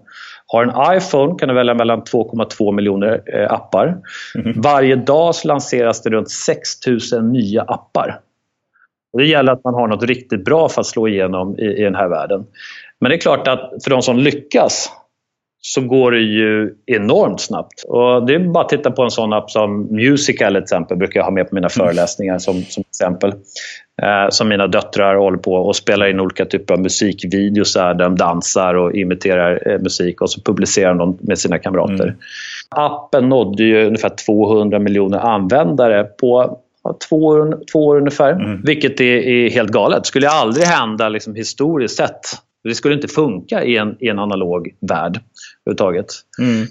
har 0.48 0.64
en 0.64 0.98
iPhone 0.98 1.40
kan 1.40 1.50
du 1.50 1.56
välja 1.56 1.74
mellan 1.74 2.02
2,2 2.02 2.72
miljoner 2.72 3.22
eh, 3.34 3.52
appar. 3.52 3.98
Mm. 4.36 4.62
Varje 4.62 4.96
dag 4.96 5.36
lanseras 5.46 6.02
det 6.02 6.10
runt 6.10 6.32
6000 6.32 7.32
nya 7.32 7.62
appar. 7.62 8.20
Och 9.14 9.20
det 9.20 9.26
gäller 9.26 9.52
att 9.52 9.64
man 9.64 9.74
har 9.74 9.88
något 9.88 10.04
riktigt 10.04 10.46
bra 10.46 10.70
för 10.70 10.82
att 10.82 10.88
slå 10.88 11.08
igenom 11.08 11.60
i, 11.60 11.66
i 11.66 11.84
den 11.84 11.96
här 11.96 12.08
världen. 12.08 12.46
Men 13.00 13.10
det 13.10 13.16
är 13.16 13.20
klart 13.20 13.48
att 13.48 13.84
för 13.84 13.90
de 13.90 14.02
som 14.02 14.18
lyckas 14.18 14.92
så 15.62 15.82
går 15.82 16.12
det 16.12 16.20
ju 16.20 16.74
enormt 16.86 17.42
snabbt. 17.42 17.84
Och 17.88 18.26
det 18.26 18.36
är 18.36 18.40
bara 18.40 18.64
att 18.64 18.70
titta 18.70 18.92
på 18.92 19.04
en 19.04 19.12
sån 19.12 19.34
app 19.34 19.52
som 19.52 19.96
Musical 19.96 20.54
till 20.54 20.64
exempel, 20.64 20.98
brukar 20.98 21.20
jag 21.20 21.26
ha 21.26 21.32
med 21.32 21.50
på 21.50 21.56
mina 21.56 21.68
mm. 21.68 21.86
föreläsningar 21.86 22.38
som, 22.38 22.64
som 22.64 22.84
exempel. 22.90 23.34
Eh, 24.02 24.30
som 24.30 24.48
mina 24.48 24.68
döttrar 24.68 25.16
håller 25.16 25.38
på 25.38 25.54
och 25.54 25.76
spelar 25.76 26.10
in 26.10 26.20
olika 26.20 26.46
typer 26.46 26.74
av 26.74 26.80
musikvideos 26.80 27.74
där 27.74 27.94
de 27.94 28.16
dansar 28.16 28.74
och 28.74 28.96
imiterar 28.96 29.72
eh, 29.72 29.80
musik 29.80 30.22
och 30.22 30.30
så 30.30 30.42
publicerar 30.42 30.96
de 30.96 31.18
med 31.22 31.40
sina 31.40 31.60
kamrater. 31.60 32.04
Mm. 32.04 32.16
Appen 32.70 33.30
nådde 33.30 33.64
ju 33.64 33.86
ungefär 33.86 34.12
200 34.26 34.80
miljoner 34.80 35.18
användare 35.18 36.04
på 36.04 36.60
två 37.10 37.26
år, 37.26 37.58
två 37.72 37.86
år 37.86 37.98
ungefär. 37.98 38.32
Mm. 38.32 38.62
Vilket 38.62 39.02
är, 39.02 39.18
är, 39.28 39.50
helt 39.50 39.72
galet. 39.72 40.06
skulle 40.06 40.30
aldrig 40.30 40.66
hända 40.66 41.10
liksom, 41.10 41.36
historiskt 41.36 41.98
sett. 41.98 42.20
Det 42.68 42.76
skulle 42.76 42.96
inte 42.96 43.08
funka 43.08 43.64
i 43.64 43.78
en, 43.78 43.98
i 44.00 44.10
en 44.10 44.20
analog 44.20 44.76
värld 44.80 45.20
överhuvudtaget. 45.66 46.08
Mm. 46.40 46.68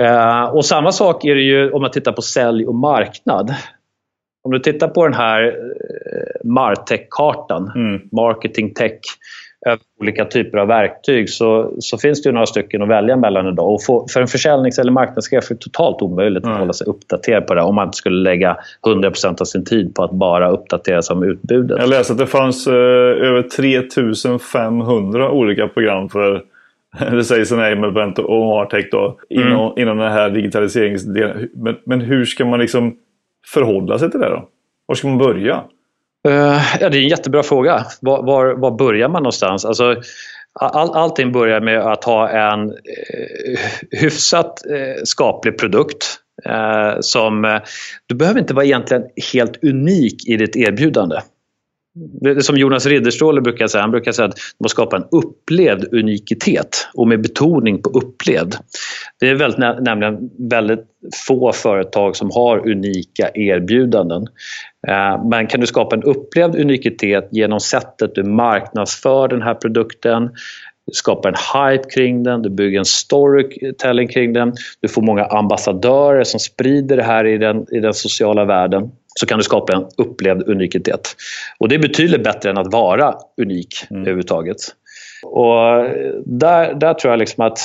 Eh, 0.00 0.44
och 0.44 0.64
samma 0.64 0.92
sak 0.92 1.24
är 1.24 1.34
det 1.34 1.42
ju 1.42 1.70
om 1.70 1.82
man 1.82 1.90
tittar 1.90 2.12
på 2.12 2.22
sälj 2.22 2.66
och 2.66 2.74
marknad. 2.74 3.54
Om 4.44 4.52
du 4.52 4.58
tittar 4.58 4.88
på 4.88 5.04
den 5.04 5.14
här 5.14 5.46
eh, 5.46 6.48
Martech-kartan, 6.48 7.72
mm. 7.74 8.00
Marketing 8.12 8.74
Tech, 8.74 9.00
över 9.66 9.78
olika 10.00 10.24
typer 10.24 10.58
av 10.58 10.68
verktyg 10.68 11.30
så, 11.30 11.74
så 11.78 11.98
finns 11.98 12.22
det 12.22 12.28
ju 12.28 12.32
några 12.32 12.46
stycken 12.46 12.82
att 12.82 12.88
välja 12.88 13.16
mellan 13.16 13.46
idag. 13.46 13.74
Och 13.74 13.82
för, 13.82 14.12
för 14.12 14.20
en 14.20 14.26
försäljnings 14.26 14.78
eller 14.78 14.92
marknadschef 14.92 15.50
är 15.50 15.54
det 15.54 15.60
totalt 15.60 16.02
omöjligt 16.02 16.44
mm. 16.44 16.54
att 16.54 16.60
hålla 16.60 16.72
sig 16.72 16.86
uppdaterad 16.86 17.46
på 17.46 17.54
det 17.54 17.62
om 17.62 17.74
man 17.74 17.88
inte 17.88 17.96
skulle 17.96 18.22
lägga 18.30 18.56
100% 18.86 19.40
av 19.40 19.44
sin 19.44 19.64
tid 19.64 19.94
på 19.94 20.04
att 20.04 20.10
bara 20.10 20.50
uppdatera 20.50 21.02
sig 21.02 21.16
om 21.16 21.22
utbudet. 21.22 21.78
Jag 21.80 21.88
läste 21.88 22.12
att 22.12 22.18
det 22.18 22.26
fanns 22.26 22.66
eh, 22.66 22.72
över 22.74 23.42
3500 23.56 25.30
olika 25.30 25.68
program 25.68 26.08
för 26.08 26.42
det 27.10 27.24
sägs 27.24 27.52
enablement 27.52 28.18
och 28.18 28.46
Martech 28.46 28.88
då, 28.90 29.18
mm. 29.30 29.48
inom, 29.48 29.78
inom 29.78 29.98
den 29.98 30.12
här 30.12 30.30
digitaliseringsdelen. 30.30 31.48
Men, 31.54 31.76
men 31.86 32.00
hur 32.00 32.24
ska 32.24 32.44
man 32.44 32.60
liksom 32.60 32.96
förhålla 33.46 33.98
sig 33.98 34.10
till 34.10 34.20
det 34.20 34.28
då? 34.28 34.48
Var 34.86 34.94
ska 34.94 35.08
man 35.08 35.18
börja? 35.18 35.62
Uh, 36.28 36.60
ja, 36.80 36.88
det 36.88 36.98
är 36.98 37.02
en 37.02 37.08
jättebra 37.08 37.42
fråga. 37.42 37.86
Var, 38.00 38.22
var, 38.22 38.54
var 38.54 38.70
börjar 38.70 39.08
man 39.08 39.22
någonstans? 39.22 39.64
Alltså, 39.64 40.02
all, 40.60 40.90
allting 40.94 41.32
börjar 41.32 41.60
med 41.60 41.80
att 41.80 42.04
ha 42.04 42.28
en 42.28 42.70
eh, 42.70 43.60
hyfsat 43.90 44.66
eh, 44.66 45.02
skaplig 45.04 45.58
produkt. 45.58 46.18
Eh, 46.44 47.00
som, 47.00 47.44
eh, 47.44 47.58
du 48.06 48.14
behöver 48.14 48.40
inte 48.40 48.54
vara 48.54 48.64
egentligen 48.64 49.02
helt 49.32 49.64
unik 49.64 50.28
i 50.28 50.36
ditt 50.36 50.56
erbjudande. 50.56 51.16
Det 52.20 52.42
som 52.42 52.56
Jonas 52.56 52.86
Ridderstråle 52.86 53.40
brukar 53.40 53.66
säga, 53.66 53.82
han 53.82 53.90
brukar 53.90 54.12
säga 54.12 54.28
att 54.28 54.34
man 54.34 54.64
måste 54.64 54.74
skapa 54.74 54.96
en 54.96 55.04
upplevd 55.10 55.94
unikitet 55.94 56.88
och 56.94 57.08
med 57.08 57.22
betoning 57.22 57.82
på 57.82 57.90
upplevd. 57.90 58.54
Det 59.20 59.28
är 59.28 59.34
väldigt, 59.34 59.58
nämligen 59.80 60.30
väldigt 60.50 60.84
få 61.26 61.52
företag 61.52 62.16
som 62.16 62.30
har 62.30 62.68
unika 62.70 63.30
erbjudanden. 63.34 64.22
Eh, 64.88 65.24
men 65.24 65.46
kan 65.46 65.60
du 65.60 65.66
skapa 65.66 65.96
en 65.96 66.02
upplevd 66.02 66.56
unikitet 66.56 67.28
genom 67.30 67.60
sättet 67.60 68.14
du 68.14 68.24
marknadsför 68.24 69.28
den 69.28 69.42
här 69.42 69.54
produkten, 69.54 70.30
skapar 70.92 71.28
en 71.28 71.34
hype 71.54 71.90
kring 71.90 72.22
den, 72.22 72.42
du 72.42 72.50
bygger 72.50 72.78
en 72.78 72.84
storytelling 72.84 74.08
kring 74.08 74.32
den, 74.32 74.52
du 74.80 74.88
får 74.88 75.02
många 75.02 75.24
ambassadörer 75.24 76.24
som 76.24 76.40
sprider 76.40 76.96
det 76.96 77.02
här 77.02 77.26
i 77.26 77.38
den, 77.38 77.66
i 77.74 77.80
den 77.80 77.94
sociala 77.94 78.44
världen 78.44 78.90
så 79.18 79.26
kan 79.26 79.38
du 79.38 79.44
skapa 79.44 79.72
en 79.72 79.86
upplevd 79.96 80.48
unikitet. 80.48 81.16
Och 81.58 81.68
det 81.68 81.74
är 81.74 81.78
betydligt 81.78 82.24
bättre 82.24 82.50
än 82.50 82.58
att 82.58 82.72
vara 82.72 83.14
unik 83.42 83.86
mm. 83.90 84.02
överhuvudtaget. 84.02 84.56
Och 85.22 85.84
där, 86.26 86.74
där 86.74 86.94
tror 86.94 87.12
jag 87.12 87.18
liksom 87.18 87.46
att 87.46 87.58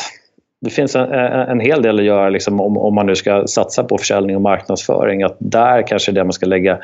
det 0.61 0.69
finns 0.69 0.95
en, 0.95 1.11
en 1.11 1.59
hel 1.59 1.81
del 1.81 1.99
att 1.99 2.05
göra 2.05 2.29
liksom 2.29 2.61
om, 2.61 2.77
om 2.77 2.95
man 2.95 3.05
nu 3.05 3.15
ska 3.15 3.47
satsa 3.47 3.83
på 3.83 3.97
försäljning 3.97 4.35
och 4.35 4.41
marknadsföring. 4.41 5.23
Att 5.23 5.37
där 5.39 5.87
kanske 5.87 6.11
är 6.11 6.13
det 6.13 6.23
man 6.23 6.33
ska 6.33 6.45
lägga, 6.45 6.79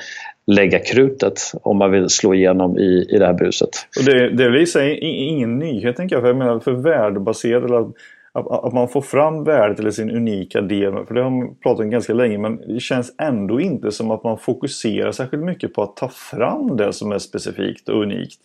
lägga 0.47 0.79
krutet 0.79 1.39
om 1.61 1.77
man 1.77 1.91
vill 1.91 2.09
slå 2.09 2.33
igenom 2.33 2.77
i, 2.77 3.07
i 3.09 3.17
det 3.17 3.25
här 3.25 3.33
bruset. 3.33 3.69
Och 3.99 4.05
det, 4.05 4.29
det 4.29 4.43
är 4.43 4.61
i 4.61 4.65
sig 4.65 4.97
ingen 4.99 5.59
nyhet 5.59 5.95
tänker 5.95 6.15
jag. 6.15 6.23
För, 6.23 6.27
jag 6.27 6.37
menar, 6.37 6.59
för 6.59 6.71
värdebaserad 6.71 7.63
eller 7.65 7.87
att, 8.33 8.47
att 8.65 8.73
man 8.73 8.89
får 8.89 9.01
fram 9.01 9.43
värdet 9.43 9.79
eller 9.79 9.91
sin 9.91 10.11
unika 10.11 10.61
del. 10.61 11.05
För 11.05 11.13
det 11.13 11.23
har 11.23 11.29
man 11.29 11.55
pratat 11.55 11.83
om 11.83 11.89
ganska 11.89 12.13
länge 12.13 12.37
men 12.37 12.57
det 12.57 12.79
känns 12.79 13.15
ändå 13.21 13.59
inte 13.59 13.91
som 13.91 14.11
att 14.11 14.23
man 14.23 14.37
fokuserar 14.37 15.11
särskilt 15.11 15.43
mycket 15.43 15.73
på 15.73 15.83
att 15.83 15.95
ta 15.95 16.07
fram 16.09 16.77
det 16.77 16.93
som 16.93 17.11
är 17.11 17.17
specifikt 17.17 17.89
och 17.89 18.01
unikt. 18.01 18.39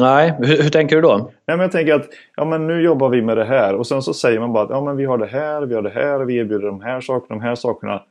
Nej, 0.00 0.34
hur, 0.38 0.62
hur, 0.62 0.70
tänker 0.70 0.96
du 0.96 1.02
då? 1.02 1.16
Nej, 1.18 1.56
men 1.56 1.60
jag 1.60 1.72
tänker 1.72 1.94
att 1.94 2.08
ja, 2.36 2.44
men 2.44 2.66
nu 2.66 2.82
jobbar 2.82 3.08
vi 3.08 3.22
med 3.22 3.36
det 3.36 3.44
här 3.44 3.74
och 3.74 3.86
sen 3.86 4.02
så 4.02 4.14
säger 4.14 4.40
man 4.40 4.52
bara 4.52 4.64
att 4.64 4.70
ja, 4.70 4.80
men 4.84 4.96
vi 4.96 5.04
har 5.04 5.18
det 5.18 5.26
här, 5.26 5.62
vi 5.62 5.74
har 5.74 5.82
det 5.82 5.90
här, 5.90 6.20
vi 6.20 6.36
erbjuder 6.36 6.66
de 6.66 6.80
här 6.80 7.00
sakerna, 7.00 7.40
de 7.40 7.44
här 7.44 7.54
sakerna. 7.54 8.02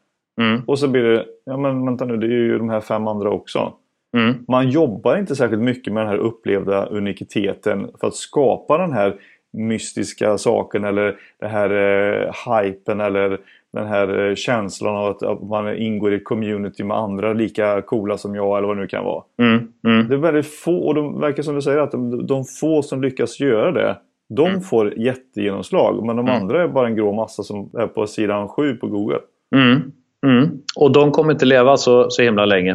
Mm. 0.42 0.62
Och 0.68 0.80
så 0.80 0.88
blir 0.88 1.04
det, 1.04 1.26
ja 1.46 1.58
men 1.58 1.86
vänta 1.86 2.06
nu, 2.06 2.18
det 2.18 2.26
är 2.26 2.30
ju 2.30 2.58
de 2.58 2.70
här 2.70 2.82
fem 2.82 3.08
andra 3.08 3.30
också. 3.30 3.74
Mm. 4.18 4.46
Man 4.48 4.70
jobbar 4.70 5.18
inte 5.18 5.36
särskilt 5.36 5.62
mycket 5.62 5.94
med 5.94 6.04
den 6.04 6.10
här 6.10 6.18
upplevda 6.18 6.86
unikiteten 6.86 7.92
för 8.00 8.08
att 8.08 8.16
skapa 8.16 8.78
den 8.78 8.94
här 8.94 9.16
mystiska 9.54 10.38
saken 10.38 10.84
eller 10.84 11.16
den 11.40 11.50
här 11.50 11.70
eh, 11.70 12.34
hypen 12.46 13.02
eller 13.02 13.38
den 13.74 13.88
här 13.88 14.30
eh, 14.30 14.36
känslan 14.36 14.96
av 14.96 15.06
att, 15.06 15.24
att, 15.24 15.44
man 15.44 15.76
ingår 15.76 16.14
i 16.14 16.16
ett 16.16 16.24
community 16.24 16.84
med 16.84 16.98
andra 16.98 17.34
lika 17.34 17.82
coola 17.82 18.18
som 18.18 18.36
jag 18.36 18.58
eller 18.58 18.68
vad 18.68 18.78
det 18.78 18.82
nu 18.82 18.88
kan 18.88 19.04
vara. 19.04 19.24
Mm, 19.42 19.68
mm. 19.88 20.08
Det 20.08 20.16
är 20.16 20.20
väldigt 20.20 20.60
få, 20.60 20.78
och 20.78 20.96
det 20.96 21.20
verkar 21.20 21.44
som 21.44 21.56
du 21.56 21.62
säger 21.62 21.78
att 21.78 21.92
de, 21.92 22.28
de 22.28 22.46
få 22.46 22.82
som 22.82 23.02
lyckas 23.02 23.40
göra 23.40 23.72
det 23.72 23.98
de 24.30 24.48
mm. 24.48 24.62
får 24.62 25.00
jättegenomslag 25.00 26.06
men 26.06 26.16
de 26.16 26.28
mm. 26.28 26.42
andra 26.42 26.64
är 26.64 26.68
bara 26.68 26.88
en 26.88 26.96
grå 26.96 27.14
massa 27.14 27.44
som 27.44 27.70
är 27.78 27.88
på 27.88 28.08
sidan 28.08 28.48
7 28.48 28.76
på 28.76 28.88
Google. 28.88 29.20
Mm, 29.56 29.92
mm. 30.26 30.50
Och 30.76 30.92
de 30.92 31.12
kommer 31.12 31.32
inte 31.32 31.46
leva 31.46 31.78
så, 31.78 32.10
så 32.10 32.22
himla 32.22 32.46
länge. 32.46 32.74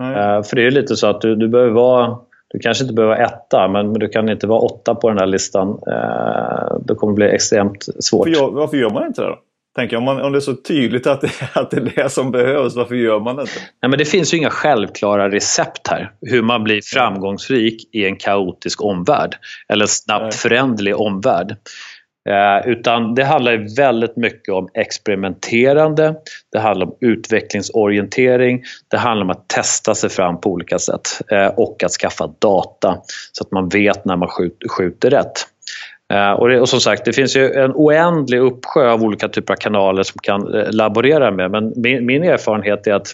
Uh, 0.00 0.42
för 0.42 0.56
det 0.56 0.66
är 0.66 0.70
lite 0.70 0.96
så 0.96 1.06
att 1.06 1.20
du, 1.20 1.36
du 1.36 1.48
behöver 1.48 1.72
vara 1.72 2.18
du 2.48 2.58
kanske 2.58 2.84
inte 2.84 2.94
behöver 2.94 3.14
vara 3.14 3.26
etta, 3.26 3.68
men, 3.68 3.90
men 3.92 4.00
du 4.00 4.08
kan 4.08 4.28
inte 4.28 4.46
vara 4.46 4.60
åtta 4.60 4.94
på 4.94 5.08
den 5.08 5.18
här 5.18 5.26
listan. 5.26 5.68
Uh, 5.68 6.78
det 6.86 6.94
kommer 6.94 7.12
bli 7.12 7.26
extremt 7.26 7.86
svårt. 8.00 8.26
Varför 8.28 8.40
gör, 8.42 8.50
varför 8.50 8.76
gör 8.76 8.90
man 8.90 9.06
inte 9.06 9.22
det 9.22 9.28
då? 9.28 9.38
Tänker, 9.76 9.96
om, 9.96 10.04
man, 10.04 10.20
om 10.20 10.32
det 10.32 10.38
är 10.38 10.40
så 10.40 10.54
tydligt 10.54 11.06
att 11.06 11.20
det, 11.20 11.30
att 11.54 11.70
det 11.70 11.76
är 11.76 11.92
det 11.96 12.12
som 12.12 12.30
behövs, 12.30 12.76
varför 12.76 12.94
gör 12.94 13.20
man 13.20 13.36
det 13.36 13.42
inte? 13.42 13.60
Nej, 13.82 13.90
men 13.90 13.98
det 13.98 14.04
finns 14.04 14.34
ju 14.34 14.38
inga 14.38 14.50
självklara 14.50 15.30
recept 15.30 15.88
här. 15.88 16.10
Hur 16.20 16.42
man 16.42 16.64
blir 16.64 16.80
framgångsrik 16.84 17.88
i 17.92 18.04
en 18.04 18.16
kaotisk 18.16 18.84
omvärld. 18.84 19.36
Eller 19.68 19.86
snabbt 19.86 20.22
Nej. 20.22 20.32
föränderlig 20.32 20.96
omvärld. 20.96 21.56
Eh, 22.26 22.68
utan 22.68 23.14
det 23.14 23.24
handlar 23.24 23.76
väldigt 23.76 24.16
mycket 24.16 24.54
om 24.54 24.68
experimenterande, 24.74 26.14
det 26.52 26.58
handlar 26.58 26.86
om 26.86 26.94
utvecklingsorientering, 27.00 28.62
det 28.88 28.96
handlar 28.96 29.24
om 29.24 29.30
att 29.30 29.48
testa 29.48 29.94
sig 29.94 30.10
fram 30.10 30.40
på 30.40 30.50
olika 30.50 30.78
sätt 30.78 31.22
eh, 31.30 31.46
och 31.46 31.84
att 31.84 31.92
skaffa 31.92 32.26
data 32.38 32.98
så 33.32 33.44
att 33.44 33.50
man 33.50 33.68
vet 33.68 34.04
när 34.04 34.16
man 34.16 34.28
skjuter, 34.28 34.68
skjuter 34.68 35.10
rätt. 35.10 35.46
Eh, 36.12 36.32
och, 36.32 36.48
det, 36.48 36.60
och, 36.60 36.68
som 36.68 36.80
sagt, 36.80 37.04
det 37.04 37.12
finns 37.12 37.36
ju 37.36 37.52
en 37.52 37.72
oändlig 37.74 38.38
uppsjö 38.38 38.90
av 38.90 39.02
olika 39.02 39.28
typer 39.28 39.54
av 39.54 39.58
kanaler 39.58 40.02
som 40.02 40.18
kan 40.22 40.54
eh, 40.54 40.72
laborera 40.72 41.30
med 41.30 41.50
men 41.50 41.72
min, 41.76 42.06
min 42.06 42.22
erfarenhet 42.22 42.86
är 42.86 42.92
att 42.92 43.08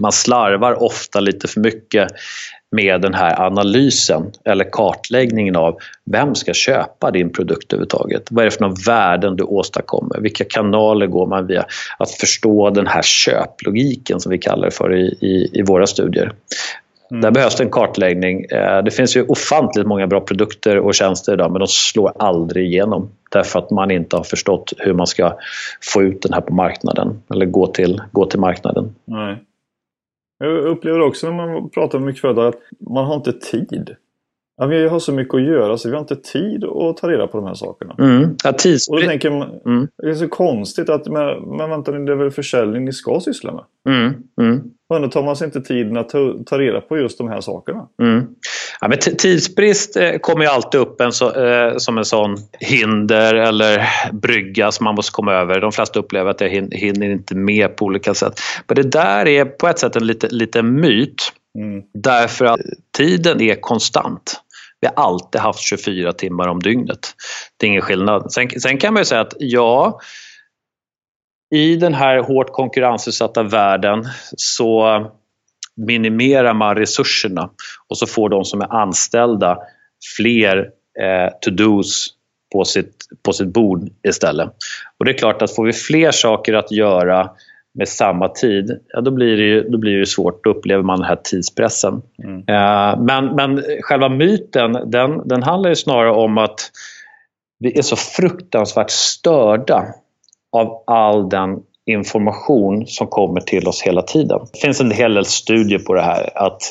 man 0.00 0.12
slarvar 0.12 0.82
ofta 0.82 1.20
lite 1.20 1.48
för 1.48 1.60
mycket 1.60 2.08
med 2.72 3.00
den 3.00 3.14
här 3.14 3.40
analysen 3.40 4.32
eller 4.44 4.70
kartläggningen 4.72 5.56
av 5.56 5.78
vem 6.04 6.34
ska 6.34 6.52
köpa 6.52 7.10
din 7.10 7.32
produkt 7.32 7.72
överhuvudtaget? 7.72 8.22
Vad 8.30 8.42
är 8.42 8.44
det 8.44 8.50
för 8.50 8.60
några 8.60 8.76
värden 8.86 9.36
du 9.36 9.44
åstadkommer? 9.44 10.20
Vilka 10.20 10.44
kanaler 10.44 11.06
går 11.06 11.26
man 11.26 11.46
via? 11.46 11.64
Att 11.98 12.10
förstå 12.10 12.70
den 12.70 12.86
här 12.86 13.02
köplogiken 13.02 14.20
som 14.20 14.30
vi 14.30 14.38
kallar 14.38 14.64
det 14.64 14.74
för 14.74 14.94
i, 14.94 15.06
i, 15.20 15.50
i 15.52 15.62
våra 15.62 15.86
studier. 15.86 16.32
Mm. 17.10 17.20
Där 17.20 17.30
behövs 17.30 17.56
det 17.56 17.64
en 17.64 17.70
kartläggning. 17.70 18.44
Eh, 18.44 18.82
det 18.82 18.90
finns 18.90 19.16
ju 19.16 19.22
ofantligt 19.22 19.86
många 19.86 20.06
bra 20.06 20.20
produkter 20.20 20.78
och 20.78 20.94
tjänster 20.94 21.32
idag 21.32 21.52
men 21.52 21.60
de 21.60 21.68
slår 21.68 22.12
aldrig 22.18 22.66
igenom 22.66 23.10
därför 23.30 23.58
att 23.58 23.70
man 23.70 23.90
inte 23.90 24.16
har 24.16 24.24
förstått 24.24 24.72
hur 24.78 24.94
man 24.94 25.06
ska 25.06 25.36
få 25.94 26.02
ut 26.02 26.22
den 26.22 26.32
här 26.32 26.40
på 26.40 26.54
marknaden 26.54 27.22
eller 27.34 27.46
gå 27.46 27.66
till, 27.66 28.02
gå 28.12 28.26
till 28.26 28.40
marknaden. 28.40 28.94
Nej. 29.04 29.36
Jag 30.42 30.64
upplever 30.64 31.00
också 31.00 31.30
när 31.30 31.46
man 31.46 31.70
pratar 31.70 31.98
med 31.98 32.06
mycket 32.06 32.20
företag 32.20 32.46
att 32.46 32.60
man 32.90 33.06
har 33.06 33.14
inte 33.14 33.32
tid. 33.32 33.96
Ja, 34.56 34.66
vi 34.66 34.88
har 34.88 34.98
så 34.98 35.12
mycket 35.12 35.34
att 35.34 35.42
göra 35.42 35.78
så 35.78 35.88
vi 35.88 35.94
har 35.94 36.00
inte 36.00 36.16
tid 36.16 36.64
att 36.64 36.96
ta 36.96 37.10
reda 37.10 37.26
på 37.26 37.38
de 37.38 37.46
här 37.46 37.54
sakerna. 37.54 37.94
Mm. 37.98 38.36
Ja, 38.44 38.52
tids... 38.52 38.88
Och 38.88 39.00
då 39.00 39.06
tänker 39.06 39.30
man, 39.30 39.60
mm. 39.66 39.88
det 40.02 40.10
är 40.10 40.14
så 40.14 40.28
konstigt 40.28 40.88
att 40.88 41.06
men, 41.08 41.56
men 41.56 41.70
vänta, 41.70 41.92
det 41.92 42.12
är 42.12 42.16
väl 42.16 42.30
försäljning 42.30 42.84
ni 42.84 42.92
ska 42.92 43.20
syssla 43.20 43.52
med? 43.52 43.64
Mm. 43.94 44.14
Mm. 44.40 44.70
Och 44.92 44.96
ändå 44.96 45.08
tar 45.08 45.22
man 45.22 45.36
sig 45.36 45.44
inte 45.44 45.60
tiden 45.60 45.96
att 45.96 46.08
ta, 46.08 46.34
ta 46.46 46.58
reda 46.58 46.80
på 46.80 46.98
just 46.98 47.18
de 47.18 47.28
här 47.28 47.40
sakerna. 47.40 47.86
Mm. 48.02 48.26
Ja, 48.80 48.88
men 48.88 48.98
tidsbrist 48.98 49.96
eh, 49.96 50.18
kommer 50.18 50.44
ju 50.44 50.50
alltid 50.50 50.80
upp 50.80 51.00
en 51.00 51.12
så, 51.12 51.44
eh, 51.44 51.76
som 51.76 51.98
en 51.98 52.04
sån 52.04 52.36
hinder 52.60 53.34
eller 53.34 53.88
brygga 54.12 54.72
som 54.72 54.84
man 54.84 54.94
måste 54.94 55.12
komma 55.12 55.32
över. 55.32 55.60
De 55.60 55.72
flesta 55.72 55.98
upplever 55.98 56.30
att 56.30 56.40
jag 56.40 56.48
hinner 56.48 57.10
inte 57.10 57.34
med 57.34 57.76
på 57.76 57.84
olika 57.84 58.14
sätt. 58.14 58.40
Men 58.68 58.74
det 58.74 58.82
där 58.82 59.28
är 59.28 59.44
på 59.44 59.68
ett 59.68 59.78
sätt 59.78 59.96
en 59.96 60.06
liten 60.06 60.30
lite 60.32 60.62
myt. 60.62 61.32
Mm. 61.58 61.82
Därför 61.94 62.44
att 62.44 62.60
tiden 62.96 63.40
är 63.40 63.60
konstant. 63.60 64.40
Vi 64.80 64.88
har 64.94 65.04
alltid 65.04 65.40
haft 65.40 65.60
24 65.60 66.12
timmar 66.12 66.48
om 66.48 66.60
dygnet. 66.60 67.14
Det 67.56 67.66
är 67.66 67.68
ingen 67.68 67.82
skillnad. 67.82 68.32
Sen, 68.32 68.60
sen 68.60 68.78
kan 68.78 68.94
man 68.94 69.00
ju 69.00 69.04
säga 69.04 69.20
att 69.20 69.34
ja, 69.38 70.00
i 71.52 71.76
den 71.76 71.94
här 71.94 72.18
hårt 72.18 72.52
konkurrensutsatta 72.52 73.42
världen 73.42 74.04
så 74.36 75.06
minimerar 75.76 76.54
man 76.54 76.76
resurserna 76.76 77.50
och 77.88 77.98
så 77.98 78.06
får 78.06 78.28
de 78.28 78.44
som 78.44 78.60
är 78.60 78.72
anställda 78.72 79.58
fler 80.16 80.58
eh, 81.00 81.32
to-dos 81.40 82.08
på 82.52 82.64
sitt, 82.64 82.96
på 83.24 83.32
sitt 83.32 83.52
bord 83.52 83.88
istället. 84.08 84.48
Och 84.98 85.04
det 85.04 85.10
är 85.10 85.18
klart 85.18 85.42
att 85.42 85.54
får 85.54 85.64
vi 85.64 85.72
fler 85.72 86.10
saker 86.10 86.54
att 86.54 86.72
göra 86.72 87.30
med 87.74 87.88
samma 87.88 88.28
tid, 88.28 88.80
ja, 88.88 89.00
då, 89.00 89.10
blir 89.10 89.36
det 89.36 89.42
ju, 89.42 89.68
då 89.68 89.78
blir 89.78 89.98
det 89.98 90.06
svårt. 90.06 90.44
Då 90.44 90.50
upplever 90.50 90.82
man 90.82 90.98
den 90.98 91.08
här 91.08 91.18
tidspressen. 91.24 92.02
Mm. 92.24 92.38
Eh, 92.38 93.00
men, 93.02 93.34
men 93.34 93.64
själva 93.80 94.08
myten, 94.08 94.72
den, 94.72 95.28
den 95.28 95.42
handlar 95.42 95.70
ju 95.70 95.76
snarare 95.76 96.10
om 96.10 96.38
att 96.38 96.70
vi 97.58 97.78
är 97.78 97.82
så 97.82 97.96
fruktansvärt 97.96 98.90
störda 98.90 99.84
av 100.52 100.82
all 100.86 101.28
den 101.28 101.58
information 101.86 102.86
som 102.86 103.06
kommer 103.06 103.40
till 103.40 103.68
oss 103.68 103.82
hela 103.82 104.02
tiden. 104.02 104.40
Det 104.52 104.58
finns 104.58 104.80
en 104.80 104.90
hel 104.90 105.14
del 105.14 105.24
studier 105.24 105.78
på 105.78 105.94
det 105.94 106.02
här. 106.02 106.30
att 106.34 106.62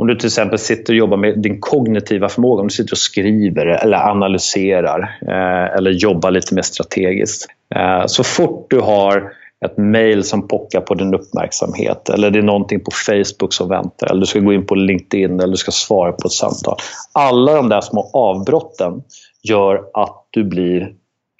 om 0.00 0.06
du 0.06 0.14
till 0.14 0.26
exempel 0.26 0.58
sitter 0.58 0.92
och 0.92 0.96
jobbar 0.96 1.16
med 1.16 1.38
din 1.38 1.60
kognitiva 1.60 2.28
förmåga, 2.28 2.60
om 2.60 2.68
du 2.68 2.74
sitter 2.74 2.92
och 2.92 2.98
skriver 2.98 3.66
eller 3.66 3.96
analyserar 3.96 5.18
eh, 5.22 5.76
eller 5.76 5.90
jobbar 5.90 6.30
lite 6.30 6.54
mer 6.54 6.62
strategiskt. 6.62 7.46
Eh, 7.74 8.06
så 8.06 8.24
fort 8.24 8.66
du 8.70 8.80
har 8.80 9.32
ett 9.66 9.76
mail 9.76 10.24
som 10.24 10.48
pockar 10.48 10.80
på 10.80 10.94
din 10.94 11.14
uppmärksamhet 11.14 12.08
eller 12.08 12.30
det 12.30 12.38
är 12.38 12.42
någonting 12.42 12.80
på 12.80 12.90
Facebook 12.90 13.52
som 13.52 13.68
väntar 13.68 14.10
eller 14.10 14.20
du 14.20 14.26
ska 14.26 14.38
gå 14.38 14.52
in 14.52 14.66
på 14.66 14.74
LinkedIn 14.74 15.40
eller 15.40 15.50
du 15.50 15.56
ska 15.56 15.70
svara 15.70 16.12
på 16.12 16.26
ett 16.26 16.32
samtal. 16.32 16.76
Alla 17.12 17.54
de 17.54 17.68
där 17.68 17.80
små 17.80 18.10
avbrotten 18.12 19.02
gör 19.42 19.84
att 19.94 20.26
du 20.30 20.44
blir 20.44 20.92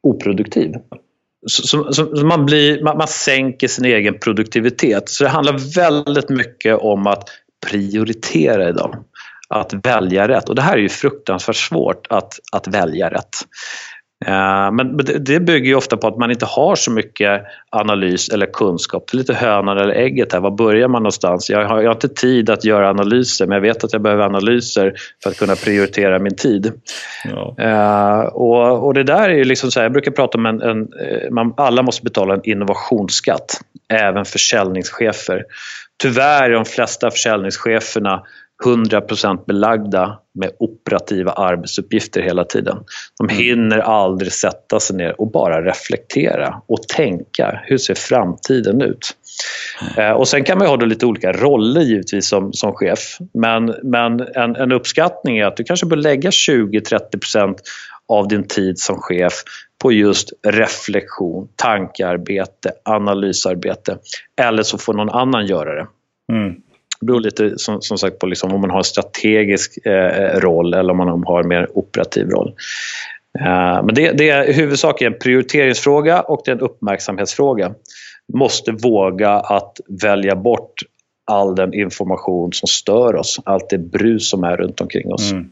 oproduktiv. 0.03 0.75
Så, 1.47 1.67
så, 1.67 1.93
så 1.93 2.27
man, 2.27 2.47
blir, 2.47 2.83
man, 2.83 2.99
man 2.99 3.09
sänker 3.09 3.69
sin 3.69 3.85
egen 3.85 4.19
produktivitet. 4.19 5.09
Så 5.09 5.25
det 5.25 5.31
handlar 5.31 5.75
väldigt 5.75 6.29
mycket 6.29 6.79
om 6.79 7.07
att 7.07 7.29
prioritera 7.67 8.69
idag. 8.69 9.05
Att 9.49 9.87
välja 9.87 10.29
rätt. 10.29 10.49
Och 10.49 10.55
det 10.55 10.63
här 10.63 10.77
är 10.77 10.81
ju 10.81 10.89
fruktansvärt 10.89 11.57
svårt 11.57 12.07
att, 12.11 12.41
att 12.53 12.69
välja 12.69 13.11
rätt. 13.11 13.37
Uh, 14.25 14.73
men 14.73 14.97
det 15.21 15.41
bygger 15.41 15.67
ju 15.67 15.75
ofta 15.75 15.97
på 15.97 16.07
att 16.07 16.19
man 16.19 16.31
inte 16.31 16.47
har 16.47 16.77
så 16.77 16.91
mycket 16.91 17.43
analys 17.71 18.29
eller 18.29 18.47
kunskap. 18.47 19.09
Det 19.11 19.17
är 19.17 19.19
lite 19.19 19.35
hönan 19.35 19.79
eller 19.79 19.95
ägget 19.95 20.33
här. 20.33 20.41
Var 20.41 20.51
börjar 20.51 20.89
man 20.89 21.03
någonstans? 21.03 21.51
Jag 21.51 21.69
har, 21.69 21.83
jag 21.83 21.89
har 21.89 21.95
inte 21.95 22.09
tid 22.09 22.51
att 22.51 22.64
göra 22.64 22.91
analyser 22.91 23.47
men 23.47 23.55
jag 23.55 23.62
vet 23.62 23.85
att 23.85 23.93
jag 23.93 24.03
behöver 24.03 24.25
analyser 24.25 24.95
för 25.23 25.31
att 25.31 25.39
kunna 25.39 25.55
prioritera 25.55 26.19
min 26.19 26.37
tid. 26.37 26.73
Ja. 27.25 27.55
Uh, 27.61 28.27
och, 28.27 28.87
och, 28.87 28.95
det 28.95 29.03
där 29.03 29.31
är 29.31 29.35
ju 29.35 29.45
liksom 29.45 29.71
så 29.71 29.81
här, 29.81 29.85
jag 29.85 29.93
brukar 29.93 30.11
prata 30.11 30.39
om 30.39 30.47
en, 30.47 30.62
en 30.62 30.81
eh, 30.81 31.31
man, 31.31 31.55
alla 31.57 31.83
måste 31.83 32.05
betala 32.05 32.35
en 32.35 32.41
innovationsskatt. 32.45 33.61
Även 33.89 34.25
försäljningschefer. 34.25 35.45
Tyvärr 36.03 36.51
är 36.51 36.55
de 36.55 36.64
flesta 36.64 37.11
försäljningscheferna 37.11 38.23
100% 38.65 39.45
belagda 39.47 40.19
med 40.35 40.51
operativa 40.59 41.33
arbetsuppgifter 41.33 42.23
hela 42.23 42.45
tiden. 42.45 42.77
De 43.19 43.29
mm. 43.29 43.37
hinner 43.43 43.79
aldrig 43.79 44.33
sätta 44.33 44.81
sig 44.81 44.97
ner 44.97 45.21
och 45.21 45.31
bara 45.31 45.65
reflektera 45.65 46.63
och 46.67 46.83
tänka. 46.83 47.61
Hur 47.65 47.79
ser 47.79 47.95
framtiden 47.95 48.83
ut? 48.83 49.11
Mm. 49.83 50.11
Eh, 50.11 50.17
och 50.17 50.29
sen 50.29 50.45
kan 50.45 50.59
man 50.59 50.67
ha 50.67 50.77
lite 50.77 51.07
olika 51.07 51.33
roller 51.33 51.81
givetvis 51.81 52.29
som, 52.29 52.53
som 52.53 52.73
chef. 52.73 53.19
Men, 53.35 53.75
men 53.83 54.21
en, 54.21 54.57
en 54.57 54.73
uppskattning 54.73 55.39
är 55.39 55.47
att 55.47 55.57
du 55.57 55.65
kanske 55.65 55.87
bör 55.87 55.97
lägga 55.97 56.31
20-30% 56.31 57.57
av 58.09 58.29
din 58.29 58.49
tid 58.49 58.79
som 58.79 58.99
chef 58.99 59.33
på 59.83 59.93
just 59.93 60.33
reflektion, 60.43 61.49
tankearbete, 61.57 62.73
analysarbete. 62.85 63.99
Eller 64.41 64.63
så 64.63 64.79
får 64.79 64.95
någon 64.95 65.11
annan 65.11 65.47
göra 65.47 65.75
det. 65.75 65.87
Mm. 66.33 66.55
Det 67.01 67.07
beror 67.07 67.21
lite 67.21 67.59
som, 67.59 67.83
som 67.83 67.99
sagt 67.99 68.19
på 68.19 68.27
liksom, 68.27 68.55
om 68.55 68.61
man 68.61 68.71
har 68.71 68.79
en 68.79 68.85
strategisk 68.85 69.87
eh, 69.87 70.41
roll 70.41 70.75
eller 70.75 70.91
om 70.91 70.97
man 70.97 71.25
har 71.27 71.41
en 71.41 71.49
mer 71.49 71.79
operativ 71.79 72.31
roll. 72.31 72.55
Eh, 73.39 73.85
men 73.85 73.95
det, 73.95 74.13
det 74.13 74.31
är 74.31 74.53
huvudsakligen 74.53 75.13
en 75.13 75.19
prioriteringsfråga 75.19 76.21
och 76.21 76.43
det 76.45 76.51
är 76.51 76.55
en 76.55 76.61
uppmärksamhetsfråga. 76.61 77.75
måste 78.33 78.73
våga 78.73 79.31
att 79.31 79.81
välja 80.03 80.37
bort 80.37 80.83
all 81.31 81.55
den 81.55 81.75
information 81.75 82.53
som 82.53 82.67
stör 82.67 83.17
oss, 83.17 83.41
allt 83.45 83.71
det 83.71 83.79
brus 83.79 84.31
som 84.31 84.45
är 84.45 84.57
runt 84.57 84.81
omkring 84.81 85.13
oss. 85.13 85.33
Mm. 85.33 85.51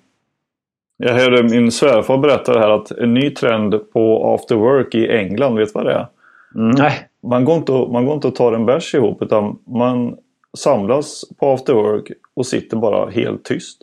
Jag 0.97 1.15
hörde 1.15 1.43
min 1.43 1.73
svärfar 1.73 2.19
berätta 2.19 2.59
här 2.59 2.71
att 2.71 2.91
en 2.91 3.15
ny 3.15 3.31
trend 3.31 3.93
på 3.93 4.35
after 4.35 4.55
work 4.55 4.95
i 4.95 5.09
England, 5.11 5.57
vet 5.57 5.69
du 5.69 5.73
vad 5.75 5.87
det 5.87 5.93
är? 5.93 6.07
Mm, 6.55 6.71
nej. 6.71 7.09
Man 7.23 7.45
går, 7.45 7.57
inte 7.57 7.73
man 7.73 8.07
går 8.07 8.15
inte 8.15 8.29
och 8.29 8.35
tar 8.35 8.53
en 8.53 8.67
bärs 8.67 8.95
ihop 8.95 9.23
utan 9.23 9.59
man 9.67 10.17
samlas 10.59 11.25
på 11.41 11.53
after 11.53 11.73
work 11.73 12.11
och 12.37 12.47
sitter 12.47 12.77
bara 12.77 13.11
helt 13.11 13.45
tyst. 13.45 13.79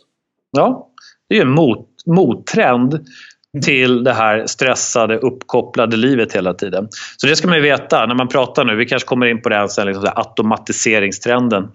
Ja, 0.50 0.88
det 1.28 1.34
är 1.34 1.36
ju 1.36 1.42
en 1.42 1.50
mot, 1.50 1.88
mottrend 2.06 3.06
till 3.64 4.04
det 4.04 4.12
här 4.12 4.46
stressade, 4.46 5.18
uppkopplade 5.18 5.96
livet 5.96 6.32
hela 6.32 6.54
tiden. 6.54 6.88
Så 7.16 7.26
det 7.26 7.36
ska 7.36 7.48
man 7.48 7.56
ju 7.56 7.62
veta 7.62 8.06
när 8.06 8.14
man 8.14 8.28
pratar 8.28 8.64
nu. 8.64 8.76
Vi 8.76 8.86
kanske 8.86 9.06
kommer 9.06 9.26
in 9.26 9.42
på 9.42 9.48
här 9.48 9.68
sen, 9.68 9.86
liksom 9.86 10.10
automatiseringstrenden. 10.14 11.68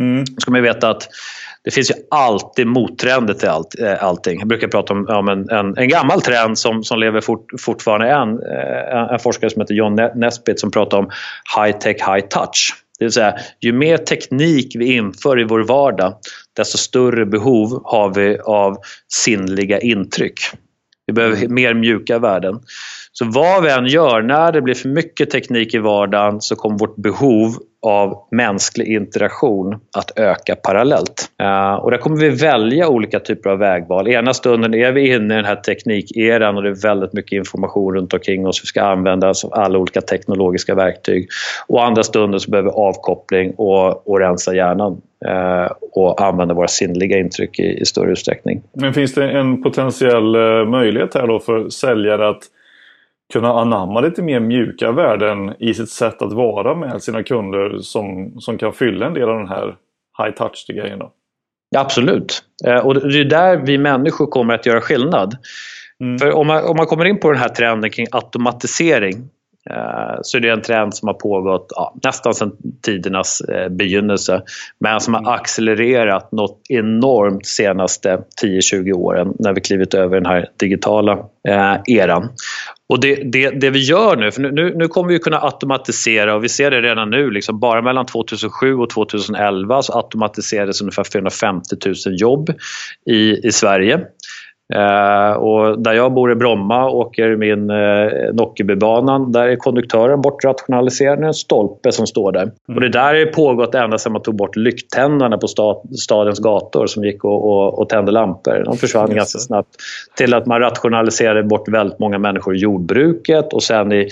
Mm. 0.00 0.26
ska 0.26 0.50
man 0.50 0.58
ju 0.60 0.64
veta 0.64 0.90
att 0.90 1.08
det 1.64 1.70
finns 1.70 1.90
ju 1.90 1.94
alltid 2.10 2.66
mottrender 2.66 3.34
till 3.34 3.48
allt, 3.48 3.80
eh, 3.80 4.04
allting. 4.04 4.38
Jag 4.38 4.48
brukar 4.48 4.68
prata 4.68 4.92
om, 4.92 5.08
om 5.08 5.28
en, 5.28 5.50
en, 5.50 5.78
en, 5.78 5.88
gammal 5.88 6.22
trend 6.22 6.58
som, 6.58 6.84
som 6.84 6.98
lever 6.98 7.20
fort, 7.20 7.46
fortfarande 7.60 8.10
än. 8.10 8.28
Eh, 8.28 8.98
en, 8.98 9.08
en 9.08 9.18
forskare 9.18 9.50
som 9.50 9.60
heter 9.60 9.74
John 9.74 9.94
Nesbitt 10.14 10.60
som 10.60 10.70
pratar 10.70 10.98
om 10.98 11.10
high 11.56 11.78
tech, 11.78 11.96
high 11.96 12.26
touch. 12.26 12.74
Det 13.02 13.06
vill 13.06 13.12
säga, 13.12 13.34
ju 13.60 13.72
mer 13.72 13.96
teknik 13.96 14.76
vi 14.76 14.92
inför 14.92 15.40
i 15.40 15.44
vår 15.44 15.60
vardag, 15.60 16.14
desto 16.56 16.78
större 16.78 17.26
behov 17.26 17.82
har 17.84 18.14
vi 18.14 18.38
av 18.38 18.76
sinnliga 19.08 19.80
intryck. 19.80 20.40
Vi 21.06 21.12
behöver 21.12 21.48
mer 21.48 21.74
mjuka 21.74 22.18
värden. 22.18 22.60
Så 23.12 23.24
vad 23.24 23.62
vi 23.62 23.70
än 23.70 23.86
gör, 23.86 24.22
när 24.22 24.52
det 24.52 24.62
blir 24.62 24.74
för 24.74 24.88
mycket 24.88 25.30
teknik 25.30 25.74
i 25.74 25.78
vardagen 25.78 26.40
så 26.40 26.56
kommer 26.56 26.78
vårt 26.78 26.96
behov 26.96 27.52
av 27.86 28.28
mänsklig 28.30 28.86
interaktion 28.86 29.74
att 29.96 30.18
öka 30.18 30.56
parallellt. 30.56 31.28
Uh, 31.42 31.74
och 31.74 31.90
där 31.90 31.98
kommer 31.98 32.16
vi 32.16 32.28
välja 32.28 32.88
olika 32.88 33.20
typer 33.20 33.50
av 33.50 33.58
vägval. 33.58 34.08
Ena 34.08 34.34
stunden 34.34 34.74
är 34.74 34.92
vi 34.92 35.14
inne 35.14 35.34
i 35.34 35.36
den 35.36 35.44
här 35.44 35.56
teknikeran 35.56 36.56
och 36.56 36.62
det 36.62 36.68
är 36.68 36.82
väldigt 36.82 37.12
mycket 37.12 37.32
information 37.32 37.94
runt 37.94 38.14
omkring 38.14 38.46
oss. 38.46 38.60
Vi 38.62 38.66
ska 38.66 38.82
använda 38.82 39.28
oss 39.28 39.44
av 39.44 39.54
alla 39.54 39.78
olika 39.78 40.00
teknologiska 40.00 40.74
verktyg. 40.74 41.28
Och 41.66 41.84
andra 41.84 42.02
stunden 42.02 42.40
så 42.40 42.50
behöver 42.50 42.70
vi 42.70 42.76
avkoppling 42.76 43.54
och, 43.56 44.08
och 44.08 44.20
rensa 44.20 44.54
hjärnan 44.54 44.92
uh, 45.28 45.72
och 45.92 46.22
använda 46.22 46.54
våra 46.54 46.68
sinnliga 46.68 47.18
intryck 47.18 47.58
i, 47.58 47.80
i 47.80 47.84
större 47.84 48.12
utsträckning. 48.12 48.62
Men 48.72 48.94
finns 48.94 49.14
det 49.14 49.30
en 49.30 49.62
potentiell 49.62 50.34
eh, 50.34 50.68
möjlighet 50.68 51.14
här 51.14 51.26
då 51.26 51.40
för 51.40 51.68
säljare 51.68 52.28
att 52.28 52.42
kunna 53.32 53.48
anamma 53.48 54.00
lite 54.00 54.22
mer 54.22 54.40
mjuka 54.40 54.92
värden 54.92 55.54
i 55.58 55.74
sitt 55.74 55.90
sätt 55.90 56.22
att 56.22 56.32
vara 56.32 56.74
med 56.74 57.02
sina 57.02 57.22
kunder 57.22 57.78
som, 57.78 58.34
som 58.40 58.58
kan 58.58 58.72
fylla 58.72 59.06
en 59.06 59.14
del 59.14 59.28
av 59.28 59.38
den 59.38 59.48
här 59.48 59.76
high 60.18 60.34
touch-grejen? 60.36 61.00
Ja, 61.70 61.80
absolut. 61.80 62.42
Eh, 62.66 62.86
och 62.86 62.94
det 62.94 63.20
är 63.20 63.24
där 63.24 63.56
vi 63.56 63.78
människor 63.78 64.26
kommer 64.26 64.54
att 64.54 64.66
göra 64.66 64.80
skillnad. 64.80 65.36
Mm. 66.00 66.18
För 66.18 66.32
om 66.32 66.46
man, 66.46 66.64
om 66.64 66.76
man 66.76 66.86
kommer 66.86 67.04
in 67.04 67.20
på 67.20 67.30
den 67.32 67.40
här 67.40 67.48
trenden 67.48 67.90
kring 67.90 68.06
automatisering 68.12 69.28
så 70.22 70.38
det 70.38 70.48
är 70.48 70.52
en 70.52 70.62
trend 70.62 70.94
som 70.94 71.08
har 71.08 71.14
pågått 71.14 71.66
ja, 71.76 71.94
nästan 72.04 72.34
sedan 72.34 72.52
tidernas 72.82 73.40
eh, 73.40 73.68
begynnelse 73.68 74.42
men 74.80 75.00
som 75.00 75.14
har 75.14 75.20
mm. 75.20 75.32
accelererat 75.32 76.32
något 76.32 76.60
enormt 76.68 77.42
de 77.42 77.48
senaste 77.48 78.18
10-20 78.42 78.92
åren 78.92 79.34
när 79.38 79.52
vi 79.52 79.60
klivit 79.60 79.94
över 79.94 80.16
den 80.16 80.26
här 80.26 80.48
digitala 80.56 81.12
eh, 81.48 81.76
eran. 81.86 82.28
Och 82.88 83.00
det, 83.00 83.14
det, 83.14 83.50
det, 83.50 83.70
vi 83.70 83.78
gör 83.78 84.16
nu, 84.16 84.30
för 84.30 84.42
nu, 84.42 84.74
nu 84.76 84.88
kommer 84.88 85.08
vi 85.08 85.18
kunna 85.18 85.40
automatisera 85.40 86.34
och 86.34 86.44
vi 86.44 86.48
ser 86.48 86.70
det 86.70 86.80
redan 86.80 87.10
nu, 87.10 87.30
liksom 87.30 87.60
bara 87.60 87.82
mellan 87.82 88.06
2007 88.06 88.74
och 88.74 88.90
2011 88.90 89.82
så 89.82 89.92
automatiserades 89.92 90.80
ungefär 90.80 91.04
450 91.04 91.76
000 91.86 91.94
jobb 92.20 92.50
i, 93.10 93.46
i 93.46 93.52
Sverige. 93.52 94.00
Uh, 94.76 95.32
och 95.32 95.78
där 95.78 95.92
jag 95.92 96.12
bor 96.12 96.32
i 96.32 96.34
Bromma 96.34 96.90
åker 96.90 97.36
min 97.36 97.70
uh, 97.70 98.32
Nockebybanan. 98.32 99.32
Där 99.32 99.48
är 99.48 99.56
konduktören 99.56 100.20
bortrationaliserad. 100.20 101.18
Det 101.18 101.24
är 101.24 101.26
en 101.26 101.34
stolpe 101.34 101.92
som 101.92 102.06
står 102.06 102.32
där. 102.32 102.42
Mm. 102.42 102.54
Och 102.74 102.80
det 102.80 102.88
där 102.88 103.14
har 103.14 103.32
pågått 103.32 103.74
ända 103.74 103.98
sedan 103.98 104.12
man 104.12 104.22
tog 104.22 104.36
bort 104.36 104.56
lykttändarna 104.56 105.38
på 105.38 105.48
stad, 105.48 105.98
stadens 105.98 106.38
gator 106.38 106.86
som 106.86 107.04
gick 107.04 107.24
och, 107.24 107.44
och, 107.44 107.78
och 107.78 107.88
tände 107.88 108.12
lampor. 108.12 108.62
De 108.64 108.76
försvann 108.76 109.06
Just 109.06 109.16
ganska 109.16 109.38
snabbt. 109.38 109.68
Till 110.16 110.34
att 110.34 110.46
man 110.46 110.60
rationaliserade 110.60 111.42
bort 111.42 111.68
väldigt 111.68 111.98
många 111.98 112.18
människor 112.18 112.56
i 112.56 112.58
jordbruket 112.58 113.52
och 113.52 113.62
sen 113.62 113.92
i 113.92 114.08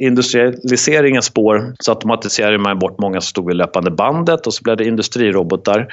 industrialiseringens 0.00 1.24
spår 1.24 1.74
så 1.78 1.92
automatiserade 1.92 2.58
man 2.58 2.78
bort 2.78 2.98
många 2.98 3.20
som 3.20 3.26
stod 3.26 3.46
vid 3.46 3.56
löpande 3.56 3.90
bandet 3.90 4.46
och 4.46 4.54
så 4.54 4.62
blev 4.62 4.76
det 4.76 4.84
industrirobotar. 4.84 5.76
Mm. 5.76 5.88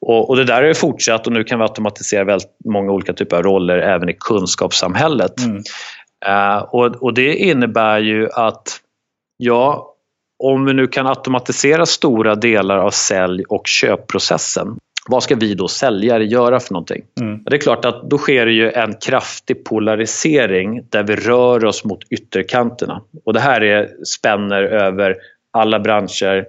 Och, 0.00 0.30
och, 0.30 0.36
det 0.36 0.44
där 0.44 0.62
har 0.62 0.74
fortsatt 0.74 1.26
och 1.26 1.32
nu 1.32 1.44
kan 1.44 1.58
vi 1.58 1.62
automatisera 1.62 2.24
väldigt 2.24 2.56
många 2.64 2.92
olika 2.92 3.12
typer 3.12 3.36
av 3.36 3.42
roller 3.42 3.78
även 3.78 4.08
i 4.08 4.16
kunskapssamhället. 4.20 5.34
Mm. 5.40 5.62
Uh, 6.28 6.62
och, 6.62 7.02
och, 7.02 7.14
det 7.14 7.34
innebär 7.36 7.98
ju 7.98 8.28
att 8.32 8.80
ja, 9.36 9.94
om 10.44 10.64
vi 10.64 10.74
nu 10.74 10.86
kan 10.86 11.06
automatisera 11.06 11.86
stora 11.86 12.34
delar 12.34 12.78
av 12.78 12.90
sälj 12.90 13.44
och 13.48 13.66
köpprocessen 13.66 14.78
vad 15.08 15.22
ska 15.22 15.34
vi 15.34 15.54
då 15.54 15.68
säljare 15.68 16.24
göra 16.24 16.60
för 16.60 16.72
någonting? 16.72 17.02
Mm. 17.20 17.42
Det 17.44 17.56
är 17.56 17.60
klart 17.60 17.84
att 17.84 18.10
då 18.10 18.18
sker 18.18 18.46
det 18.46 18.52
ju 18.52 18.70
en 18.70 18.94
kraftig 18.94 19.64
polarisering 19.64 20.82
där 20.88 21.02
vi 21.02 21.16
rör 21.16 21.64
oss 21.64 21.84
mot 21.84 21.98
ytterkanterna. 22.10 23.02
Och 23.24 23.32
det 23.32 23.40
här 23.40 23.60
är, 23.60 23.88
spänner 24.04 24.62
över 24.62 25.16
alla 25.52 25.80
branscher, 25.80 26.44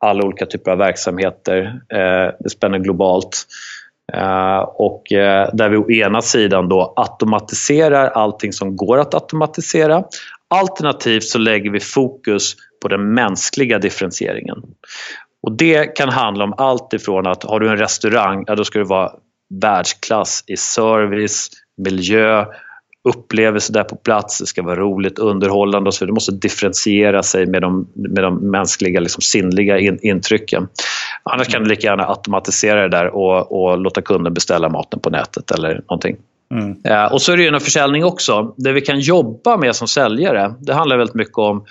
alla 0.00 0.24
olika 0.24 0.46
typer 0.46 0.70
av 0.70 0.78
verksamheter. 0.78 1.80
Eh, 1.92 2.34
det 2.40 2.50
spänner 2.50 2.78
globalt. 2.78 3.46
Eh, 4.12 4.58
och 4.58 5.12
eh, 5.12 5.50
där 5.52 5.68
vi 5.68 5.76
å 5.76 5.90
ena 5.90 6.22
sidan 6.22 6.68
då 6.68 6.94
automatiserar 6.96 8.08
allting 8.08 8.52
som 8.52 8.76
går 8.76 8.98
att 8.98 9.14
automatisera. 9.14 10.04
Alternativt 10.54 11.24
så 11.24 11.38
lägger 11.38 11.70
vi 11.70 11.80
fokus 11.80 12.54
på 12.82 12.88
den 12.88 13.14
mänskliga 13.14 13.78
differentieringen. 13.78 14.62
Och 15.42 15.56
Det 15.56 15.96
kan 15.96 16.08
handla 16.08 16.44
om 16.44 16.54
allt 16.56 16.92
ifrån 16.92 17.26
att 17.26 17.44
har 17.44 17.60
du 17.60 17.68
en 17.68 17.76
restaurang, 17.76 18.44
ja, 18.46 18.54
då 18.54 18.64
ska 18.64 18.78
du 18.78 18.84
vara 18.84 19.12
världsklass 19.62 20.44
i 20.46 20.56
service, 20.56 21.50
miljö, 21.76 22.46
upplevelse 23.08 23.72
där 23.72 23.84
på 23.84 23.96
plats, 23.96 24.38
det 24.38 24.46
ska 24.46 24.62
vara 24.62 24.76
roligt, 24.76 25.18
underhållande 25.18 25.88
och 25.88 25.94
så 25.94 26.04
vidare. 26.04 26.10
Det 26.10 26.14
måste 26.14 26.32
differentiera 26.32 27.22
sig 27.22 27.46
med 27.46 27.62
de, 27.62 27.88
med 27.94 28.24
de 28.24 28.50
mänskliga, 28.50 29.00
liksom 29.00 29.22
sinnliga 29.22 29.78
in, 29.78 29.98
intrycken. 30.02 30.68
Annars 31.22 31.48
kan 31.48 31.62
du 31.62 31.68
lika 31.68 31.86
gärna 31.86 32.06
automatisera 32.06 32.82
det 32.82 32.88
där 32.88 33.06
och, 33.06 33.52
och 33.52 33.78
låta 33.78 34.02
kunden 34.02 34.34
beställa 34.34 34.68
maten 34.68 35.00
på 35.00 35.10
nätet 35.10 35.50
eller 35.50 35.74
någonting. 35.74 36.16
Mm. 36.54 36.76
Ja, 36.82 37.08
och 37.08 37.22
så 37.22 37.32
är 37.32 37.36
det 37.36 37.42
ju 37.42 37.48
en 37.48 37.60
försäljning 37.60 38.04
också. 38.04 38.54
Det 38.56 38.72
vi 38.72 38.80
kan 38.80 39.00
jobba 39.00 39.56
med 39.56 39.76
som 39.76 39.88
säljare, 39.88 40.54
det 40.60 40.74
handlar 40.74 40.96
väldigt 40.96 41.14
mycket 41.14 41.38
om 41.38 41.64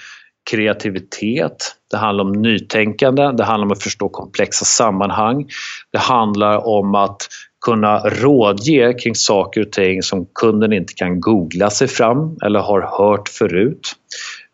kreativitet, 0.52 1.76
det 1.92 1.98
handlar 1.98 2.24
om 2.24 2.32
nytänkande, 2.32 3.32
det 3.32 3.44
handlar 3.44 3.66
om 3.66 3.72
att 3.72 3.84
förstå 3.84 4.10
komplexa 4.10 4.66
sammanhang. 4.66 5.48
Det 5.92 5.98
handlar 5.98 6.68
om 6.68 6.96
att 6.96 7.28
kunna 7.66 8.00
rådge 8.00 8.94
kring 8.94 9.16
saker 9.16 9.62
och 9.62 9.72
ting 9.72 10.04
som 10.04 10.26
kunden 10.40 10.74
inte 10.74 10.94
kan 10.94 11.22
googla 11.22 11.70
sig 11.70 11.88
fram 11.88 12.38
eller 12.46 12.60
har 12.60 12.82
hört 12.82 13.30
förut. 13.30 13.92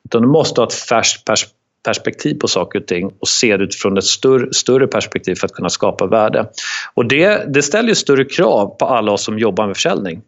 Utan 0.06 0.22
du 0.22 0.28
måste 0.28 0.62
ha 0.62 0.68
ett 0.68 0.74
färskt 0.74 1.54
perspektiv 1.86 2.36
på 2.36 2.48
saker 2.48 2.80
och 2.80 2.88
ting 2.88 3.12
och 3.20 3.28
se 3.28 3.58
det 3.58 3.64
utifrån 3.64 3.98
ett 3.98 4.04
större, 4.04 4.54
större 4.54 4.88
perspektiv 4.88 5.36
för 5.36 5.46
att 5.46 5.54
kunna 5.54 5.70
skapa 5.70 6.08
värde. 6.08 6.50
Och 6.94 7.06
det, 7.06 7.54
det 7.54 7.62
ställer 7.62 7.94
större 7.94 8.26
krav 8.26 8.78
på 8.80 8.86
alla 8.86 9.12
oss 9.12 9.24
som 9.24 9.40
jobbar 9.40 9.68
med 9.68 9.76
försäljning. 9.76 10.22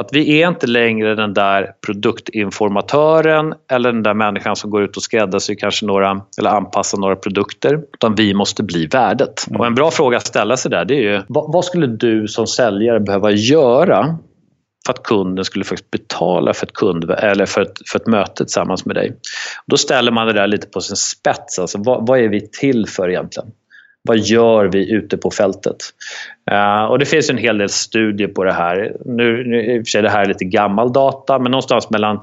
Att 0.00 0.08
vi 0.12 0.42
är 0.42 0.48
inte 0.48 0.66
längre 0.66 1.14
den 1.14 1.34
där 1.34 1.72
produktinformatören 1.86 3.54
eller 3.72 3.92
den 3.92 4.02
där 4.02 4.14
människan 4.14 4.56
som 4.56 4.70
går 4.70 4.82
ut 4.82 4.96
och 4.96 5.02
skräddarsyr 5.02 5.54
kanske 5.54 5.86
några, 5.86 6.20
eller 6.38 6.50
anpassar 6.50 6.98
några 6.98 7.16
produkter. 7.16 7.82
Utan 7.94 8.14
vi 8.14 8.34
måste 8.34 8.62
bli 8.62 8.86
värdet. 8.86 9.46
Och 9.58 9.66
en 9.66 9.74
bra 9.74 9.90
fråga 9.90 10.16
att 10.16 10.26
ställa 10.26 10.56
sig 10.56 10.70
där 10.70 10.84
det 10.84 10.94
är 10.94 11.12
ju 11.12 11.22
vad, 11.28 11.52
vad 11.52 11.64
skulle 11.64 11.86
du 11.86 12.28
som 12.28 12.46
säljare 12.46 13.00
behöva 13.00 13.30
göra 13.30 14.18
för 14.86 14.92
att 14.92 15.02
kunden 15.02 15.44
skulle 15.44 15.64
faktiskt 15.64 15.90
betala 15.90 16.54
för 16.54 16.66
ett, 16.66 16.72
kund, 16.72 17.10
eller 17.10 17.46
för 17.46 17.60
ett, 17.60 17.88
för 17.88 17.98
ett 17.98 18.06
möte 18.06 18.44
tillsammans 18.44 18.86
med 18.86 18.96
dig. 18.96 19.16
Då 19.66 19.76
ställer 19.76 20.12
man 20.12 20.26
det 20.26 20.32
där 20.32 20.46
lite 20.46 20.66
på 20.66 20.80
sin 20.80 20.96
spets. 20.96 21.58
Alltså, 21.58 21.78
vad, 21.78 22.06
vad 22.06 22.18
är 22.18 22.28
vi 22.28 22.48
till 22.48 22.86
för 22.86 23.10
egentligen? 23.10 23.50
Vad 24.08 24.18
gör 24.18 24.66
vi 24.66 24.92
ute 24.92 25.16
på 25.16 25.30
fältet? 25.30 25.76
Uh, 26.50 26.84
och 26.84 26.98
Det 26.98 27.06
finns 27.06 27.30
en 27.30 27.38
hel 27.38 27.58
del 27.58 27.68
studier 27.68 28.28
på 28.28 28.44
det 28.44 28.52
här. 28.52 28.96
Nu, 29.04 29.44
nu 29.44 29.76
I 29.76 29.80
och 29.80 29.86
för 29.86 29.90
sig 29.90 30.02
det 30.02 30.10
här 30.10 30.22
är 30.22 30.28
lite 30.28 30.44
gammal 30.44 30.92
data, 30.92 31.38
men 31.38 31.50
någonstans 31.50 31.90
mellan 31.90 32.20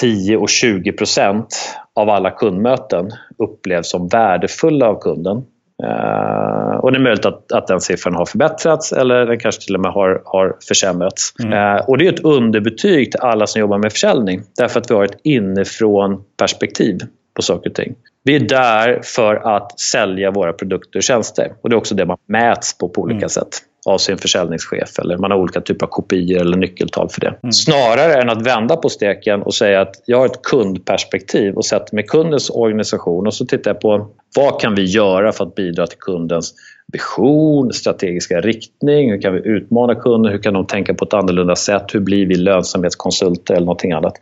10 0.00 0.36
och 0.36 0.48
20 0.48 0.92
procent 0.92 1.76
av 1.94 2.10
alla 2.10 2.30
kundmöten 2.30 3.10
upplevs 3.38 3.90
som 3.90 4.08
värdefulla 4.08 4.88
av 4.88 5.00
kunden. 5.00 5.36
Uh, 5.82 6.76
och 6.76 6.92
Det 6.92 6.98
är 6.98 7.02
möjligt 7.02 7.26
att, 7.26 7.52
att 7.52 7.66
den 7.66 7.80
siffran 7.80 8.14
har 8.14 8.26
förbättrats 8.26 8.92
eller 8.92 9.26
den 9.26 9.38
kanske 9.38 9.62
till 9.62 9.74
och 9.74 9.80
med 9.80 9.92
har, 9.92 10.22
har 10.24 10.56
försämrats. 10.68 11.34
Mm. 11.42 11.52
Uh, 11.52 11.88
och 11.88 11.98
Det 11.98 12.06
är 12.06 12.12
ett 12.12 12.24
underbetyg 12.24 13.12
till 13.12 13.20
alla 13.20 13.46
som 13.46 13.60
jobbar 13.60 13.78
med 13.78 13.92
försäljning 13.92 14.42
därför 14.56 14.80
att 14.80 14.90
vi 14.90 14.94
har 14.94 15.04
ett 15.04 15.20
inifrån 15.24 16.22
perspektiv 16.38 16.98
på 17.34 17.42
saker 17.42 17.70
och 17.70 17.76
ting. 17.76 17.94
Vi 18.24 18.36
är 18.36 18.40
där 18.40 19.00
för 19.04 19.34
att 19.34 19.80
sälja 19.80 20.30
våra 20.30 20.52
produkter 20.52 20.98
och 20.98 21.02
tjänster. 21.02 21.52
Och 21.62 21.70
det 21.70 21.74
är 21.74 21.78
också 21.78 21.94
det 21.94 22.06
man 22.06 22.18
mäts 22.28 22.78
på 22.78 22.88
på 22.88 23.00
olika 23.00 23.16
mm. 23.16 23.28
sätt 23.28 23.62
av 23.86 23.98
sin 23.98 24.18
försäljningschef 24.18 24.98
eller 24.98 25.18
man 25.18 25.30
har 25.30 25.38
olika 25.38 25.60
typer 25.60 25.86
av 25.86 25.90
kopior 25.90 26.40
eller 26.40 26.56
nyckeltal 26.56 27.08
för 27.08 27.20
det. 27.20 27.34
Mm. 27.42 27.52
Snarare 27.52 28.22
än 28.22 28.30
att 28.30 28.46
vända 28.46 28.76
på 28.76 28.88
steken 28.88 29.42
och 29.42 29.54
säga 29.54 29.80
att 29.80 30.02
jag 30.06 30.18
har 30.18 30.26
ett 30.26 30.42
kundperspektiv 30.42 31.54
och 31.54 31.64
sätter 31.64 31.94
mig 31.94 32.04
kundens 32.06 32.50
organisation 32.50 33.26
och 33.26 33.34
så 33.34 33.46
tittar 33.46 33.70
jag 33.70 33.80
på 33.80 34.08
vad 34.36 34.60
kan 34.60 34.74
vi 34.74 34.84
göra 34.84 35.32
för 35.32 35.44
att 35.44 35.54
bidra 35.54 35.86
till 35.86 35.98
kundens 35.98 36.54
vision, 36.92 37.72
strategiska 37.72 38.40
riktning, 38.40 39.10
hur 39.10 39.20
kan 39.20 39.34
vi 39.34 39.40
utmana 39.44 39.94
kunden, 39.94 40.32
hur 40.32 40.42
kan 40.42 40.54
de 40.54 40.66
tänka 40.66 40.94
på 40.94 41.04
ett 41.04 41.14
annorlunda 41.14 41.56
sätt, 41.56 41.84
hur 41.94 42.00
blir 42.00 42.26
vi 42.26 42.34
lönsamhetskonsulter 42.34 43.54
eller 43.54 43.66
någonting 43.66 43.92
annat. 43.92 44.18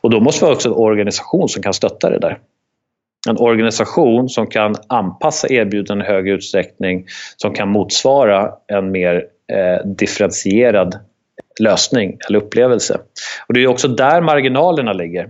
Och 0.00 0.10
då 0.10 0.20
måste 0.20 0.44
vi 0.44 0.48
ha 0.48 0.54
också 0.54 0.68
en 0.68 0.74
organisation 0.74 1.48
som 1.48 1.62
kan 1.62 1.74
stötta 1.74 2.10
det 2.10 2.18
där 2.18 2.38
en 3.28 3.36
organisation 3.38 4.28
som 4.28 4.46
kan 4.46 4.74
anpassa 4.86 5.48
erbjudanden 5.48 6.06
i 6.06 6.10
högre 6.10 6.34
utsträckning 6.34 7.06
som 7.36 7.54
kan 7.54 7.68
motsvara 7.68 8.50
en 8.66 8.90
mer 8.90 9.24
eh, 9.52 9.86
differentierad 9.86 10.98
lösning 11.60 12.18
eller 12.28 12.38
upplevelse. 12.38 13.00
Och 13.46 13.54
Det 13.54 13.62
är 13.62 13.66
också 13.66 13.88
där 13.88 14.20
marginalerna 14.20 14.92
ligger. 14.92 15.28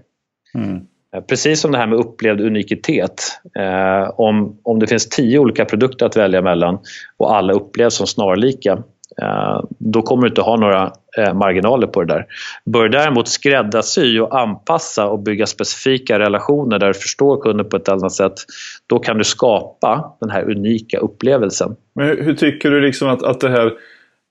Mm. 0.54 0.80
Eh, 1.14 1.20
precis 1.20 1.60
som 1.60 1.72
det 1.72 1.78
här 1.78 1.86
med 1.86 1.98
upplevd 1.98 2.40
unikitet. 2.40 3.22
Eh, 3.58 4.10
om, 4.20 4.58
om 4.62 4.78
det 4.78 4.86
finns 4.86 5.08
tio 5.08 5.38
olika 5.38 5.64
produkter 5.64 6.06
att 6.06 6.16
välja 6.16 6.42
mellan 6.42 6.78
och 7.16 7.36
alla 7.36 7.52
upplevs 7.52 7.94
som 7.94 8.06
snarlika 8.06 8.82
Eh, 9.22 9.60
då 9.78 10.02
kommer 10.02 10.22
du 10.22 10.28
inte 10.28 10.40
ha 10.40 10.56
några 10.56 10.92
eh, 11.18 11.34
marginaler 11.34 11.86
på 11.86 12.02
det 12.02 12.14
där. 12.14 12.26
Bör 12.64 12.88
däremot 12.88 13.28
skräddarsy 13.28 14.20
och 14.20 14.40
anpassa 14.40 15.06
och 15.06 15.18
bygga 15.18 15.46
specifika 15.46 16.18
relationer 16.18 16.78
där 16.78 16.86
du 16.86 16.94
förstår 16.94 17.40
kunden 17.40 17.68
på 17.68 17.76
ett 17.76 17.88
annat 17.88 18.12
sätt, 18.12 18.34
då 18.86 18.98
kan 18.98 19.18
du 19.18 19.24
skapa 19.24 20.16
den 20.20 20.30
här 20.30 20.50
unika 20.50 20.98
upplevelsen. 20.98 21.76
Men 21.94 22.08
hur 22.08 22.34
tycker 22.34 22.70
du 22.70 22.80
liksom 22.80 23.08
att, 23.08 23.22
att 23.22 23.40
det 23.40 23.50
här 23.50 23.66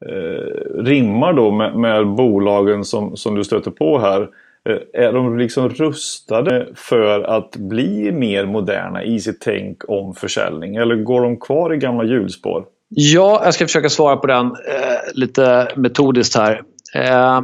eh, 0.05 0.84
rimmar 0.84 1.34
då 1.34 1.51
med, 1.51 1.75
med, 1.75 2.07
bolagen 2.07 2.84
som, 2.84 3.17
som 3.17 3.36
du 3.36 3.43
stöter 3.43 3.71
på 3.71 3.99
här? 3.99 4.27
Eh, 4.69 5.05
är 5.05 5.13
de 5.13 5.38
liksom 5.38 5.69
rustade 5.69 6.67
för 6.75 7.19
att 7.19 7.55
bli 7.55 8.11
mer 8.11 8.45
moderna 8.45 9.03
i 9.03 9.19
sitt 9.19 9.41
tänk 9.41 9.89
om 9.89 10.13
försäljning? 10.13 10.75
Eller 10.75 10.95
går 10.95 11.21
de 11.21 11.39
kvar 11.39 11.73
i 11.73 11.77
gamla 11.77 12.03
hjulspår? 12.03 12.65
Ja, 12.96 13.41
jag 13.46 13.54
ska 13.54 13.66
försöka 13.66 13.89
svara 13.89 14.18
på 14.18 14.28
den 14.28 14.46
eh, 14.46 15.14
lite 15.14 15.72
metodiskt 15.76 16.36
här. 16.36 16.62
Eh, 16.96 17.41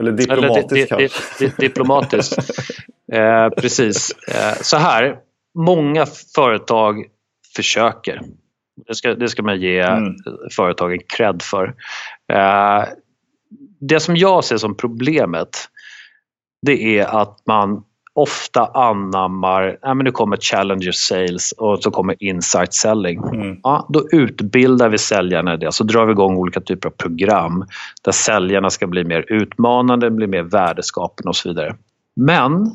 eller 0.00 0.12
diplomatiskt 0.12 0.92
eller, 0.92 0.98
di, 0.98 1.08
di, 1.38 1.46
di, 1.46 1.52
Diplomatiskt. 1.58 2.38
eh, 3.12 3.48
precis. 3.48 4.10
Eh, 4.28 4.54
så 4.62 4.76
här, 4.76 5.16
många 5.58 6.06
företag 6.34 7.04
försöker. 7.56 8.20
Det 8.86 8.94
ska, 8.94 9.14
det 9.14 9.28
ska 9.28 9.42
man 9.42 9.60
ge 9.60 9.80
mm. 9.80 10.14
företagen 10.56 10.98
cred 11.08 11.42
för. 11.42 11.74
Eh, 12.32 12.84
det 13.80 14.00
som 14.00 14.16
jag 14.16 14.44
ser 14.44 14.56
som 14.56 14.76
problemet 14.76 15.68
det 16.66 16.98
är 16.98 17.04
att 17.04 17.42
man 17.46 17.84
ofta 18.14 18.66
anammar, 18.66 19.78
ja, 19.82 19.94
men 19.94 20.04
det 20.04 20.10
kommer 20.10 20.36
challenger 20.36 20.92
sales 20.92 21.52
och 21.52 21.82
så 21.82 21.90
kommer 21.90 22.22
insight 22.22 22.74
selling. 22.74 23.18
Mm. 23.18 23.60
Ja, 23.62 23.86
då 23.88 24.04
utbildar 24.12 24.88
vi 24.88 24.98
säljarna 24.98 25.54
i 25.54 25.56
det, 25.56 25.72
så 25.72 25.84
drar 25.84 26.06
vi 26.06 26.12
igång 26.12 26.36
olika 26.36 26.60
typer 26.60 26.88
av 26.88 26.92
program 26.92 27.64
där 28.04 28.12
säljarna 28.12 28.70
ska 28.70 28.86
bli 28.86 29.04
mer 29.04 29.24
utmanande, 29.28 30.10
bli 30.10 30.26
mer 30.26 30.42
värdeskapande 30.42 31.28
och 31.28 31.36
så 31.36 31.48
vidare. 31.48 31.76
Men, 32.16 32.74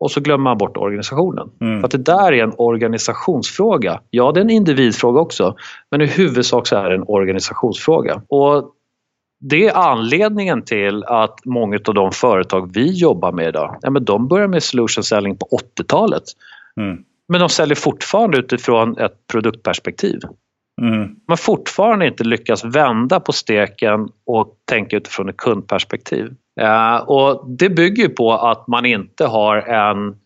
och 0.00 0.10
så 0.10 0.20
glömmer 0.20 0.44
man 0.44 0.58
bort 0.58 0.76
organisationen. 0.76 1.50
Mm. 1.60 1.80
För 1.80 1.86
att 1.86 1.92
det 1.92 1.98
där 1.98 2.32
är 2.32 2.42
en 2.42 2.54
organisationsfråga. 2.56 4.00
Ja, 4.10 4.32
det 4.32 4.40
är 4.40 4.44
en 4.44 4.50
individfråga 4.50 5.20
också, 5.20 5.56
men 5.90 6.00
i 6.00 6.06
huvudsak 6.06 6.66
så 6.66 6.76
är 6.76 6.90
det 6.90 6.94
en 6.94 7.04
organisationsfråga. 7.06 8.22
Och 8.28 8.72
det 9.44 9.66
är 9.66 9.74
anledningen 9.74 10.62
till 10.62 11.04
att 11.04 11.44
många 11.44 11.78
av 11.88 11.94
de 11.94 12.12
företag 12.12 12.70
vi 12.74 12.90
jobbar 12.90 13.32
med 13.32 13.48
idag, 13.48 13.78
ja, 13.82 13.90
men 13.90 14.04
de 14.04 14.28
börjar 14.28 14.48
med 14.48 14.62
solution 14.62 15.04
selling 15.04 15.36
på 15.36 15.48
80-talet. 15.78 16.22
Mm. 16.80 17.04
Men 17.28 17.40
de 17.40 17.48
säljer 17.48 17.76
fortfarande 17.76 18.38
utifrån 18.38 18.98
ett 18.98 19.26
produktperspektiv. 19.32 20.20
Mm. 20.82 21.16
Man 21.28 21.36
fortfarande 21.36 22.06
inte 22.06 22.24
lyckats 22.24 22.64
vända 22.64 23.20
på 23.20 23.32
steken 23.32 24.08
och 24.26 24.54
tänka 24.64 24.96
utifrån 24.96 25.28
ett 25.28 25.36
kundperspektiv. 25.36 26.34
Ja, 26.54 27.00
och 27.00 27.50
det 27.50 27.68
bygger 27.68 28.08
på 28.08 28.32
att 28.32 28.66
man 28.66 28.86
inte 28.86 29.26
har 29.26 29.56
en 29.56 30.16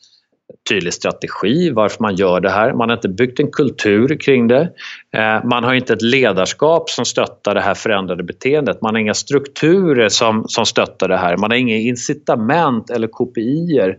tydlig 0.68 0.94
strategi 0.94 1.70
varför 1.70 2.02
man 2.02 2.16
gör 2.16 2.40
det 2.40 2.50
här. 2.50 2.72
Man 2.72 2.88
har 2.88 2.96
inte 2.96 3.08
byggt 3.08 3.40
en 3.40 3.50
kultur 3.50 4.20
kring 4.20 4.48
det. 4.48 4.70
Eh, 5.16 5.44
man 5.44 5.64
har 5.64 5.74
inte 5.74 5.92
ett 5.92 6.02
ledarskap 6.02 6.90
som 6.90 7.04
stöttar 7.04 7.54
det 7.54 7.60
här 7.60 7.74
förändrade 7.74 8.22
beteendet. 8.22 8.82
Man 8.82 8.94
har 8.94 9.00
inga 9.00 9.14
strukturer 9.14 10.08
som, 10.08 10.44
som 10.48 10.66
stöttar 10.66 11.08
det 11.08 11.16
här. 11.16 11.36
Man 11.36 11.50
har 11.50 11.58
inga 11.58 11.76
incitament 11.76 12.90
eller 12.90 13.08
kopior 13.08 13.96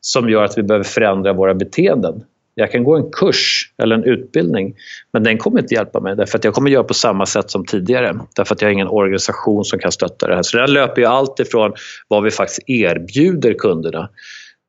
som 0.00 0.30
gör 0.30 0.44
att 0.44 0.58
vi 0.58 0.62
behöver 0.62 0.84
förändra 0.84 1.32
våra 1.32 1.54
beteenden. 1.54 2.22
Jag 2.54 2.72
kan 2.72 2.84
gå 2.84 2.96
en 2.96 3.10
kurs 3.10 3.72
eller 3.82 3.96
en 3.96 4.04
utbildning 4.04 4.74
men 5.12 5.22
den 5.22 5.38
kommer 5.38 5.60
inte 5.60 5.74
hjälpa 5.74 6.00
mig 6.00 6.16
därför 6.16 6.38
att 6.38 6.44
jag 6.44 6.54
kommer 6.54 6.70
göra 6.70 6.84
på 6.84 6.94
samma 6.94 7.26
sätt 7.26 7.50
som 7.50 7.64
tidigare. 7.64 8.18
Därför 8.36 8.54
att 8.54 8.62
jag 8.62 8.68
har 8.68 8.72
ingen 8.72 8.88
organisation 8.88 9.64
som 9.64 9.78
kan 9.78 9.92
stötta 9.92 10.26
det 10.26 10.34
här. 10.34 10.42
Så 10.42 10.56
det 10.56 10.62
här 10.62 10.68
löper 10.68 11.02
ju 11.02 11.06
allt 11.06 11.40
ifrån 11.40 11.72
vad 12.08 12.22
vi 12.22 12.30
faktiskt 12.30 12.60
erbjuder 12.66 13.54
kunderna 13.54 14.08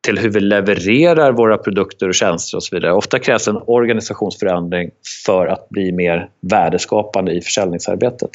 till 0.01 0.17
hur 0.19 0.29
vi 0.29 0.39
levererar 0.39 1.31
våra 1.31 1.57
produkter 1.57 2.07
och 2.07 2.15
tjänster 2.15 2.57
och 2.57 2.63
så 2.63 2.75
vidare. 2.75 2.93
Ofta 2.93 3.19
krävs 3.19 3.47
en 3.47 3.59
organisationsförändring 3.65 4.91
för 5.25 5.47
att 5.47 5.69
bli 5.69 5.91
mer 5.91 6.29
värdeskapande 6.41 7.31
i 7.31 7.41
försäljningsarbetet. 7.41 8.29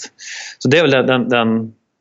Så 0.58 0.68
det 0.68 0.78
är 0.78 0.82
väl 0.82 0.90
den, 0.90 1.06
den, 1.06 1.28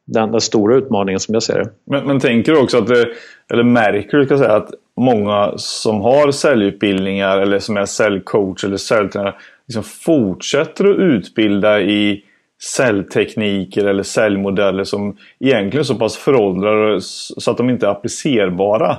den, 0.05 0.31
den, 0.31 0.41
stora 0.41 0.75
utmaningen 0.75 1.19
som 1.19 1.33
jag 1.33 1.43
ser 1.43 1.59
det. 1.59 1.69
Men, 1.85 2.07
men 2.07 2.19
tänker 2.19 2.51
du 2.51 2.57
också 2.57 2.77
att, 2.77 2.87
det, 2.87 3.07
eller 3.53 3.63
märker 3.63 4.17
du 4.17 4.25
ska 4.25 4.37
säga, 4.37 4.55
att 4.55 4.69
många 4.97 5.53
som 5.55 6.01
har 6.01 6.31
säljutbildningar 6.31 7.37
eller 7.37 7.59
som 7.59 7.77
är 7.77 7.85
säljcoach 7.85 8.63
eller 8.63 8.77
säljtränare 8.77 9.35
liksom 9.67 9.83
fortsätter 9.83 10.85
att 10.89 10.97
utbilda 10.97 11.81
i 11.81 12.23
säljtekniker 12.61 13.85
eller 13.85 14.03
säljmodeller 14.03 14.83
som 14.83 15.17
egentligen 15.39 15.79
är 15.79 15.83
så 15.83 15.95
pass 15.95 16.17
föråldrade 16.17 17.01
så 17.01 17.51
att 17.51 17.57
de 17.57 17.69
inte 17.69 17.85
är 17.85 17.89
applicerbara 17.89 18.97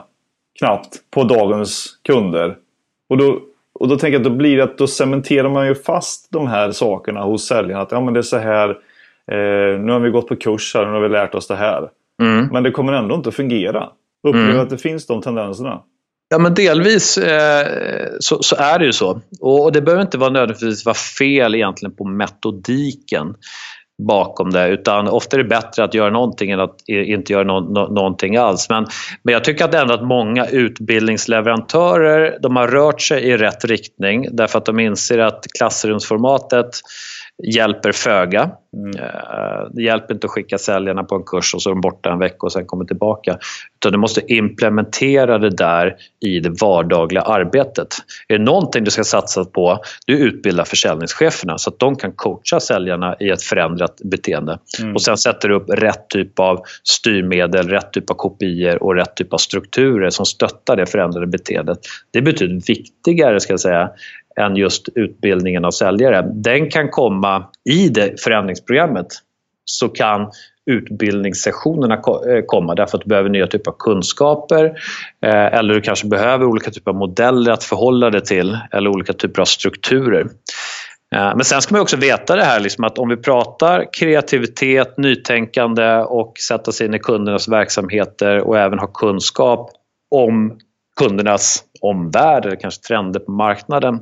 knappt 0.59 1.11
på 1.11 1.25
dagens 1.25 1.99
kunder. 2.03 2.57
Och 3.09 3.17
då, 3.17 3.41
och 3.75 3.89
då 3.89 3.97
tänker 3.97 4.13
jag 4.13 4.27
att 4.27 4.33
då 4.33 4.37
blir 4.37 4.57
det 4.57 4.65
att 4.65 4.79
då 4.79 4.87
cementerar 4.87 5.49
man 5.49 5.67
ju 5.67 5.75
fast 5.75 6.33
de 6.33 6.47
här 6.47 6.73
sakerna 6.73 7.23
hos 7.23 7.47
säljarna. 7.47 7.83
Att 7.83 7.93
ja, 7.93 8.01
men 8.01 8.15
det 8.15 8.21
är 8.21 8.23
så 8.23 8.39
här. 8.39 8.69
Eh, 9.33 9.81
nu 9.81 9.93
har 9.93 10.01
vi 10.01 10.11
gått 10.11 10.29
på 10.29 10.37
kurs 10.37 10.75
här 10.75 10.87
nu 10.87 10.93
har 10.93 11.01
vi 11.01 11.09
lärt 11.09 11.35
oss 11.35 11.47
det 11.47 11.57
här. 11.57 11.89
Mm. 12.23 12.47
Men 12.47 12.63
det 12.63 12.71
kommer 12.71 12.93
ändå 12.93 13.15
inte 13.15 13.33
fungera. 13.33 13.89
Upplever 14.29 14.51
mm. 14.51 14.61
att 14.61 14.71
det 14.71 14.79
finns 14.79 15.07
de 15.07 15.23
tendenserna? 15.23 15.83
Ja, 16.29 16.39
men 16.39 16.55
delvis 16.55 17.19
eh, 17.19 17.67
så, 18.21 18.43
så, 18.43 18.57
är 18.57 18.79
det 18.79 18.85
ju 18.85 18.93
så. 18.93 19.21
Och, 19.41 19.65
och, 19.65 19.73
det 19.73 19.83
behöver 19.83 20.03
inte 20.03 20.19
vara 20.19 20.31
nödvändigtvis 20.31 20.87
vara 20.87 20.95
fel 20.95 21.55
egentligen 21.55 21.97
på 21.97 22.05
metodiken 22.05 23.35
bakom 23.99 24.51
det 24.51 24.69
utan 24.69 25.09
ofta 25.09 25.37
är 25.37 25.43
det 25.43 25.49
bättre 25.49 25.85
att 25.85 25.95
göra 25.95 26.11
någonting 26.11 26.51
än 26.51 26.61
att 26.61 26.89
inte 26.89 27.33
göra 27.33 27.45
no 27.45 27.61
no 27.61 27.93
någonting 27.95 28.37
alls. 28.37 28.69
Men, 28.69 28.87
men 29.23 29.33
jag 29.33 29.45
tycker 29.45 29.65
att 29.65 29.75
ändå 29.75 29.95
att 29.95 30.07
många 30.07 30.47
utbildningsleverantörer 30.47 32.39
de 32.43 32.57
har 32.57 32.69
rört 32.69 33.01
sig 33.01 33.23
i 33.23 33.37
rätt 33.37 33.65
riktning 33.65 34.29
därför 34.33 34.59
att 34.59 34.67
de 34.67 34.81
inser 34.81 35.19
att 35.19 35.47
klassrumsformatet 35.59 36.71
hjälper 37.43 37.93
föga. 37.93 38.51
Mm. 38.77 38.97
Eh, 38.97 39.69
det 39.71 39.83
hjälper 39.83 40.15
inte 40.15 40.27
att 40.27 40.31
skicka 40.31 40.59
säljarna 40.59 41.05
på 41.05 41.15
en 41.15 41.23
kurs 41.23 41.55
och 41.55 41.63
så 41.63 41.71
är 41.71 41.75
de 41.75 41.81
borta 41.81 42.13
en 42.13 42.19
vecka 42.19 42.39
och 42.41 42.53
sen 42.53 42.67
kommer 42.67 42.85
tillbaka. 42.85 43.39
Utan 43.77 43.93
du 43.93 43.99
måste 43.99 44.33
implementera 44.33 45.39
det 45.39 45.51
där 45.51 45.97
i 46.21 46.41
det 46.41 46.61
vardagliga 46.61 47.23
arbetet. 47.23 47.89
Är 48.29 48.39
det 48.39 48.45
någonting 48.45 48.85
du 48.85 48.91
ska 48.91 49.05
satsa 49.05 49.45
på, 49.45 49.79
du 50.07 50.19
utbildar 50.19 50.65
försäljningscheferna 50.65 51.59
så 51.59 51.71
att 51.71 51.79
de 51.79 51.97
kan 51.97 52.13
coacha 52.13 52.61
säljarna 52.61 53.17
i 53.21 53.31
ett 53.31 53.43
förändrat 53.43 54.01
beteende. 54.05 54.59
Mm. 54.81 54.95
Och 54.95 55.03
sen 55.03 55.17
sätter 55.17 55.49
du 55.49 55.55
upp 55.55 55.71
rätt 55.71 56.09
typ 56.09 56.39
av 56.39 56.63
styrmedel, 56.85 57.69
rätt 57.69 57.93
typ 57.93 58.11
av 58.11 58.15
kopior 58.15 58.83
och 58.83 58.95
rätt 58.95 59.17
typ 59.17 59.33
av 59.33 59.39
strukturer 59.39 60.11
som 60.11 60.27
stöttar 60.27 60.77
det 60.77 60.87
förändrade 60.87 61.27
beteendet. 61.27 61.79
Det 62.11 62.19
är 62.19 62.23
betydligt 62.23 62.69
viktigare 62.69 63.41
ska 63.41 63.53
jag 63.53 63.61
säga 63.61 63.91
än 64.41 64.57
just 64.57 64.89
utbildningen 64.95 65.65
av 65.65 65.71
säljare. 65.71 66.31
Den 66.35 66.71
kan 66.71 66.89
komma 66.89 67.47
i 67.71 67.89
det 67.89 68.23
förändringsprogrammet 68.23 69.07
så 69.65 69.89
kan 69.89 70.31
utbildningssessionerna 70.67 71.95
eh, 71.95 72.45
komma 72.47 72.75
därför 72.75 72.99
att 72.99 73.05
du 73.05 73.09
behöver 73.09 73.29
nya 73.29 73.47
typer 73.47 73.71
av 73.71 73.77
kunskaper 73.79 74.65
eh, 75.27 75.55
eller 75.55 75.75
du 75.75 75.81
kanske 75.81 76.07
behöver 76.07 76.47
olika 76.47 76.71
typer 76.71 76.91
av 76.91 76.97
modeller 76.97 77.53
att 77.53 77.65
förhålla 77.65 78.11
dig 78.11 78.21
till 78.21 78.59
eller 78.73 78.91
olika 78.91 79.13
typer 79.13 79.41
av 79.41 79.45
strukturer. 79.45 80.21
Eh, 81.15 81.33
men 81.37 81.45
sen 81.45 81.63
ska 81.63 81.75
man 81.75 81.83
också 81.83 81.97
veta 81.97 82.37
det 82.37 82.45
här 82.45 82.61
liksom 82.61 82.85
att 82.85 82.99
om 82.99 83.09
vi 83.09 83.17
pratar 83.17 83.93
kreativitet, 83.93 84.99
nytänkande 84.99 85.97
och 85.97 86.39
sätta 86.49 86.73
sig 86.73 86.87
in 86.87 86.95
i 86.95 86.99
kundernas 86.99 87.49
verksamheter 87.49 88.41
och 88.41 88.59
även 88.59 88.79
ha 88.79 88.87
kunskap 88.87 89.71
om 90.11 90.59
kundernas 90.97 91.65
omvärld 91.81 92.47
eller 92.47 92.57
kanske 92.57 92.83
trender 92.83 93.21
på 93.21 93.33
marknaden 93.33 93.95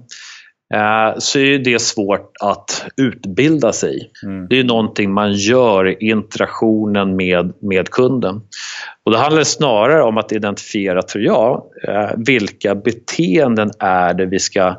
eh, 0.74 1.18
så 1.18 1.38
är 1.38 1.58
det 1.58 1.82
svårt 1.82 2.32
att 2.40 2.86
utbilda 2.96 3.72
sig. 3.72 4.10
Mm. 4.22 4.48
Det 4.48 4.58
är 4.58 4.64
någonting 4.64 5.12
man 5.12 5.32
gör 5.32 5.88
i 5.88 6.10
interaktionen 6.10 7.16
med, 7.16 7.52
med 7.60 7.88
kunden. 7.88 8.40
Och 9.04 9.12
det 9.12 9.18
handlar 9.18 9.44
snarare 9.44 10.02
om 10.02 10.18
att 10.18 10.32
identifiera, 10.32 11.02
tror 11.02 11.24
jag, 11.24 11.64
eh, 11.88 12.10
vilka 12.16 12.74
beteenden 12.74 13.70
är 13.78 14.14
det 14.14 14.26
vi 14.26 14.38
ska 14.38 14.76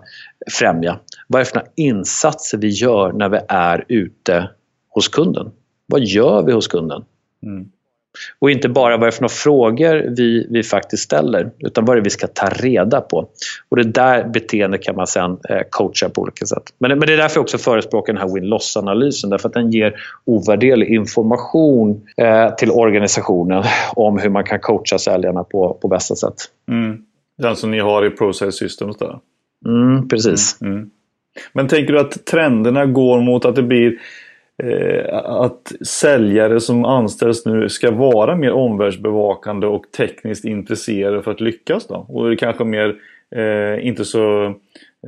främja. 0.51 0.99
Vad 1.27 1.41
är 1.41 1.45
det 1.45 1.51
för 1.51 1.63
insatser 1.75 2.57
vi 2.57 2.69
gör 2.69 3.11
när 3.11 3.29
vi 3.29 3.39
är 3.47 3.85
ute 3.87 4.49
hos 4.89 5.07
kunden? 5.07 5.51
Vad 5.85 6.01
gör 6.01 6.43
vi 6.43 6.51
hos 6.51 6.67
kunden? 6.67 7.03
Mm. 7.43 7.65
Och 8.39 8.51
inte 8.51 8.69
bara 8.69 8.97
vad 8.97 9.07
det 9.07 9.09
är 9.09 9.11
för 9.11 9.21
några 9.21 9.33
frågor 9.33 10.15
vi, 10.17 10.47
vi 10.49 10.63
faktiskt 10.63 11.03
ställer 11.03 11.51
utan 11.59 11.85
vad 11.85 11.95
det 11.95 11.99
är 11.99 12.03
vi 12.03 12.09
ska 12.09 12.27
ta 12.27 12.49
reda 12.49 13.01
på. 13.01 13.27
Och 13.69 13.77
det 13.77 13.83
där 13.83 14.23
beteendet 14.23 14.83
kan 14.83 14.95
man 14.95 15.07
sen 15.07 15.37
eh, 15.49 15.61
coacha 15.69 16.09
på 16.09 16.21
olika 16.21 16.45
sätt. 16.45 16.63
Men, 16.77 16.99
men 16.99 17.07
det 17.07 17.13
är 17.13 17.17
därför 17.17 17.37
jag 17.37 17.41
också 17.41 17.57
förespråkar 17.57 18.13
den 18.13 18.21
här 18.21 18.33
win-loss-analysen 18.33 19.29
därför 19.29 19.47
att 19.47 19.53
den 19.53 19.71
ger 19.71 19.95
ovärderlig 20.25 20.87
information 20.87 22.01
eh, 22.17 22.55
till 22.55 22.71
organisationen 22.71 23.63
om 23.95 24.19
hur 24.19 24.29
man 24.29 24.43
kan 24.43 24.59
coacha 24.59 24.97
säljarna 24.97 25.43
på, 25.43 25.77
på 25.81 25.87
bästa 25.87 26.15
sätt. 26.15 26.35
Mm. 26.71 26.97
Den 27.37 27.55
som 27.55 27.71
ni 27.71 27.79
har 27.79 28.05
i 28.05 28.09
Process 28.09 28.55
Systems 28.55 28.97
där? 28.97 29.19
Mm, 29.65 30.07
precis. 30.07 30.61
Mm, 30.61 30.73
mm. 30.73 30.89
Men 31.53 31.67
tänker 31.67 31.93
du 31.93 31.99
att 31.99 32.25
trenderna 32.25 32.85
går 32.85 33.21
mot 33.21 33.45
att 33.45 33.55
det 33.55 33.63
blir 33.63 33.99
Eh, 34.63 35.15
att 35.23 35.71
säljare 35.87 36.59
som 36.59 36.85
anställs 36.85 37.45
nu 37.45 37.69
ska 37.69 37.91
vara 37.91 38.35
mer 38.35 38.51
omvärldsbevakande 38.51 39.67
och 39.67 39.91
tekniskt 39.97 40.45
intresserade 40.45 41.23
för 41.23 41.31
att 41.31 41.41
lyckas 41.41 41.87
då? 41.87 42.05
Och 42.09 42.31
är 42.31 42.35
kanske 42.35 42.63
mer, 42.63 42.95
eh, 43.35 43.87
inte 43.87 44.05
så 44.05 44.45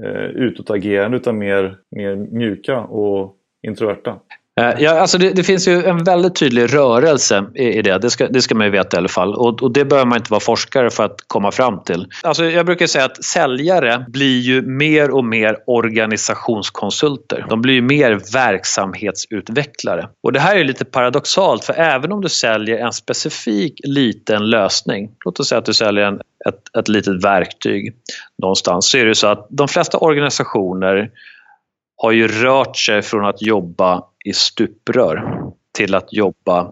eh, 0.03 0.25
utåtagerande 0.25 1.17
utan 1.17 1.37
mer, 1.37 1.77
mer 1.91 2.15
mjuka 2.15 2.79
och 2.79 3.35
introverta? 3.67 4.19
Eh, 4.61 4.73
ja, 4.79 4.99
alltså 4.99 5.17
det, 5.17 5.29
det, 5.29 5.43
finns 5.43 5.67
ju 5.67 5.83
en 5.83 6.03
väldigt 6.03 6.35
tydlig 6.35 6.73
rörelse 6.73 7.45
i, 7.55 7.63
i 7.63 7.81
det, 7.81 7.97
det 7.97 8.09
ska, 8.09 8.27
det 8.27 8.41
ska 8.41 8.55
man 8.55 8.65
ju 8.65 8.71
veta 8.71 8.97
i 8.97 8.99
alla 8.99 9.07
fall. 9.07 9.35
Och, 9.35 9.63
och, 9.63 9.71
det 9.71 9.85
behöver 9.85 10.09
man 10.09 10.17
inte 10.17 10.31
vara 10.31 10.39
forskare 10.39 10.89
för 10.89 11.03
att 11.03 11.15
komma 11.27 11.51
fram 11.51 11.83
till. 11.83 12.07
Alltså 12.23 12.45
jag 12.45 12.65
brukar 12.65 12.87
säga 12.87 13.05
att 13.05 13.23
säljare 13.23 14.05
blir 14.07 14.39
ju 14.39 14.61
mer 14.61 15.11
och 15.11 15.25
mer 15.25 15.57
organisationskonsulter. 15.67 17.45
De 17.49 17.61
blir 17.61 17.73
ju 17.73 17.81
mer 17.81 18.21
verksamhetsutvecklare. 18.33 20.09
Och 20.23 20.33
det 20.33 20.39
här 20.39 20.55
är 20.55 20.63
lite 20.63 20.85
paradoxalt 20.85 21.63
för 21.63 21.73
även 21.73 22.11
om 22.11 22.21
du 22.21 22.29
säljer 22.29 22.77
en 22.77 22.93
specifik 22.93 23.79
liten 23.83 24.49
lösning, 24.49 25.11
låt 25.25 25.39
oss 25.39 25.47
säga 25.47 25.59
att 25.59 25.65
du 25.65 25.73
säljer 25.73 26.03
en, 26.03 26.21
ett, 26.47 26.77
ett 26.77 26.87
litet 26.87 27.23
verktyg 27.23 27.95
någonstans, 28.41 28.89
så 28.89 28.97
är 28.97 29.05
det 29.05 29.15
så 29.15 29.27
att 29.27 29.47
de 29.49 29.67
flesta 29.67 29.97
organisationer 29.97 31.09
har 31.97 32.11
ju 32.11 32.27
rört 32.27 32.77
sig 32.77 33.01
från 33.01 33.25
att 33.25 33.41
jobba 33.41 34.03
i 34.25 34.33
stuprör 34.33 35.23
till 35.77 35.95
att 35.95 36.13
jobba 36.13 36.71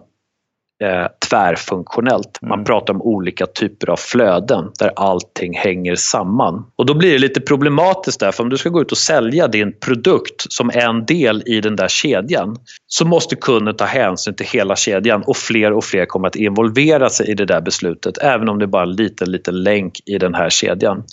eh, 0.82 1.06
tvärfunktionellt. 1.30 2.38
Man 2.42 2.52
mm. 2.52 2.64
pratar 2.64 2.94
om 2.94 3.02
olika 3.02 3.46
typer 3.46 3.90
av 3.90 3.96
flöden 3.96 4.70
där 4.78 4.92
allting 4.96 5.56
hänger 5.56 5.94
samman. 5.94 6.66
Och 6.76 6.86
Då 6.86 6.94
blir 6.94 7.12
det 7.12 7.18
lite 7.18 7.40
problematiskt 7.40 8.20
där, 8.20 8.32
för 8.32 8.42
om 8.42 8.50
du 8.50 8.56
ska 8.56 8.68
gå 8.68 8.80
ut 8.80 8.92
och 8.92 8.98
sälja 8.98 9.48
din 9.48 9.78
produkt 9.80 10.52
som 10.52 10.70
en 10.74 11.06
del 11.06 11.42
i 11.46 11.60
den 11.60 11.76
där 11.76 11.88
kedjan 11.88 12.56
så 12.86 13.04
måste 13.06 13.36
kunden 13.36 13.76
ta 13.76 13.84
hänsyn 13.84 14.34
till 14.34 14.46
hela 14.46 14.76
kedjan 14.76 15.22
och 15.26 15.36
fler 15.36 15.72
och 15.72 15.84
fler 15.84 16.06
kommer 16.06 16.28
att 16.28 16.36
involvera 16.36 17.10
sig 17.10 17.30
i 17.30 17.34
det 17.34 17.46
där 17.46 17.60
beslutet 17.60 18.18
även 18.18 18.48
om 18.48 18.58
det 18.58 18.64
är 18.64 18.66
bara 18.66 18.82
är 18.82 18.86
en 18.86 18.96
liten, 18.96 19.30
liten 19.30 19.62
länk 19.62 20.00
i 20.06 20.18
den 20.18 20.34
här 20.34 20.50
kedjan. 20.50 21.04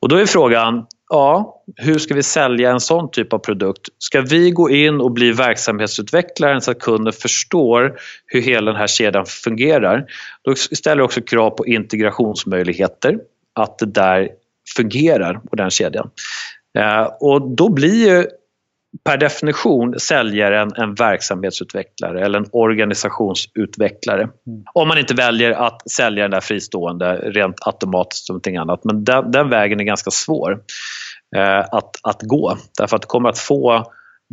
Och 0.00 0.08
Då 0.08 0.16
är 0.16 0.26
frågan, 0.26 0.86
ja, 1.08 1.62
hur 1.76 1.98
ska 1.98 2.14
vi 2.14 2.22
sälja 2.22 2.70
en 2.70 2.80
sån 2.80 3.10
typ 3.10 3.32
av 3.32 3.38
produkt? 3.38 3.88
Ska 3.98 4.20
vi 4.20 4.50
gå 4.50 4.70
in 4.70 5.00
och 5.00 5.12
bli 5.12 5.32
verksamhetsutvecklaren 5.32 6.60
så 6.60 6.70
att 6.70 6.78
kunden 6.78 7.12
förstår 7.12 7.98
hur 8.26 8.40
hela 8.40 8.70
den 8.70 8.80
här 8.80 8.86
kedjan 8.86 9.26
fungerar? 9.26 10.06
Då 10.42 10.54
ställer 10.54 10.96
det 10.96 11.02
också 11.02 11.20
krav 11.22 11.50
på 11.50 11.66
integrationsmöjligheter, 11.66 13.18
att 13.54 13.78
det 13.78 13.86
där 13.86 14.28
fungerar 14.76 15.34
på 15.34 15.56
den 15.56 15.70
kedjan. 15.70 16.10
Eh, 16.78 17.08
och 17.20 17.50
då 17.50 17.68
blir 17.68 18.06
ju 18.06 18.26
per 19.04 19.16
definition 19.16 20.00
säljaren 20.00 20.72
en 20.76 20.94
verksamhetsutvecklare 20.94 22.24
eller 22.24 22.38
en 22.38 22.46
organisationsutvecklare. 22.52 24.22
Mm. 24.22 24.64
Om 24.74 24.88
man 24.88 24.98
inte 24.98 25.14
väljer 25.14 25.50
att 25.50 25.90
sälja 25.90 26.24
den 26.24 26.30
där 26.30 26.40
fristående 26.40 27.14
rent 27.16 27.56
automatiskt 27.60 28.26
som 28.26 28.34
någonting 28.34 28.56
annat. 28.56 28.84
Men 28.84 29.04
den, 29.04 29.30
den 29.30 29.50
vägen 29.50 29.80
är 29.80 29.84
ganska 29.84 30.10
svår 30.10 30.58
eh, 31.36 31.58
att, 31.58 31.90
att 32.02 32.22
gå 32.22 32.56
därför 32.78 32.96
att 32.96 33.02
du 33.02 33.06
kommer 33.06 33.28
att 33.28 33.38
få 33.38 33.92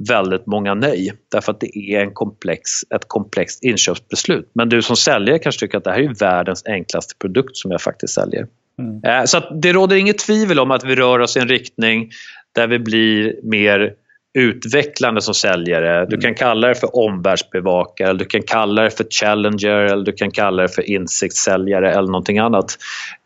väldigt 0.10 0.46
många 0.46 0.74
nej 0.74 1.14
därför 1.32 1.52
att 1.52 1.60
det 1.60 1.78
är 1.78 2.02
en 2.02 2.14
komplex, 2.14 2.62
ett 2.96 3.08
komplext 3.08 3.64
inköpsbeslut. 3.64 4.52
Men 4.54 4.70
du 4.70 4.82
som 4.82 4.96
säljare 4.96 5.40
kanske 5.40 5.60
tycker 5.60 5.78
att 5.78 5.84
det 5.84 5.92
här 5.92 6.00
är 6.00 6.20
världens 6.20 6.64
enklaste 6.66 7.14
produkt 7.20 7.58
som 7.58 7.72
jag 7.72 7.82
faktiskt 7.82 8.14
säljer. 8.14 8.48
Mm. 8.80 9.04
Eh, 9.04 9.26
så 9.26 9.40
det 9.40 9.74
råder 9.74 9.96
inget 9.96 10.18
tvivel 10.18 10.60
om 10.60 10.72
att 10.72 10.84
vi 10.84 10.96
rör 10.96 11.20
oss 11.20 11.38
i 11.38 11.40
en 11.40 11.48
riktning 11.48 12.10
där 12.56 12.68
vi 12.68 12.80
blir 12.80 13.40
mer 13.44 13.94
utvecklande 14.34 15.22
som 15.22 15.34
säljare. 15.34 16.06
Du 16.06 16.18
kan 16.18 16.30
mm. 16.30 16.36
kalla 16.36 16.68
det 16.68 16.76
för 16.76 16.96
omvärldsbevakare, 16.98 18.14
du 18.14 18.26
kan 18.26 18.42
kalla 18.42 18.82
det 18.82 18.92
för 18.92 19.06
challenger 19.10 19.70
eller 19.70 20.06
du 20.06 20.12
kan 20.12 20.32
kalla 20.32 20.62
det 20.62 20.70
för 20.70 20.90
insiktssäljare 20.90 21.92
eller 21.92 22.08
någonting 22.08 22.38
annat. 22.38 22.78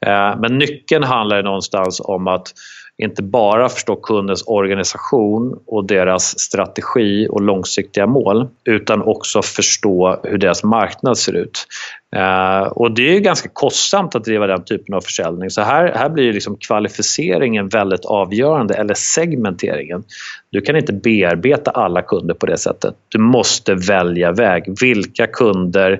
Eh, 0.06 0.40
men 0.40 0.58
nyckeln 0.58 1.04
handlar 1.04 1.44
någonstans 1.44 2.02
om 2.04 2.28
att 2.28 2.54
inte 2.98 3.24
bara 3.24 3.70
förstå 3.70 3.96
kundens 3.96 4.44
organisation 4.48 5.60
och 5.68 5.86
deras 5.86 6.40
strategi 6.40 7.28
och 7.30 7.42
långsiktiga 7.42 8.08
mål 8.08 8.48
utan 8.66 9.02
också 9.02 9.42
förstå 9.42 10.20
hur 10.24 10.38
deras 10.38 10.64
marknad 10.64 11.18
ser 11.18 11.34
ut. 11.34 11.68
Eh, 12.16 12.68
och 12.68 12.92
det 12.92 13.16
är 13.16 13.20
ganska 13.20 13.50
kostsamt 13.54 14.16
att 14.16 14.24
driva 14.24 14.48
den 14.48 14.64
typen 14.64 14.96
av 14.96 15.02
försäljning. 15.02 15.50
Så 15.50 15.62
här, 15.62 15.94
här 15.96 16.10
blir 16.10 16.34
liksom 16.34 16.58
kvalificeringen 16.58 17.68
väldigt 17.68 18.06
avgörande, 18.06 18.74
eller 18.74 18.94
segmenteringen. 18.94 20.04
Du 20.50 20.62
kan 20.62 20.76
inte 20.76 20.94
bearbeta 20.94 21.72
alla 21.72 22.02
kunder 22.02 22.34
på 22.34 22.46
det 22.46 22.58
sättet. 22.58 22.96
Du 23.08 23.20
måste 23.20 23.76
välja 23.76 24.32
väg. 24.32 24.64
Vilka 24.82 25.28
kunder 25.28 26.00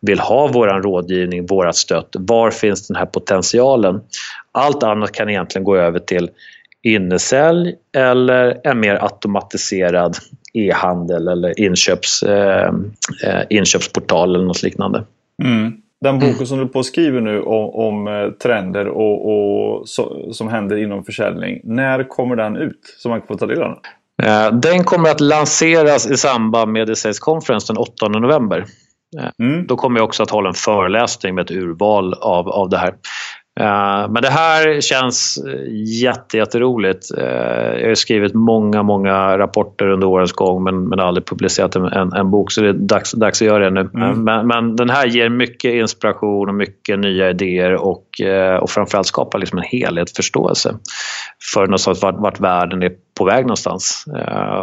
vill 0.00 0.20
ha 0.20 0.46
vår 0.46 0.82
rådgivning, 0.82 1.46
vårat 1.46 1.76
stöd? 1.76 2.04
Var 2.12 2.50
finns 2.50 2.88
den 2.88 2.96
här 2.96 3.06
potentialen? 3.06 4.00
Allt 4.52 4.82
annat 4.82 5.12
kan 5.12 5.28
egentligen 5.28 5.64
gå 5.64 5.76
över 5.76 5.98
till 5.98 6.30
innesälj 6.82 7.74
eller 7.96 8.60
en 8.64 8.80
mer 8.80 9.04
automatiserad 9.04 10.16
e-handel 10.54 11.28
eller 11.28 11.60
inköps, 11.60 12.22
eh, 12.22 12.72
eh 13.24 13.42
inköpsportal 13.50 14.34
eller 14.34 14.46
något 14.46 14.62
liknande. 14.62 15.04
Mm. 15.44 15.72
Den 16.00 16.18
boken 16.18 16.46
som 16.46 16.58
du 16.58 16.66
på 16.66 16.82
skriver 16.82 17.20
nu 17.20 17.42
om, 17.42 17.70
om 17.74 18.08
eh, 18.08 18.30
trender 18.30 18.88
och, 18.88 19.28
och 19.28 19.88
så, 19.88 20.32
som 20.32 20.48
händer 20.48 20.76
inom 20.76 21.04
försäljning. 21.04 21.60
När 21.64 22.08
kommer 22.08 22.36
den 22.36 22.56
ut 22.56 22.94
så 22.98 23.08
man 23.08 23.20
kan 23.20 23.26
få 23.26 23.36
ta 23.36 23.46
del 23.46 23.62
av 23.62 23.68
den? 23.68 23.78
Eh, 24.22 24.52
den 24.52 24.84
kommer 24.84 25.10
att 25.10 25.20
lanseras 25.20 26.10
i 26.10 26.16
samband 26.16 26.72
med 26.72 26.86
The 26.86 26.96
Sales 26.96 27.18
Conference 27.18 27.72
den 27.72 27.76
8 27.76 28.08
november. 28.08 28.64
Mm. 29.42 29.66
Då 29.66 29.76
kommer 29.76 29.98
jag 29.98 30.04
också 30.04 30.22
att 30.22 30.30
hålla 30.30 30.48
en 30.48 30.54
föreläsning 30.54 31.34
med 31.34 31.44
ett 31.44 31.50
urval 31.50 32.14
av, 32.14 32.48
av 32.48 32.68
det 32.68 32.78
här. 32.78 32.94
Eh, 33.60 34.10
men 34.10 34.22
det 34.22 34.30
här 34.30 34.80
känns 34.80 35.38
jätteroligt. 36.32 37.10
Jätte 37.10 37.22
eh, 37.22 37.80
jag 37.80 37.88
har 37.88 37.94
skrivit 37.94 38.34
många, 38.34 38.82
många 38.82 39.38
rapporter 39.38 39.88
under 39.88 40.06
årens 40.06 40.32
gång 40.32 40.64
men, 40.64 40.88
men 40.88 41.00
aldrig 41.00 41.26
publicerat 41.26 41.76
en, 41.76 42.12
en 42.12 42.30
bok 42.30 42.52
så 42.52 42.60
det 42.60 42.68
är 42.68 42.72
dags, 42.72 43.12
dags 43.12 43.42
att 43.42 43.46
göra 43.46 43.64
det 43.64 43.70
nu. 43.70 43.90
Mm. 43.94 44.24
Men, 44.24 44.46
men, 44.46 44.76
den 44.76 44.90
här 44.90 45.06
ger 45.06 45.28
mycket 45.28 45.74
inspiration 45.74 46.48
och 46.48 46.54
mycket 46.54 46.98
nya 46.98 47.30
idéer 47.30 47.74
och, 47.74 48.20
eh, 48.20 48.56
och 48.56 48.70
framförallt 48.70 49.06
skapar 49.06 49.38
liksom 49.38 49.58
en 49.58 49.64
helhetsförståelse 49.64 50.74
för 51.52 51.60
någonstans 51.60 52.02
vart, 52.02 52.18
vart 52.18 52.40
världen 52.40 52.82
är 52.82 52.92
på 53.18 53.24
väg 53.24 53.42
någonstans 53.42 54.04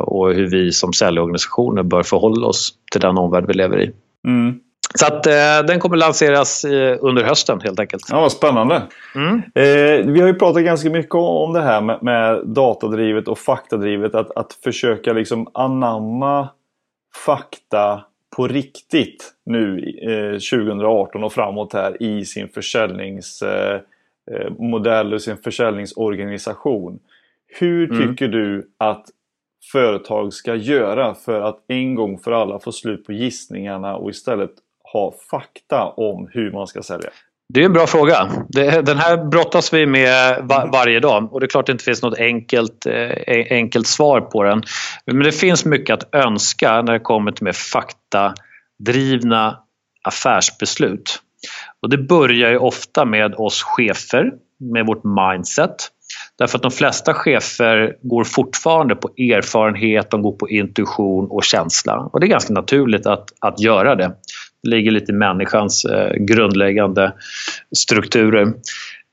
och 0.02 0.34
hur 0.34 0.50
vi 0.50 0.72
som 0.72 0.94
säljorganisationer 0.94 1.84
bör 1.84 2.04
förhålla 2.04 2.48
oss 2.48 2.74
till 2.92 3.02
den 3.02 3.18
omvärld 3.18 3.46
vi 3.48 3.54
lever 3.54 3.82
i. 3.82 3.92
Mm. 4.26 4.60
Så 4.96 5.06
att, 5.06 5.28
eh, 5.28 5.68
den 5.68 5.80
kommer 5.80 5.98
lanseras 5.98 6.66
eh, 6.66 6.98
under 7.02 7.24
hösten 7.24 7.62
helt 7.62 7.80
enkelt. 7.80 8.04
Ja, 8.10 8.22
vad 8.22 8.32
spännande. 8.32 8.82
Mm. 9.16 9.42
Eh, 9.56 10.14
vi 10.14 10.22
har 10.22 10.28
ju 10.28 10.34
pratat 10.34 10.64
ganska 10.64 10.90
mycket 10.90 11.16
om 11.16 11.54
det 11.54 11.62
här 11.62 11.82
med, 11.82 12.04
med 12.04 12.42
datadrivet 12.46 13.28
och 13.28 13.40
faktadrivet. 13.40 14.16
Att, 14.16 14.38
att 14.38 14.54
försöka 14.64 15.14
liksom 15.14 15.48
anamma 15.54 16.50
fakta 17.26 18.04
på 18.36 18.48
riktigt 18.48 19.34
nu 19.46 19.80
eh, 20.02 20.32
2018 20.32 21.24
och 21.24 21.34
framåt 21.34 21.74
här 21.74 22.04
i 22.04 22.26
sin 22.26 22.48
försäljningsmodell 22.48 25.08
eh, 25.08 25.14
och 25.14 25.22
sin 25.22 25.38
försäljningsorganisation. 25.38 27.00
Hur 27.60 27.92
mm. 27.92 28.08
tycker 28.08 28.26
mm. 28.26 28.40
du 28.40 28.70
att 28.78 29.06
företag 29.72 30.34
ska 30.34 30.56
göra 30.56 31.16
för 31.16 31.42
att 31.42 31.60
en 31.68 31.96
gång 31.96 32.20
för 32.20 32.32
alla 32.32 32.60
få 32.60 32.72
slut 32.72 33.06
på 33.06 33.14
gissningarna 33.14 33.96
och 33.96 34.10
istället 34.10 34.52
ha 34.94 35.14
fakta 35.30 35.86
om 35.86 36.30
hur 36.32 36.52
man 36.52 36.68
ska 36.68 36.82
sälja? 36.82 37.10
Det 37.54 37.62
är 37.62 37.66
en 37.66 37.74
bra 37.74 37.88
fråga. 37.88 38.30
Den 38.84 38.98
här 38.98 39.26
brottas 39.26 39.74
vi 39.74 39.86
med 39.86 40.44
varje 40.72 41.00
dag 41.00 41.34
och 41.34 41.40
det 41.40 41.46
är 41.46 41.48
klart 41.48 41.64
att 41.64 41.66
det 41.66 41.72
inte 41.72 41.84
finns 41.84 42.02
något 42.02 42.20
enkelt, 42.20 42.86
eh, 42.86 43.46
enkelt 43.50 43.88
svar 43.88 44.22
på 44.22 44.44
den. 44.44 44.64
Men 45.06 45.24
det 45.24 45.32
finns 45.32 45.66
mycket 45.66 45.94
att 45.94 46.16
önska 46.16 46.82
när 46.82 46.94
det 46.94 47.00
kommer 47.00 47.32
till 47.32 47.44
mer 47.44 47.54
faktadrivna 47.54 49.60
affärsbeslut. 50.04 51.20
Och 51.82 51.90
det 51.90 51.98
börjar 51.98 52.50
ju 52.50 52.58
ofta 52.58 53.06
med 53.06 53.36
oss 53.36 53.64
chefer, 53.64 54.32
med 54.60 54.86
vårt 54.86 55.04
mindset. 55.04 55.76
Därför 56.38 56.58
att 56.58 56.62
de 56.62 56.72
flesta 56.72 57.14
chefer 57.14 57.96
går 58.02 58.24
fortfarande 58.24 58.96
på 58.96 59.08
erfarenhet, 59.18 60.12
de 60.12 60.22
går 60.22 60.32
på 60.32 60.50
intuition 60.50 61.28
och 61.30 61.44
känsla. 61.44 62.10
Och 62.14 62.20
det 62.20 62.26
är 62.26 62.30
ganska 62.30 62.54
naturligt 62.54 63.08
att, 63.08 63.26
att 63.40 63.60
göra 63.60 63.96
det 63.96 64.12
Det 64.64 64.70
ligger 64.70 64.92
lite 64.92 65.12
i 65.12 65.16
människans 65.16 65.86
eh, 65.86 66.14
grundläggande 66.14 67.14
strukturer. 67.78 68.54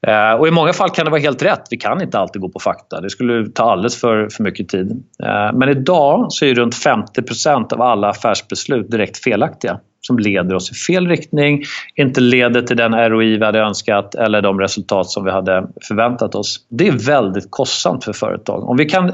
Eh, 0.06 0.32
och 0.32 0.48
I 0.48 0.50
många 0.50 0.72
fall 0.72 0.90
kan 0.90 1.04
det 1.04 1.10
vara 1.10 1.20
helt 1.20 1.42
rätt. 1.42 1.62
Vi 1.70 1.76
kan 1.76 2.02
inte 2.02 2.18
alltid 2.18 2.42
gå 2.42 2.48
på 2.48 2.58
fakta. 2.58 3.00
Det 3.00 3.10
skulle 3.10 3.50
ta 3.50 3.72
alldeles 3.72 4.00
för, 4.00 4.28
för 4.28 4.42
mycket 4.42 4.68
tid. 4.68 4.90
Eh, 5.24 5.52
men 5.54 5.68
idag 5.68 6.26
så 6.32 6.44
är 6.44 6.54
runt 6.54 6.74
50% 6.74 7.72
av 7.72 7.82
alla 7.82 8.08
affärsbeslut 8.08 8.90
direkt 8.90 9.24
felaktiga 9.24 9.80
som 10.06 10.18
leder 10.18 10.54
oss 10.54 10.70
i 10.70 10.74
fel 10.74 11.08
riktning, 11.08 11.62
inte 11.94 12.20
leder 12.20 12.62
till 12.62 12.76
den 12.76 12.94
ROI 12.94 13.38
vi 13.38 13.44
hade 13.44 13.60
önskat 13.60 14.14
eller 14.14 14.42
de 14.42 14.60
resultat 14.60 15.10
som 15.10 15.24
vi 15.24 15.30
hade 15.30 15.66
förväntat 15.88 16.34
oss. 16.34 16.66
Det 16.68 16.88
är 16.88 17.06
väldigt 17.06 17.46
kostsamt 17.50 18.04
för 18.04 18.12
företag. 18.12 18.68
Om 18.68 18.76
vi 18.76 18.84
kan 18.84 19.12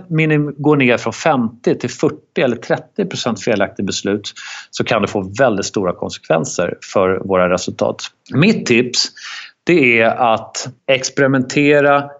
gå 0.57 0.74
ner 0.74 0.97
från 0.97 1.12
50 1.12 1.74
till 1.78 1.91
40 1.91 2.16
eller 2.39 2.57
30 2.57 3.05
procent 3.05 3.45
felaktiga 3.45 3.86
beslut 3.86 4.32
så 4.70 4.84
kan 4.84 5.03
det 5.03 5.09
få 5.09 5.32
väldigt 5.39 5.66
stora 5.66 5.93
konsekvenser 5.93 6.74
för 6.93 7.20
våra 7.24 7.53
resultat. 7.53 8.03
Mitt 8.34 8.66
tips 8.66 9.09
det 9.69 10.01
är 10.01 10.35
att 10.35 10.69
experimentera, 10.87 12.11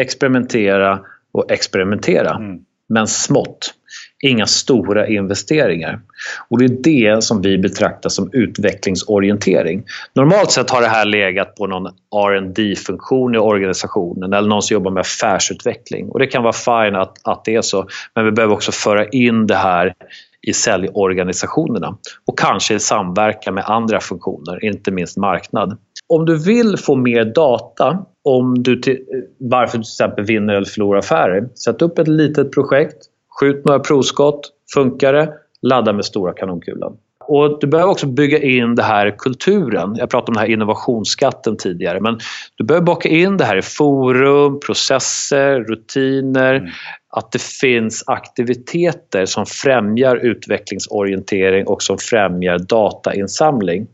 experimentera 0.00 1.00
och 1.32 1.50
experimentera. 1.50 2.30
Mm. 2.30 2.58
Men 2.88 3.06
smått. 3.06 3.74
Inga 4.22 4.46
stora 4.46 5.06
investeringar. 5.06 6.00
Och 6.48 6.58
Det 6.58 6.64
är 6.64 6.82
det 6.82 7.24
som 7.24 7.42
vi 7.42 7.58
betraktar 7.58 8.10
som 8.10 8.30
utvecklingsorientering. 8.32 9.84
Normalt 10.14 10.50
sett 10.50 10.70
har 10.70 10.80
det 10.80 10.88
här 10.88 11.04
legat 11.04 11.54
på 11.54 11.66
någon 11.66 11.86
rd 12.14 12.78
funktion 12.78 13.34
i 13.34 13.38
organisationen 13.38 14.32
eller 14.32 14.48
någon 14.48 14.62
som 14.62 14.74
jobbar 14.74 14.90
med 14.90 15.00
affärsutveckling. 15.00 16.08
Och 16.08 16.18
Det 16.18 16.26
kan 16.26 16.42
vara 16.42 16.52
fine 16.52 16.96
att, 16.96 17.18
att 17.24 17.44
det 17.44 17.54
är 17.54 17.62
så, 17.62 17.88
men 18.14 18.24
vi 18.24 18.30
behöver 18.32 18.54
också 18.54 18.72
föra 18.72 19.08
in 19.08 19.46
det 19.46 19.56
här 19.56 19.94
i 20.42 20.52
säljorganisationerna 20.52 21.98
och 22.26 22.38
kanske 22.38 22.74
i 22.74 22.80
samverkan 22.80 23.54
med 23.54 23.64
andra 23.66 24.00
funktioner, 24.00 24.64
inte 24.64 24.90
minst 24.90 25.16
marknad. 25.16 25.78
Om 26.08 26.26
du 26.26 26.38
vill 26.38 26.76
få 26.76 26.96
mer 26.96 27.24
data 27.24 27.98
om 28.24 28.62
du 28.62 28.76
till, 28.76 28.98
varför 29.38 29.78
du 29.78 29.84
till 29.84 29.90
exempel 29.90 30.24
vinner 30.24 30.54
eller 30.54 30.66
förlorar 30.66 30.98
affärer, 30.98 31.48
sätt 31.54 31.82
upp 31.82 31.98
ett 31.98 32.08
litet 32.08 32.52
projekt 32.52 32.96
Skjut 33.40 33.64
några 33.64 33.80
provskott. 33.80 34.52
Funkar 34.74 35.12
det? 35.12 35.32
Ladda 35.62 35.92
med 35.92 36.04
stora 36.04 36.32
kanonkulan. 36.32 36.96
Och 37.28 37.60
du 37.60 37.66
behöver 37.66 37.90
också 37.90 38.06
bygga 38.06 38.42
in 38.42 38.74
det 38.74 38.82
här 38.82 39.14
kulturen. 39.18 39.94
Jag 39.96 40.10
pratade 40.10 40.28
om 40.30 40.34
den 40.34 40.40
här 40.40 40.50
innovationsskatten 40.50 41.56
tidigare. 41.56 42.00
Men 42.00 42.18
du 42.56 42.64
behöver 42.64 42.86
baka 42.86 43.08
in 43.08 43.36
det 43.36 43.44
här 43.44 43.56
i 43.56 43.62
forum, 43.62 44.60
processer, 44.60 45.60
rutiner. 45.60 46.54
Mm. 46.54 46.70
Att 47.10 47.32
det 47.32 47.42
finns 47.42 48.04
aktiviteter 48.06 49.26
som 49.26 49.46
främjar 49.46 50.16
utvecklingsorientering 50.16 51.66
och 51.66 51.82
som 51.82 51.98
främjar 51.98 52.58
datainsamling. 52.58 53.86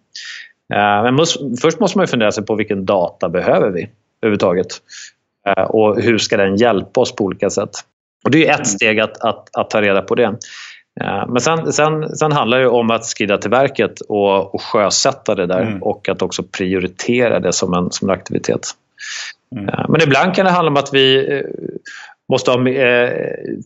Eh, 0.73 1.03
men 1.03 1.18
först 1.61 1.81
måste 1.81 1.99
man 1.99 2.07
fundera 2.07 2.33
sig 2.33 2.45
på 2.45 2.55
vilken 2.55 2.87
data 2.87 3.29
behöver 3.29 3.70
vi 3.70 3.89
överhuvudtaget? 4.23 4.66
Eh, 5.47 5.64
och 5.64 6.03
hur 6.03 6.18
ska 6.18 6.37
den 6.37 6.57
hjälpa 6.57 7.01
oss 7.01 7.16
på 7.16 7.25
olika 7.25 7.51
sätt? 7.51 7.70
Och 8.25 8.31
det 8.31 8.47
är 8.47 8.51
ett 8.51 8.57
mm. 8.57 8.64
steg 8.64 9.01
att, 9.01 9.20
att, 9.20 9.57
att 9.57 9.70
ta 9.70 9.83
reda 9.83 10.03
på 10.03 10.14
det. 10.14 10.37
Eh, 11.01 11.29
men 11.29 11.41
sen, 11.41 11.73
sen, 11.73 12.16
sen 12.16 12.33
handlar 12.33 12.59
det 12.59 12.68
om 12.68 12.91
att 12.91 13.05
skrida 13.05 13.39
till 13.39 13.51
verket 13.51 14.01
och, 14.01 14.55
och 14.55 14.62
sjösätta 14.62 15.35
det 15.35 15.47
där 15.47 15.62
mm. 15.62 15.83
och 15.83 16.09
att 16.09 16.23
också 16.23 16.43
prioritera 16.43 17.41
det 17.41 17.53
som 17.53 17.75
en, 17.75 17.91
som 17.91 18.11
en 18.11 18.14
aktivitet. 18.14 18.70
Mm. 19.57 19.87
Men 19.89 20.03
ibland 20.03 20.35
kan 20.35 20.45
det 20.45 20.51
handla 20.51 20.70
om 20.70 20.77
att 20.77 20.95
vi, 20.95 21.43
måste 22.29 22.51
ha, 22.51 22.68
eh, 22.68 23.12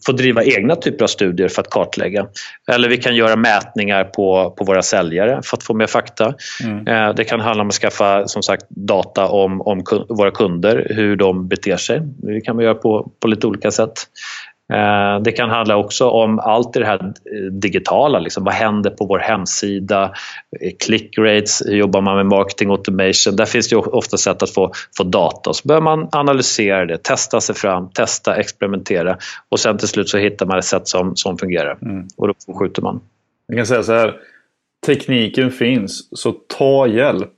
få 0.06 0.12
driva 0.12 0.44
egna 0.44 0.76
typer 0.76 1.04
av 1.04 1.08
studier 1.08 1.48
för 1.48 1.62
att 1.62 1.70
kartlägga. 1.70 2.26
Eller 2.72 2.88
vi 2.88 2.96
kan 2.96 3.16
göra 3.16 3.36
mätningar 3.36 4.04
på, 4.04 4.54
på 4.58 4.64
våra 4.64 4.82
säljare 4.82 5.40
för 5.44 5.56
att 5.56 5.62
få 5.62 5.74
mer 5.74 5.86
fakta. 5.86 6.34
Mm. 6.64 6.86
Eh, 6.86 7.14
det 7.14 7.24
kan 7.24 7.40
handla 7.40 7.62
om 7.62 7.68
att 7.68 7.74
skaffa 7.74 8.28
som 8.28 8.42
sagt, 8.42 8.66
data 8.68 9.28
om, 9.28 9.60
om 9.60 9.84
våra 10.08 10.30
kunder, 10.30 10.86
hur 10.90 11.16
de 11.16 11.48
beter 11.48 11.76
sig. 11.76 12.00
Det 12.02 12.40
kan 12.40 12.56
man 12.56 12.64
göra 12.64 12.74
på, 12.74 13.10
på 13.20 13.28
lite 13.28 13.46
olika 13.46 13.70
sätt. 13.70 13.92
Eh, 14.72 15.22
det 15.22 15.32
kan 15.32 15.50
handla 15.50 15.76
också 15.76 16.08
om 16.08 16.38
allt 16.38 16.76
i 16.76 16.78
det 16.78 16.86
här 16.86 17.04
eh, 17.04 17.52
digitala. 17.52 18.18
Liksom. 18.18 18.44
Vad 18.44 18.54
händer 18.54 18.90
på 18.90 19.06
vår 19.06 19.18
hemsida? 19.18 20.04
Eh, 20.60 20.72
click 20.86 21.18
rates, 21.18 21.62
hur 21.66 21.76
jobbar 21.76 22.00
man 22.00 22.16
med 22.16 22.26
marketing 22.26 22.70
automation? 22.70 23.36
Där 23.36 23.44
finns 23.44 23.68
det 23.68 23.76
ofta 23.76 24.16
sätt 24.16 24.42
att 24.42 24.50
få, 24.50 24.72
få 24.96 25.04
data. 25.04 25.52
Så 25.52 25.68
börjar 25.68 25.82
man 25.82 26.08
analysera 26.12 26.86
det, 26.86 27.02
testa 27.02 27.40
sig 27.40 27.54
fram, 27.54 27.90
testa, 27.90 28.36
experimentera 28.36 29.18
och 29.48 29.60
sen 29.60 29.78
till 29.78 29.88
slut 29.88 30.08
så 30.08 30.18
hittar 30.18 30.46
man 30.46 30.58
ett 30.58 30.64
sätt 30.64 30.88
som, 30.88 31.16
som 31.16 31.38
fungerar. 31.38 31.78
Mm. 31.82 32.08
Och 32.16 32.28
då 32.28 32.34
skjuter 32.58 32.82
man. 32.82 33.00
Jag 33.46 33.56
kan 33.56 33.66
säga 33.66 33.82
så 33.82 33.92
här. 33.92 34.14
Tekniken 34.86 35.50
finns, 35.50 36.08
så 36.18 36.32
ta 36.32 36.86
hjälp 36.86 37.32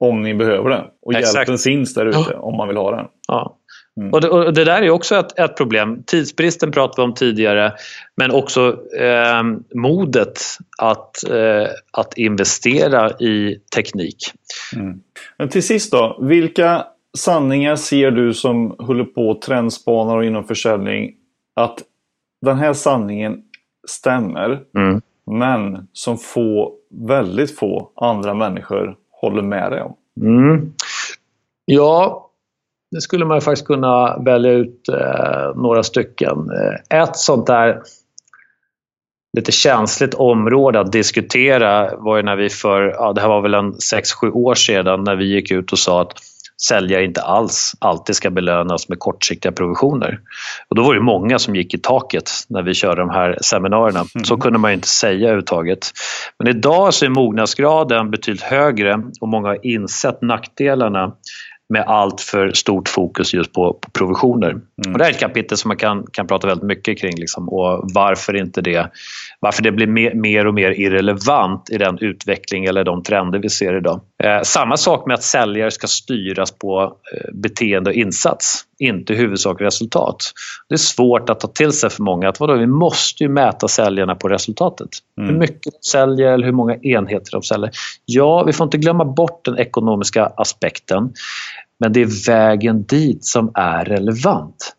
om 0.00 0.22
ni 0.22 0.34
behöver 0.34 0.70
den. 0.70 0.84
Och 1.02 1.14
Exakt. 1.14 1.36
hjälpen 1.36 1.58
finns 1.58 1.94
där 1.94 2.06
ute 2.06 2.34
om 2.34 2.56
man 2.56 2.68
vill 2.68 2.76
ha 2.76 2.96
den. 2.96 3.06
Ja. 3.28 3.56
Mm. 4.00 4.12
Och, 4.12 4.20
det, 4.20 4.28
och, 4.28 4.54
det, 4.54 4.64
där 4.64 4.82
är 4.82 4.90
också 4.90 5.16
ett, 5.16 5.38
ett, 5.38 5.56
problem. 5.56 6.02
Tidsbristen 6.06 6.72
pratade 6.72 7.02
vi 7.02 7.04
om 7.04 7.14
tidigare, 7.14 7.72
men 8.16 8.30
också 8.30 8.78
eh, 8.98 9.42
modet 9.74 10.40
att, 10.78 11.30
eh, 11.30 11.68
att 11.92 12.18
investera 12.18 13.10
i 13.10 13.60
teknik. 13.74 14.16
Mm. 14.76 15.00
Men 15.38 15.48
till 15.48 15.62
sist 15.62 15.92
då, 15.92 16.18
vilka 16.22 16.86
sanningar 17.18 17.76
ser 17.76 18.10
du 18.10 18.34
som 18.34 18.76
håller 18.78 19.04
på 19.04 19.40
trendspanar 19.44 20.16
och 20.16 20.24
inom 20.24 20.44
försäljning 20.44 21.14
att 21.56 21.82
den 22.42 22.58
här 22.58 22.72
sanningen 22.72 23.42
stämmer, 23.88 24.62
mm. 24.76 25.00
men 25.26 25.88
som 25.92 26.18
få, 26.18 26.74
väldigt 26.90 27.58
få 27.58 27.90
andra 27.96 28.34
människor 28.34 28.96
håller 29.10 29.42
med 29.42 29.72
dig 29.72 29.82
om? 29.82 29.96
Mm. 30.20 30.72
Ja, 31.64 32.30
det 32.94 33.00
skulle 33.00 33.24
man 33.24 33.40
faktiskt 33.40 33.66
kunna 33.66 34.18
välja 34.18 34.52
ut 34.52 34.88
eh, 34.88 35.62
några 35.62 35.82
stycken. 35.82 36.38
Eh, 36.38 37.00
ett 37.00 37.16
sånt 37.16 37.46
där 37.46 37.82
lite 39.36 39.52
känsligt 39.52 40.14
område 40.14 40.80
att 40.80 40.92
diskutera 40.92 41.96
var 41.96 42.16
ju 42.16 42.22
när 42.22 42.36
vi 42.36 42.50
för, 42.50 42.82
ja, 42.82 43.12
det 43.12 43.20
här 43.20 43.28
var 43.28 43.42
väl 43.42 43.54
en 43.54 43.72
6-7 43.72 44.30
år 44.30 44.54
sedan 44.54 45.04
när 45.04 45.16
vi 45.16 45.24
gick 45.24 45.50
ut 45.50 45.72
och 45.72 45.78
sa 45.78 46.02
att 46.02 46.12
säljare 46.68 47.04
inte 47.04 47.22
alls 47.22 47.72
alltid 47.78 48.16
ska 48.16 48.30
belönas 48.30 48.88
med 48.88 48.98
kortsiktiga 48.98 49.52
provisioner. 49.52 50.18
Och 50.68 50.76
då 50.76 50.82
var 50.82 50.94
det 50.94 51.00
många 51.00 51.38
som 51.38 51.56
gick 51.56 51.74
i 51.74 51.78
taket 51.78 52.30
när 52.48 52.62
vi 52.62 52.74
körde 52.74 53.00
de 53.00 53.10
här 53.10 53.38
seminarierna. 53.42 54.04
Så 54.24 54.36
kunde 54.36 54.58
man 54.58 54.72
inte 54.72 54.88
säga 54.88 55.18
överhuvudtaget. 55.18 55.90
Men 56.38 56.48
idag 56.48 56.94
så 56.94 57.04
är 57.04 57.08
mognadsgraden 57.08 58.10
betydligt 58.10 58.42
högre 58.42 59.02
och 59.20 59.28
många 59.28 59.48
har 59.48 59.66
insett 59.66 60.22
nackdelarna 60.22 61.12
med 61.68 61.84
allt 61.86 62.20
för 62.20 62.52
stort 62.52 62.88
fokus 62.88 63.34
just 63.34 63.52
på, 63.52 63.72
på 63.72 63.90
provisioner. 63.90 64.60
Mm. 64.84 64.92
Och 64.92 64.98
det 64.98 65.04
är 65.04 65.10
ett 65.10 65.20
kapitel 65.20 65.58
som 65.58 65.68
man 65.68 65.76
kan, 65.76 66.06
kan 66.12 66.26
prata 66.26 66.46
väldigt 66.46 66.66
mycket 66.66 66.98
kring 66.98 67.16
liksom, 67.16 67.48
och 67.48 67.90
varför, 67.94 68.36
inte 68.36 68.60
det, 68.60 68.90
varför 69.40 69.62
det 69.62 69.72
blir 69.72 69.86
mer, 69.86 70.14
mer 70.14 70.46
och 70.46 70.54
mer 70.54 70.70
irrelevant 70.70 71.70
i 71.70 71.78
den 71.78 71.98
utveckling 71.98 72.64
eller 72.64 72.84
de 72.84 73.02
trender 73.02 73.38
vi 73.38 73.48
ser 73.48 73.76
idag. 73.76 74.00
Eh, 74.24 74.42
samma 74.42 74.76
sak 74.76 75.06
med 75.06 75.14
att 75.14 75.22
säljare 75.22 75.70
ska 75.70 75.86
styras 75.86 76.58
på 76.58 76.82
eh, 76.82 77.34
beteende 77.34 77.90
och 77.90 77.96
insats, 77.96 78.64
inte 78.78 79.14
huvudsak 79.14 79.60
resultat. 79.60 80.16
Det 80.68 80.74
är 80.74 80.78
svårt 80.78 81.30
att 81.30 81.40
ta 81.40 81.48
till 81.48 81.72
sig 81.72 81.90
för 81.90 82.02
många 82.02 82.28
att 82.28 82.40
vadå, 82.40 82.54
vi 82.54 82.66
måste 82.66 83.24
ju 83.24 83.28
mäta 83.28 83.68
säljarna 83.68 84.14
på 84.14 84.28
resultatet. 84.28 84.88
Mm. 85.18 85.30
Hur 85.30 85.38
mycket 85.38 85.72
de 85.72 85.88
säljer 85.90 86.32
eller 86.32 86.46
hur 86.46 86.52
många 86.52 86.76
enheter 86.76 87.32
de 87.32 87.42
säljer. 87.42 87.70
Ja, 88.04 88.44
vi 88.44 88.52
får 88.52 88.64
inte 88.64 88.78
glömma 88.78 89.04
bort 89.04 89.44
den 89.44 89.58
ekonomiska 89.58 90.32
aspekten. 90.36 91.12
Men 91.84 91.92
det 91.92 92.02
är 92.02 92.26
vägen 92.26 92.82
dit 92.82 93.24
som 93.24 93.50
är 93.54 93.84
relevant. 93.84 94.74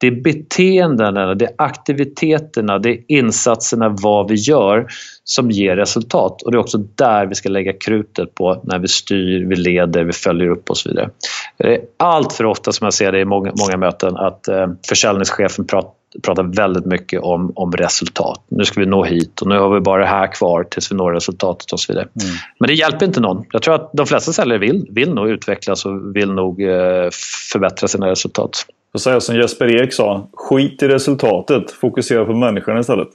Det 0.00 0.06
är 0.06 0.22
beteendena, 0.22 1.34
det 1.34 1.44
är 1.44 1.54
aktiviteterna, 1.58 2.78
det 2.78 2.90
är 2.90 2.98
insatserna, 3.08 3.88
vad 3.88 4.28
vi 4.30 4.34
gör 4.34 4.86
som 5.24 5.50
ger 5.50 5.76
resultat. 5.76 6.42
Och 6.42 6.52
det 6.52 6.56
är 6.56 6.60
också 6.60 6.78
där 6.78 7.26
vi 7.26 7.34
ska 7.34 7.48
lägga 7.48 7.72
krutet 7.72 8.34
på 8.34 8.62
när 8.64 8.78
vi 8.78 8.88
styr, 8.88 9.44
vi 9.48 9.56
leder, 9.56 10.04
vi 10.04 10.12
följer 10.12 10.48
upp 10.48 10.70
och 10.70 10.76
så 10.76 10.88
vidare. 10.88 11.10
Det 11.56 11.74
är 11.74 11.80
allt 11.96 12.32
för 12.32 12.44
ofta 12.44 12.72
som 12.72 12.84
jag 12.84 12.94
ser 12.94 13.12
det 13.12 13.20
i 13.20 13.24
många, 13.24 13.52
många 13.60 13.76
möten 13.76 14.16
att 14.16 14.48
eh, 14.48 14.66
försäljningschefen 14.88 15.66
pratar 15.66 15.90
pratar 16.22 16.42
väldigt 16.42 16.86
mycket 16.86 17.22
om, 17.22 17.52
om 17.54 17.72
resultat. 17.72 18.44
Nu 18.48 18.64
ska 18.64 18.80
vi 18.80 18.86
nå 18.86 19.04
hit 19.04 19.40
och 19.40 19.48
nu 19.48 19.58
har 19.58 19.74
vi 19.74 19.80
bara 19.80 20.00
det 20.00 20.08
här 20.08 20.32
kvar 20.32 20.64
tills 20.70 20.92
vi 20.92 20.96
når 20.96 21.12
resultatet 21.12 21.72
och 21.72 21.80
så 21.80 21.92
vidare. 21.92 22.08
Mm. 22.22 22.36
Men 22.58 22.68
det 22.68 22.74
hjälper 22.74 23.06
inte 23.06 23.20
någon. 23.20 23.44
Jag 23.52 23.62
tror 23.62 23.74
att 23.74 23.90
de 23.92 24.06
flesta 24.06 24.32
säljare 24.32 24.58
vill, 24.58 24.86
vill 24.90 25.14
nog 25.14 25.28
utvecklas 25.28 25.86
och 25.86 26.16
vill 26.16 26.32
nog 26.32 26.62
eh, 26.62 27.08
förbättra 27.52 27.88
sina 27.88 28.10
resultat. 28.10 28.66
Jag 28.92 29.00
säger 29.00 29.20
som 29.20 29.36
Jesper 29.36 29.82
Ek 29.82 29.92
sa, 29.92 30.28
skit 30.32 30.82
i 30.82 30.88
resultatet, 30.88 31.70
fokusera 31.70 32.24
på 32.24 32.32
människan 32.32 32.78
istället. 32.78 33.08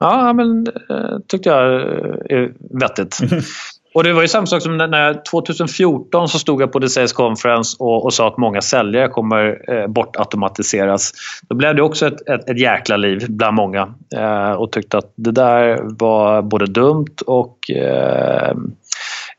Ja, 0.00 0.32
men 0.32 0.66
eh, 0.90 1.18
tyckte 1.28 1.48
jag 1.48 1.82
är 2.30 2.52
vettigt. 2.80 3.18
Och 3.94 4.04
det 4.04 4.12
var 4.12 4.22
ju 4.22 4.28
samma 4.28 4.46
sak 4.46 4.62
som 4.62 4.76
när 4.76 5.22
2014 5.30 6.28
så 6.28 6.38
stod 6.38 6.62
jag 6.62 6.72
på 6.72 6.80
The 6.80 6.88
Sales 6.88 7.12
Conference 7.12 7.76
och, 7.78 8.04
och 8.04 8.14
sa 8.14 8.28
att 8.28 8.36
många 8.36 8.60
säljare 8.60 9.08
kommer 9.08 9.70
eh, 9.72 9.86
bortautomatiseras. 9.86 11.12
Då 11.48 11.54
blev 11.54 11.76
det 11.76 11.82
också 11.82 12.06
ett, 12.06 12.28
ett, 12.28 12.50
ett 12.50 12.60
jäkla 12.60 12.96
liv 12.96 13.26
bland 13.28 13.56
många 13.56 13.94
eh, 14.16 14.52
och 14.52 14.72
tyckte 14.72 14.98
att 14.98 15.12
det 15.16 15.30
där 15.30 15.78
var 15.82 16.42
både 16.42 16.66
dumt 16.66 17.16
och 17.26 17.70
eh, 17.70 18.54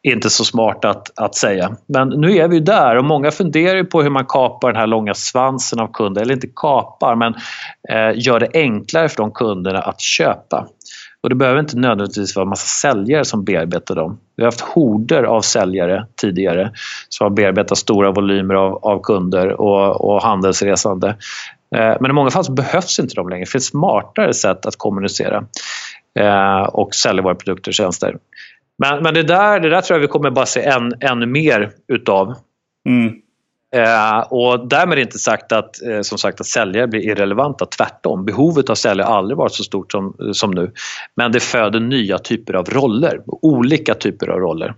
inte 0.03 0.29
så 0.29 0.43
smart 0.45 0.85
att, 0.85 1.19
att 1.19 1.35
säga. 1.35 1.75
Men 1.87 2.09
nu 2.09 2.37
är 2.37 2.47
vi 2.47 2.59
där 2.59 2.97
och 2.97 3.05
många 3.05 3.31
funderar 3.31 3.83
på 3.83 4.01
hur 4.01 4.09
man 4.09 4.25
kapar 4.25 4.71
den 4.71 4.79
här 4.79 4.87
långa 4.87 5.13
svansen 5.13 5.79
av 5.79 5.87
kunder. 5.93 6.21
Eller 6.21 6.33
inte 6.33 6.47
kapar, 6.55 7.15
men 7.15 7.33
eh, 7.89 8.11
gör 8.15 8.39
det 8.39 8.49
enklare 8.53 9.09
för 9.09 9.17
de 9.17 9.31
kunderna 9.31 9.79
att 9.79 10.01
köpa. 10.01 10.67
Och 11.25 11.29
det 11.29 11.35
behöver 11.35 11.59
inte 11.59 11.77
nödvändigtvis 11.77 12.35
vara 12.35 12.43
en 12.43 12.49
massa 12.49 12.67
säljare 12.67 13.25
som 13.25 13.43
bearbetar 13.43 13.95
dem. 13.95 14.17
Vi 14.35 14.43
har 14.43 14.47
haft 14.47 14.61
horder 14.61 15.23
av 15.23 15.41
säljare 15.41 16.07
tidigare 16.21 16.71
som 17.09 17.25
har 17.25 17.29
bearbetat 17.29 17.77
stora 17.77 18.11
volymer 18.11 18.55
av, 18.55 18.85
av 18.85 19.01
kunder 19.01 19.61
och, 19.61 20.01
och 20.01 20.21
handelsresande. 20.21 21.07
Eh, 21.75 21.95
men 21.99 22.11
i 22.11 22.13
många 22.13 22.29
fall 22.29 22.43
så 22.43 22.51
behövs 22.51 22.99
inte 22.99 23.15
de 23.15 23.29
längre. 23.29 23.45
Det 23.45 23.51
finns 23.51 23.65
smartare 23.65 24.33
sätt 24.33 24.65
att 24.65 24.75
kommunicera 24.77 25.45
eh, 26.19 26.61
och 26.61 26.95
sälja 26.95 27.23
våra 27.23 27.35
produkter 27.35 27.71
och 27.71 27.75
tjänster. 27.75 28.17
Men, 28.77 29.03
men 29.03 29.13
det, 29.13 29.23
där, 29.23 29.59
det 29.59 29.69
där 29.69 29.81
tror 29.81 29.95
jag 29.97 30.01
vi 30.01 30.07
kommer 30.07 30.29
bara 30.29 30.45
se 30.45 30.63
än, 30.63 30.93
ännu 30.99 31.25
mer 31.25 31.71
utav. 31.87 32.33
Mm. 32.89 33.13
Eh, 33.75 34.19
och 34.19 34.67
därmed 34.67 34.99
inte 34.99 35.19
sagt 35.19 35.51
att, 35.51 35.81
eh, 35.81 36.01
som 36.01 36.17
sagt, 36.17 36.41
att 36.41 36.45
säljare 36.45 36.87
blir 36.87 37.01
irrelevanta, 37.01 37.65
tvärtom. 37.65 38.25
Behovet 38.25 38.69
av 38.69 38.75
säljare 38.75 39.07
har 39.07 39.17
aldrig 39.17 39.37
varit 39.37 39.53
så 39.53 39.63
stort 39.63 39.91
som, 39.91 40.15
som 40.33 40.51
nu. 40.51 40.71
Men 41.15 41.31
det 41.31 41.39
föder 41.39 41.79
nya 41.79 42.17
typer 42.17 42.53
av 42.53 42.65
roller, 42.65 43.21
olika 43.25 43.93
typer 43.93 44.27
av 44.27 44.39
roller. 44.39 44.73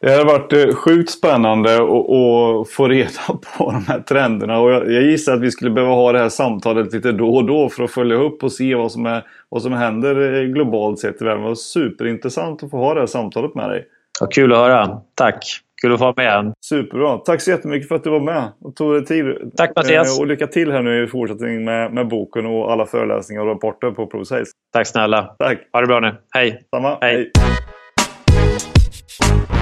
Det 0.00 0.10
har 0.10 0.24
varit 0.24 0.52
eh, 0.52 0.74
sjukt 0.74 1.10
spännande 1.10 1.74
att 1.74 2.70
få 2.70 2.88
reda 2.88 3.10
på 3.58 3.70
de 3.72 3.84
här 3.86 4.00
trenderna 4.00 4.60
och 4.60 4.72
jag, 4.72 4.92
jag 4.92 5.02
gissar 5.02 5.32
att 5.34 5.40
vi 5.40 5.50
skulle 5.50 5.70
behöva 5.70 5.94
ha 5.94 6.12
det 6.12 6.18
här 6.18 6.28
samtalet 6.28 6.92
lite 6.92 7.12
då 7.12 7.34
och 7.34 7.44
då 7.44 7.68
för 7.68 7.84
att 7.84 7.90
följa 7.90 8.16
upp 8.16 8.42
och 8.42 8.52
se 8.52 8.74
vad 8.74 8.92
som, 8.92 9.06
är, 9.06 9.24
vad 9.48 9.62
som 9.62 9.72
händer 9.72 10.40
eh, 10.40 10.42
globalt 10.42 10.98
sett 10.98 11.22
i 11.22 11.24
världen. 11.24 11.42
Det 11.42 11.48
var 11.48 11.54
superintressant 11.54 12.62
att 12.62 12.70
få 12.70 12.76
ha 12.76 12.94
det 12.94 13.00
här 13.00 13.06
samtalet 13.06 13.54
med 13.54 13.70
dig. 13.70 13.86
Ja, 14.20 14.26
kul 14.26 14.52
att 14.52 14.58
höra. 14.58 15.00
Tack! 15.14 15.44
Kul 15.82 15.92
att 15.92 15.98
få 15.98 16.12
vara 16.12 16.42
med. 16.42 16.52
Superbra. 16.60 17.18
Tack 17.18 17.40
så 17.40 17.50
jättemycket 17.50 17.88
för 17.88 17.94
att 17.94 18.04
du 18.04 18.10
var 18.10 18.20
med 18.20 18.52
och 18.60 18.76
tog 18.76 18.94
dig 18.94 19.04
tid. 19.04 19.52
Tack 19.56 19.76
Mattias. 19.76 20.18
Eh, 20.18 20.20
och 20.20 20.26
lycka 20.26 20.46
till 20.46 20.72
här 20.72 20.82
nu 20.82 21.04
i 21.04 21.06
fortsättningen 21.06 21.64
med, 21.64 21.92
med 21.92 22.08
boken 22.08 22.46
och 22.46 22.72
alla 22.72 22.86
föreläsningar 22.86 23.42
och 23.42 23.48
rapporter 23.48 23.90
på 23.90 24.06
ProSales. 24.06 24.48
Tack 24.72 24.86
snälla. 24.86 25.36
Tack. 25.38 25.58
Ha 25.72 25.80
det 25.80 25.86
bra 25.86 26.00
nu. 26.00 26.14
Hej. 26.34 26.66
Samma. 26.70 26.98
Hej. 27.00 27.30
Hej. 27.38 29.61